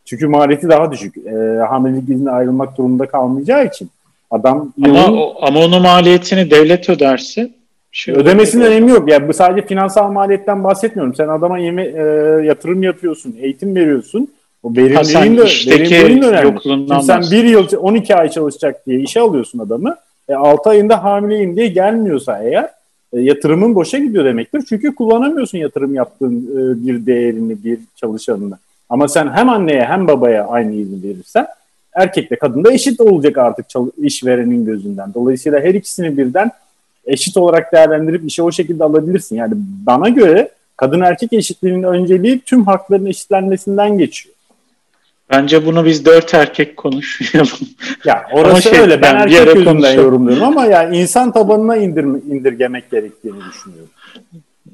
[0.05, 1.17] Çünkü maliyeti daha düşük.
[1.17, 1.31] E,
[1.69, 3.89] hamilelik izni ayrılmak durumunda kalmayacağı için.
[4.31, 5.17] Adam ama, yılın...
[5.17, 7.49] o, ama onun maliyetini devlet öderse
[7.91, 9.11] şey ödemesinin önemi yok.
[9.11, 11.15] Yani bu sadece finansal maliyetten bahsetmiyorum.
[11.15, 12.03] Sen adama yeme, e,
[12.45, 14.27] yatırım yapıyorsun, eğitim veriyorsun.
[14.66, 15.41] O verimliliğin de,
[15.72, 16.59] verimliliğin önemli.
[16.63, 19.95] Şimdi sen bir yıl 12 ay çalışacak diye işe alıyorsun adamı.
[20.30, 22.70] E, 6 ayında hamileyim diye gelmiyorsa eğer
[23.13, 24.63] e, yatırımın boşa gidiyor demektir.
[24.70, 28.57] Çünkü kullanamıyorsun yatırım yaptığın e, bir değerini, bir çalışanını.
[28.89, 31.47] Ama sen hem anneye hem babaya aynı izin verirsen
[31.93, 33.66] erkekle kadın da eşit olacak artık
[33.97, 35.13] işverenin gözünden.
[35.13, 36.51] Dolayısıyla her ikisini birden
[37.05, 39.36] eşit olarak değerlendirip işe o şekilde alabilirsin.
[39.36, 39.53] Yani
[39.86, 44.34] bana göre kadın erkek eşitliğinin önceliği tüm hakların eşitlenmesinden geçiyor.
[45.30, 47.57] Bence bunu biz dört erkek konuşmayalım.
[48.05, 49.01] Ya orası şey, öyle.
[49.01, 50.05] Ben erkek gözünden konuşalım.
[50.05, 53.89] yorumluyorum ama ya insan tabanına indir, indirgemek gerektiğini düşünüyorum.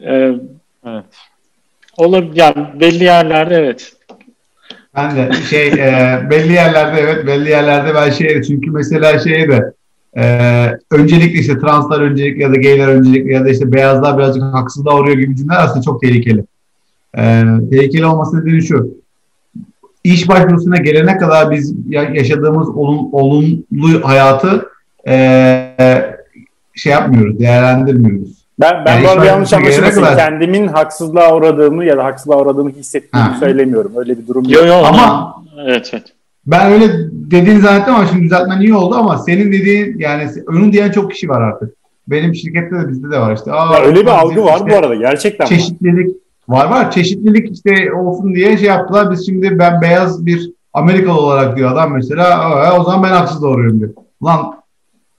[0.02, 0.34] Ee,
[0.89, 1.06] evet.
[1.97, 2.36] Olabilir.
[2.36, 3.93] Yani belli yerlerde evet.
[4.95, 9.74] Ben de şey e, belli yerlerde evet belli yerlerde ben şey çünkü mesela şey de
[10.18, 10.24] e,
[10.91, 15.18] öncelikle işte translar öncelikli ya da gayler öncelikli ya da işte beyazlar birazcık haksızlığa uğruyor
[15.18, 16.45] gibi cümleler aslında çok tehlikeli.
[17.18, 19.01] E, tehlikeli olması nedeni şu
[20.04, 24.70] iş başvurusuna gelene kadar biz yaşadığımız olum, olumlu hayatı
[25.08, 25.76] e,
[26.76, 28.41] şey yapmıyoruz, değerlendirmiyoruz.
[28.60, 30.02] Ben, ben yani bu arada yanlış anlaşılmasın.
[30.02, 30.18] Kadar...
[30.18, 33.38] Kendimin haksızlığa uğradığımı ya da haksızlığa uğradığımı hissettiğimi ha.
[33.39, 33.91] söylemiyorum.
[33.95, 34.54] Öyle bir durum yok.
[34.54, 35.36] Yo, yo, ama
[35.66, 36.04] evet, evet.
[36.45, 40.91] Ben öyle dediğini zannettim ama şimdi düzeltmen iyi oldu ama senin dediğin yani onun diyen
[40.91, 41.74] çok kişi var artık.
[42.08, 43.52] Benim şirkette de bizde de var işte.
[43.52, 45.45] Aa, ya öyle bir algı var işte, bu arada gerçekten.
[45.45, 46.16] Çeşitlilik var.
[46.52, 49.12] Var var çeşitlilik işte olsun diye şey yaptılar.
[49.12, 52.80] Biz şimdi ben beyaz bir Amerikalı olarak diyor adam mesela.
[52.80, 53.93] O zaman ben haksız doğruyum diyor.
[54.24, 54.62] Lan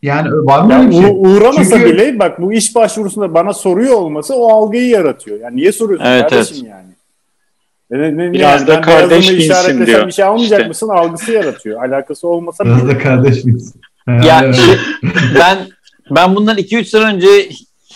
[0.02, 1.16] yani var mı ya bir şey?
[1.16, 1.92] Uğramasa Çünkü...
[1.92, 5.40] bile bak bu iş başvurusunda bana soruyor olması o algıyı yaratıyor.
[5.40, 6.70] Yani niye soruyorsun evet, kardeşim evet.
[6.70, 6.92] yani?
[7.90, 10.06] Ne, ne, Biraz yani da kardeş binsin diyor.
[10.06, 10.68] Bir şey almayacak işte.
[10.68, 11.82] mısın algısı yaratıyor.
[11.82, 13.80] Alakası olmasa Biraz da kardeş binsin.
[14.08, 14.74] Ya şey,
[15.38, 15.58] ben
[16.10, 17.26] ben bundan 2-3 sene önce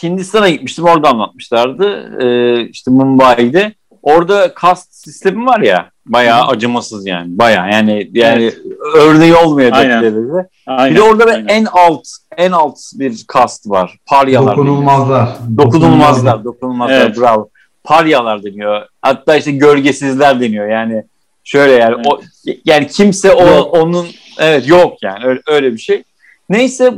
[0.03, 2.11] Hindistan'a gitmiştim orada anlatmışlardı.
[2.21, 3.75] Ee, işte Mumbai'de.
[4.03, 6.47] Orada kast sistemi var ya bayağı Hı.
[6.47, 7.39] acımasız yani.
[7.39, 8.59] Bayağı yani yani evet.
[8.95, 10.49] örneği olmayacak derecede.
[10.69, 11.49] Bir de orada Aynen.
[11.49, 12.03] en alt
[12.37, 13.99] en alt bir kast var.
[14.07, 14.57] Paryalar.
[14.57, 15.29] Dokunulmazlar.
[15.57, 16.45] Dokunulmazlar.
[16.45, 17.07] Dokunulmazlar.
[17.07, 17.19] Evet.
[17.19, 17.49] Bravo.
[17.85, 18.87] Paryalar deniyor.
[19.03, 20.69] Hatta işte gölgesizler deniyor.
[20.69, 21.05] Yani
[21.45, 22.07] şöyle yani evet.
[22.07, 22.21] o
[22.65, 23.75] yani kimse o yok.
[23.75, 24.07] onun
[24.39, 26.03] evet yok yani öyle, öyle bir şey.
[26.49, 26.95] Neyse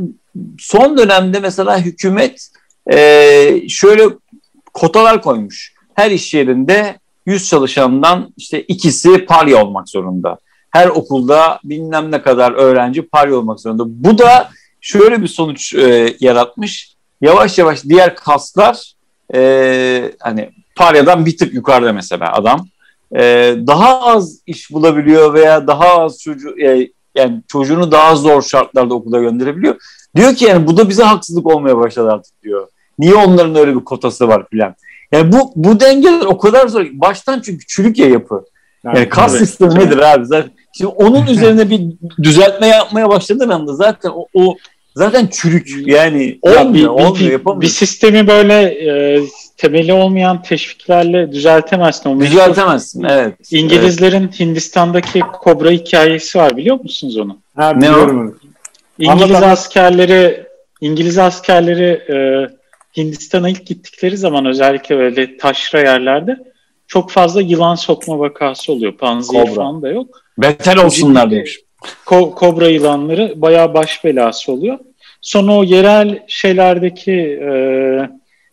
[0.58, 2.48] son dönemde mesela hükümet
[2.92, 4.04] e, şöyle
[4.74, 5.74] kotalar koymuş.
[5.94, 10.38] Her iş yerinde 100 çalışandan işte ikisi parya olmak zorunda.
[10.70, 13.84] Her okulda bilmem ne kadar öğrenci parya olmak zorunda.
[13.86, 16.94] Bu da şöyle bir sonuç e, yaratmış.
[17.20, 18.92] Yavaş yavaş diğer kaslar
[19.34, 22.66] e, hani paryadan bir tık yukarıda mesela adam.
[23.16, 23.20] E,
[23.66, 29.20] daha az iş bulabiliyor veya daha az çocuğu e, yani çocuğunu daha zor şartlarda okula
[29.20, 29.76] gönderebiliyor.
[30.16, 32.68] Diyor ki yani bu da bize haksızlık olmaya başladı artık diyor.
[32.98, 34.74] Niye onların öyle bir kotası var filan.
[35.12, 36.86] Yani bu bu dengeler o kadar zor.
[36.92, 38.44] Baştan çünkü çürük ya yapı.
[38.84, 39.48] Yani, yani kas evet.
[39.48, 40.26] sistemi nedir abi?
[40.26, 41.80] Zaten şimdi onun üzerine bir
[42.22, 44.56] düzeltme yapmaya başladığın anda zaten o, o
[44.94, 45.88] zaten çürük.
[45.88, 47.62] Yani olmuyor, ya bir, olmuyor, yapamıyor.
[47.62, 49.20] Bir sistemi böyle e,
[49.56, 52.10] temeli olmayan teşviklerle düzeltemezsin.
[52.10, 53.34] O düzeltemezsin, evet.
[53.50, 54.40] İngilizlerin evet.
[54.40, 57.38] Hindistan'daki kobra hikayesi var biliyor musunuz onu?
[57.56, 58.08] Ha, ne o?
[58.98, 59.50] İngiliz Anlatamam.
[59.50, 60.46] askerleri
[60.80, 62.16] İngiliz askerleri e,
[62.96, 66.38] Hindistan'a ilk gittikleri zaman özellikle öyle taşra yerlerde
[66.86, 68.92] çok fazla yılan sokma vakası oluyor.
[68.92, 70.22] Panzehir falan da yok.
[70.38, 71.60] Beter olsunlar demiş.
[72.06, 74.78] Ko- kobra yılanları bayağı baş belası oluyor.
[75.20, 77.12] Sonra o yerel şeylerdeki
[77.42, 77.50] e,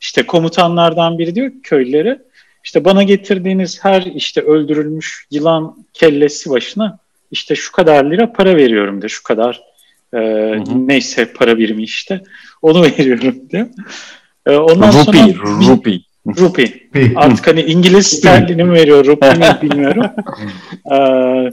[0.02, 2.20] işte komutanlardan biri diyor ki köylülere
[2.64, 7.00] işte bana getirdiğiniz her işte öldürülmüş yılan kellesi başına
[7.32, 9.62] işte şu kadar lira para veriyorum de şu kadar
[10.14, 10.88] e, hı hı.
[10.88, 12.22] neyse para birimi işte
[12.62, 13.68] onu veriyorum diyor.
[14.46, 15.28] E, ondan rupi, sonra
[15.72, 16.02] rupi.
[16.28, 16.90] Rupi.
[17.16, 20.06] Artık hani İngiliz sterlini mi veriyor, rupi mi bilmiyorum.
[20.92, 21.52] ee,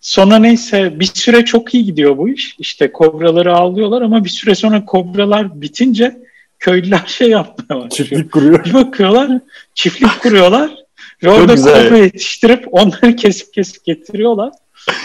[0.00, 2.56] sonra neyse bir süre çok iyi gidiyor bu iş.
[2.58, 6.16] İşte kobraları avlıyorlar ama bir süre sonra kobralar bitince
[6.58, 7.90] köylüler şey yapmaya başlıyor.
[7.90, 8.64] Çiftlik kuruyor.
[8.64, 9.40] Bir bakıyorlar,
[9.74, 10.70] çiftlik kuruyorlar
[11.24, 14.52] Rolda kobra yetiştirip onları kesip kesip getiriyorlar.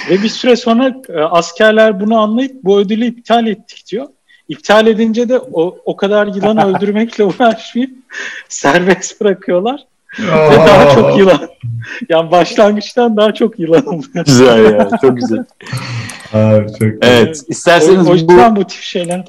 [0.09, 4.07] Ve bir süre sonra e, askerler bunu anlayıp bu ödülü iptal ettik diyor.
[4.49, 7.91] İptal edince de o, o kadar yılan öldürmekle uğraşmayıp
[8.49, 9.85] serbest bırakıyorlar.
[10.19, 11.49] Ve daha çok yılan.
[12.09, 14.25] Yani başlangıçtan daha çok yılan oluyor.
[14.25, 14.89] Güzel ya.
[15.01, 15.43] Çok güzel.
[16.33, 17.43] Abi, çok evet.
[17.47, 19.25] İsterseniz o, o yüzden bu, bu tip şeyler.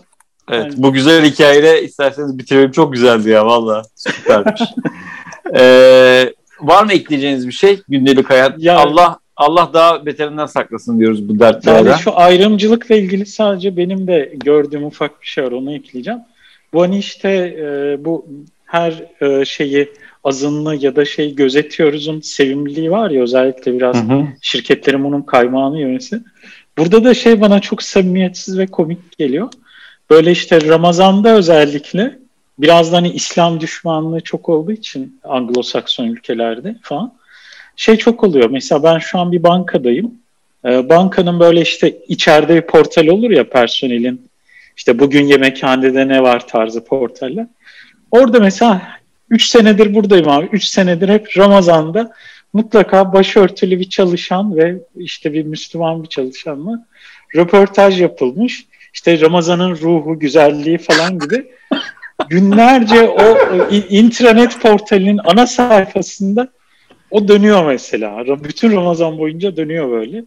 [0.50, 0.64] Evet.
[0.64, 0.74] Yani.
[0.76, 2.70] Bu güzel hikayeyle isterseniz bitirelim.
[2.70, 3.82] Çok güzeldi ya valla.
[3.94, 4.60] Süpermiş.
[5.54, 7.82] ee, var mı ekleyeceğiniz bir şey?
[7.88, 8.54] Gündelik hayat.
[8.58, 11.90] Ya, Allah Allah daha beterinden saklasın diyoruz bu dertlerden.
[11.90, 16.20] Yani şu ayrımcılıkla ilgili sadece benim de gördüğüm ufak bir şey var onu ekleyeceğim.
[16.72, 17.28] Bu hani işte
[17.58, 18.26] e, bu
[18.64, 19.88] her e, şeyi
[20.24, 24.26] azınlığı ya da şey gözetiyoruzun sevimliliği var ya özellikle biraz hı hı.
[24.40, 26.20] şirketlerin bunun kaymağını yemesi.
[26.78, 29.48] Burada da şey bana çok samimiyetsiz ve komik geliyor.
[30.10, 32.18] Böyle işte Ramazan'da özellikle
[32.58, 37.17] biraz da hani İslam düşmanlığı çok olduğu için Anglo-Sakson ülkelerde falan
[37.78, 38.50] şey çok oluyor.
[38.50, 40.14] Mesela ben şu an bir bankadayım.
[40.64, 44.28] Ee, bankanın böyle işte içeride bir portal olur ya personelin.
[44.76, 47.46] İşte bugün yemekhanede ne var tarzı portaller.
[48.10, 48.82] Orada mesela
[49.30, 50.48] 3 senedir buradayım abi.
[50.52, 52.12] 3 senedir hep Ramazan'da
[52.52, 56.86] mutlaka başörtülü bir çalışan ve işte bir Müslüman bir çalışanla
[57.36, 58.66] röportaj yapılmış.
[58.94, 61.46] İşte Ramazan'ın ruhu, güzelliği falan gibi
[62.28, 63.38] günlerce o
[63.70, 66.48] intranet portalinin ana sayfasında
[67.10, 68.24] o dönüyor mesela.
[68.44, 70.24] Bütün Ramazan boyunca dönüyor böyle.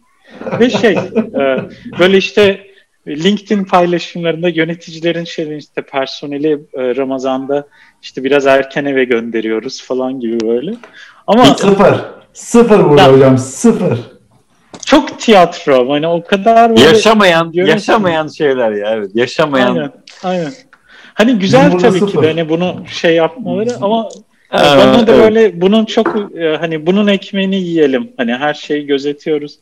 [0.60, 0.92] Ve şey
[1.40, 1.58] e,
[1.98, 2.66] böyle işte
[3.08, 7.66] LinkedIn paylaşımlarında yöneticilerin şey işte personeli e, Ramazan'da
[8.02, 10.74] işte biraz erken eve gönderiyoruz falan gibi böyle.
[11.26, 11.94] Ama sıfır.
[12.32, 13.38] Sıfır burada ya, hocam.
[13.38, 13.98] Sıfır.
[14.86, 15.90] Çok tiyatro.
[15.90, 19.10] Hani o kadar böyle yaşamayan yaşamayan şeyler ya evet.
[19.14, 19.76] Yaşamayan.
[19.76, 19.92] Aynen.
[20.22, 20.52] Aynen.
[21.14, 22.12] Hani güzel tabii sıfır.
[22.12, 24.08] ki de hani bunu şey yapmaları ama
[24.52, 25.24] ee, bana da evet.
[25.24, 28.12] böyle bunun çok e, hani bunun ekmeğini yiyelim.
[28.16, 29.58] Hani her şeyi gözetiyoruz.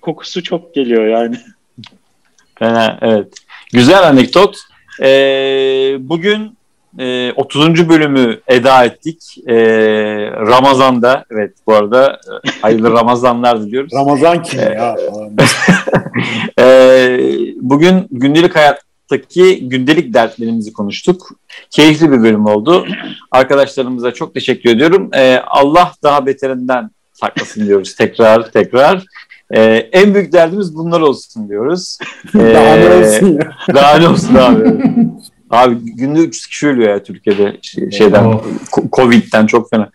[0.00, 1.36] Kokusu çok geliyor yani.
[2.58, 3.34] Fena, evet.
[3.72, 4.56] Güzel anekdot.
[5.02, 6.58] Ee, bugün
[6.98, 7.88] e, 30.
[7.88, 9.38] bölümü eda ettik.
[9.46, 9.56] E,
[10.30, 13.92] Ramazan'da, evet bu arada e, hayırlı Ramazanlar diliyoruz.
[13.92, 14.96] Ramazan kim ya?
[16.58, 17.18] e,
[17.60, 18.56] bugün gündelik
[19.08, 21.30] hayattaki gündelik dertlerimizi konuştuk.
[21.70, 22.86] Keyifli bir bölüm oldu.
[23.30, 25.10] Arkadaşlarımıza çok teşekkür ediyorum.
[25.14, 29.04] E, Allah daha beterinden saklasın diyoruz tekrar tekrar.
[29.54, 31.98] Ee, en büyük derdimiz bunlar olsun diyoruz.
[32.34, 33.74] Ee, daha ne olsun ya.
[33.74, 34.64] Daha ne olsun abi.
[35.50, 37.56] Abi günde 300 kişi ölüyor ya Türkiye'de
[37.90, 38.42] şeyden oh.
[38.92, 39.90] Covid'den çok fena.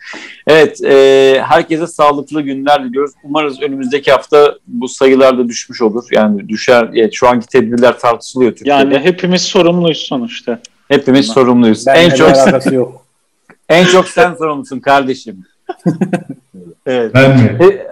[0.47, 3.11] Evet, e, herkese sağlıklı günler diliyoruz.
[3.23, 6.03] Umarız önümüzdeki hafta bu sayılar da düşmüş olur.
[6.11, 6.89] Yani düşer.
[6.93, 8.79] Yani şu anki tedbirler tartışılıyor Türkiye'de.
[8.79, 10.59] Yani hepimiz sorumluyuz sonuçta.
[10.87, 11.33] Hepimiz Bunlar.
[11.33, 11.87] sorumluyuz.
[11.87, 13.05] Ben en çok yok.
[13.69, 15.45] en çok sen sorumlusun kardeşim.
[16.85, 17.13] evet.
[17.13, 17.57] Ben mi?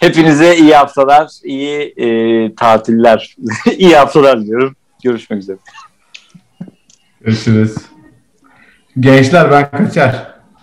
[0.00, 3.36] Hepinize iyi haftalar, iyi e, tatiller,
[3.78, 4.76] iyi haftalar diyorum.
[5.04, 5.56] Görüşmek üzere.
[7.20, 7.76] Görüşürüz.
[9.00, 10.14] Gençler ben kaçar.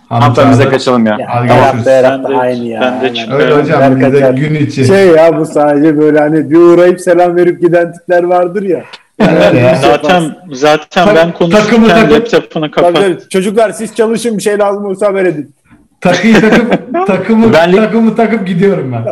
[0.08, 1.16] Haftamıza kaçalım ya.
[1.20, 1.86] ya Hadi görüşürüz.
[1.86, 2.80] Ben de, aynı ya.
[2.80, 3.46] Ben de çıkıyorum.
[3.46, 4.84] Öyle hocam bir de gün içi.
[4.84, 8.84] Şey ya bu sadece böyle hani bir uğrayıp selam verip giden tipler vardır ya.
[9.20, 12.94] Yani zaten zaten Ta- ben konuşurken takımı, laptopunu kapat.
[12.94, 15.54] Tabii, çocuklar siz çalışın bir şey lazım olsa haber edin.
[16.00, 16.72] Takıyı takıp
[17.06, 19.04] takımı Benlik, takımı takıp gidiyorum ben.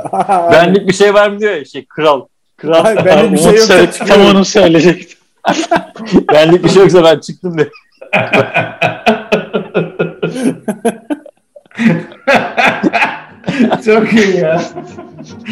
[0.53, 2.27] Benlik bir şey var mı diyor ya şey kral.
[2.57, 2.83] Kral.
[2.83, 3.93] Hayır, benlik bir şey yok.
[4.09, 5.16] Tam onu söyleyecektim.
[6.33, 7.71] benlik bir şey yoksa ben çıktım de.
[13.85, 14.61] Çok iyi ya.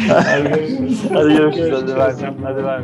[0.07, 1.01] Hadi görüşürüz.
[1.13, 1.73] Hadi görüşürüz.
[1.73, 2.13] Hadi ver.
[2.43, 2.81] Hadi ver.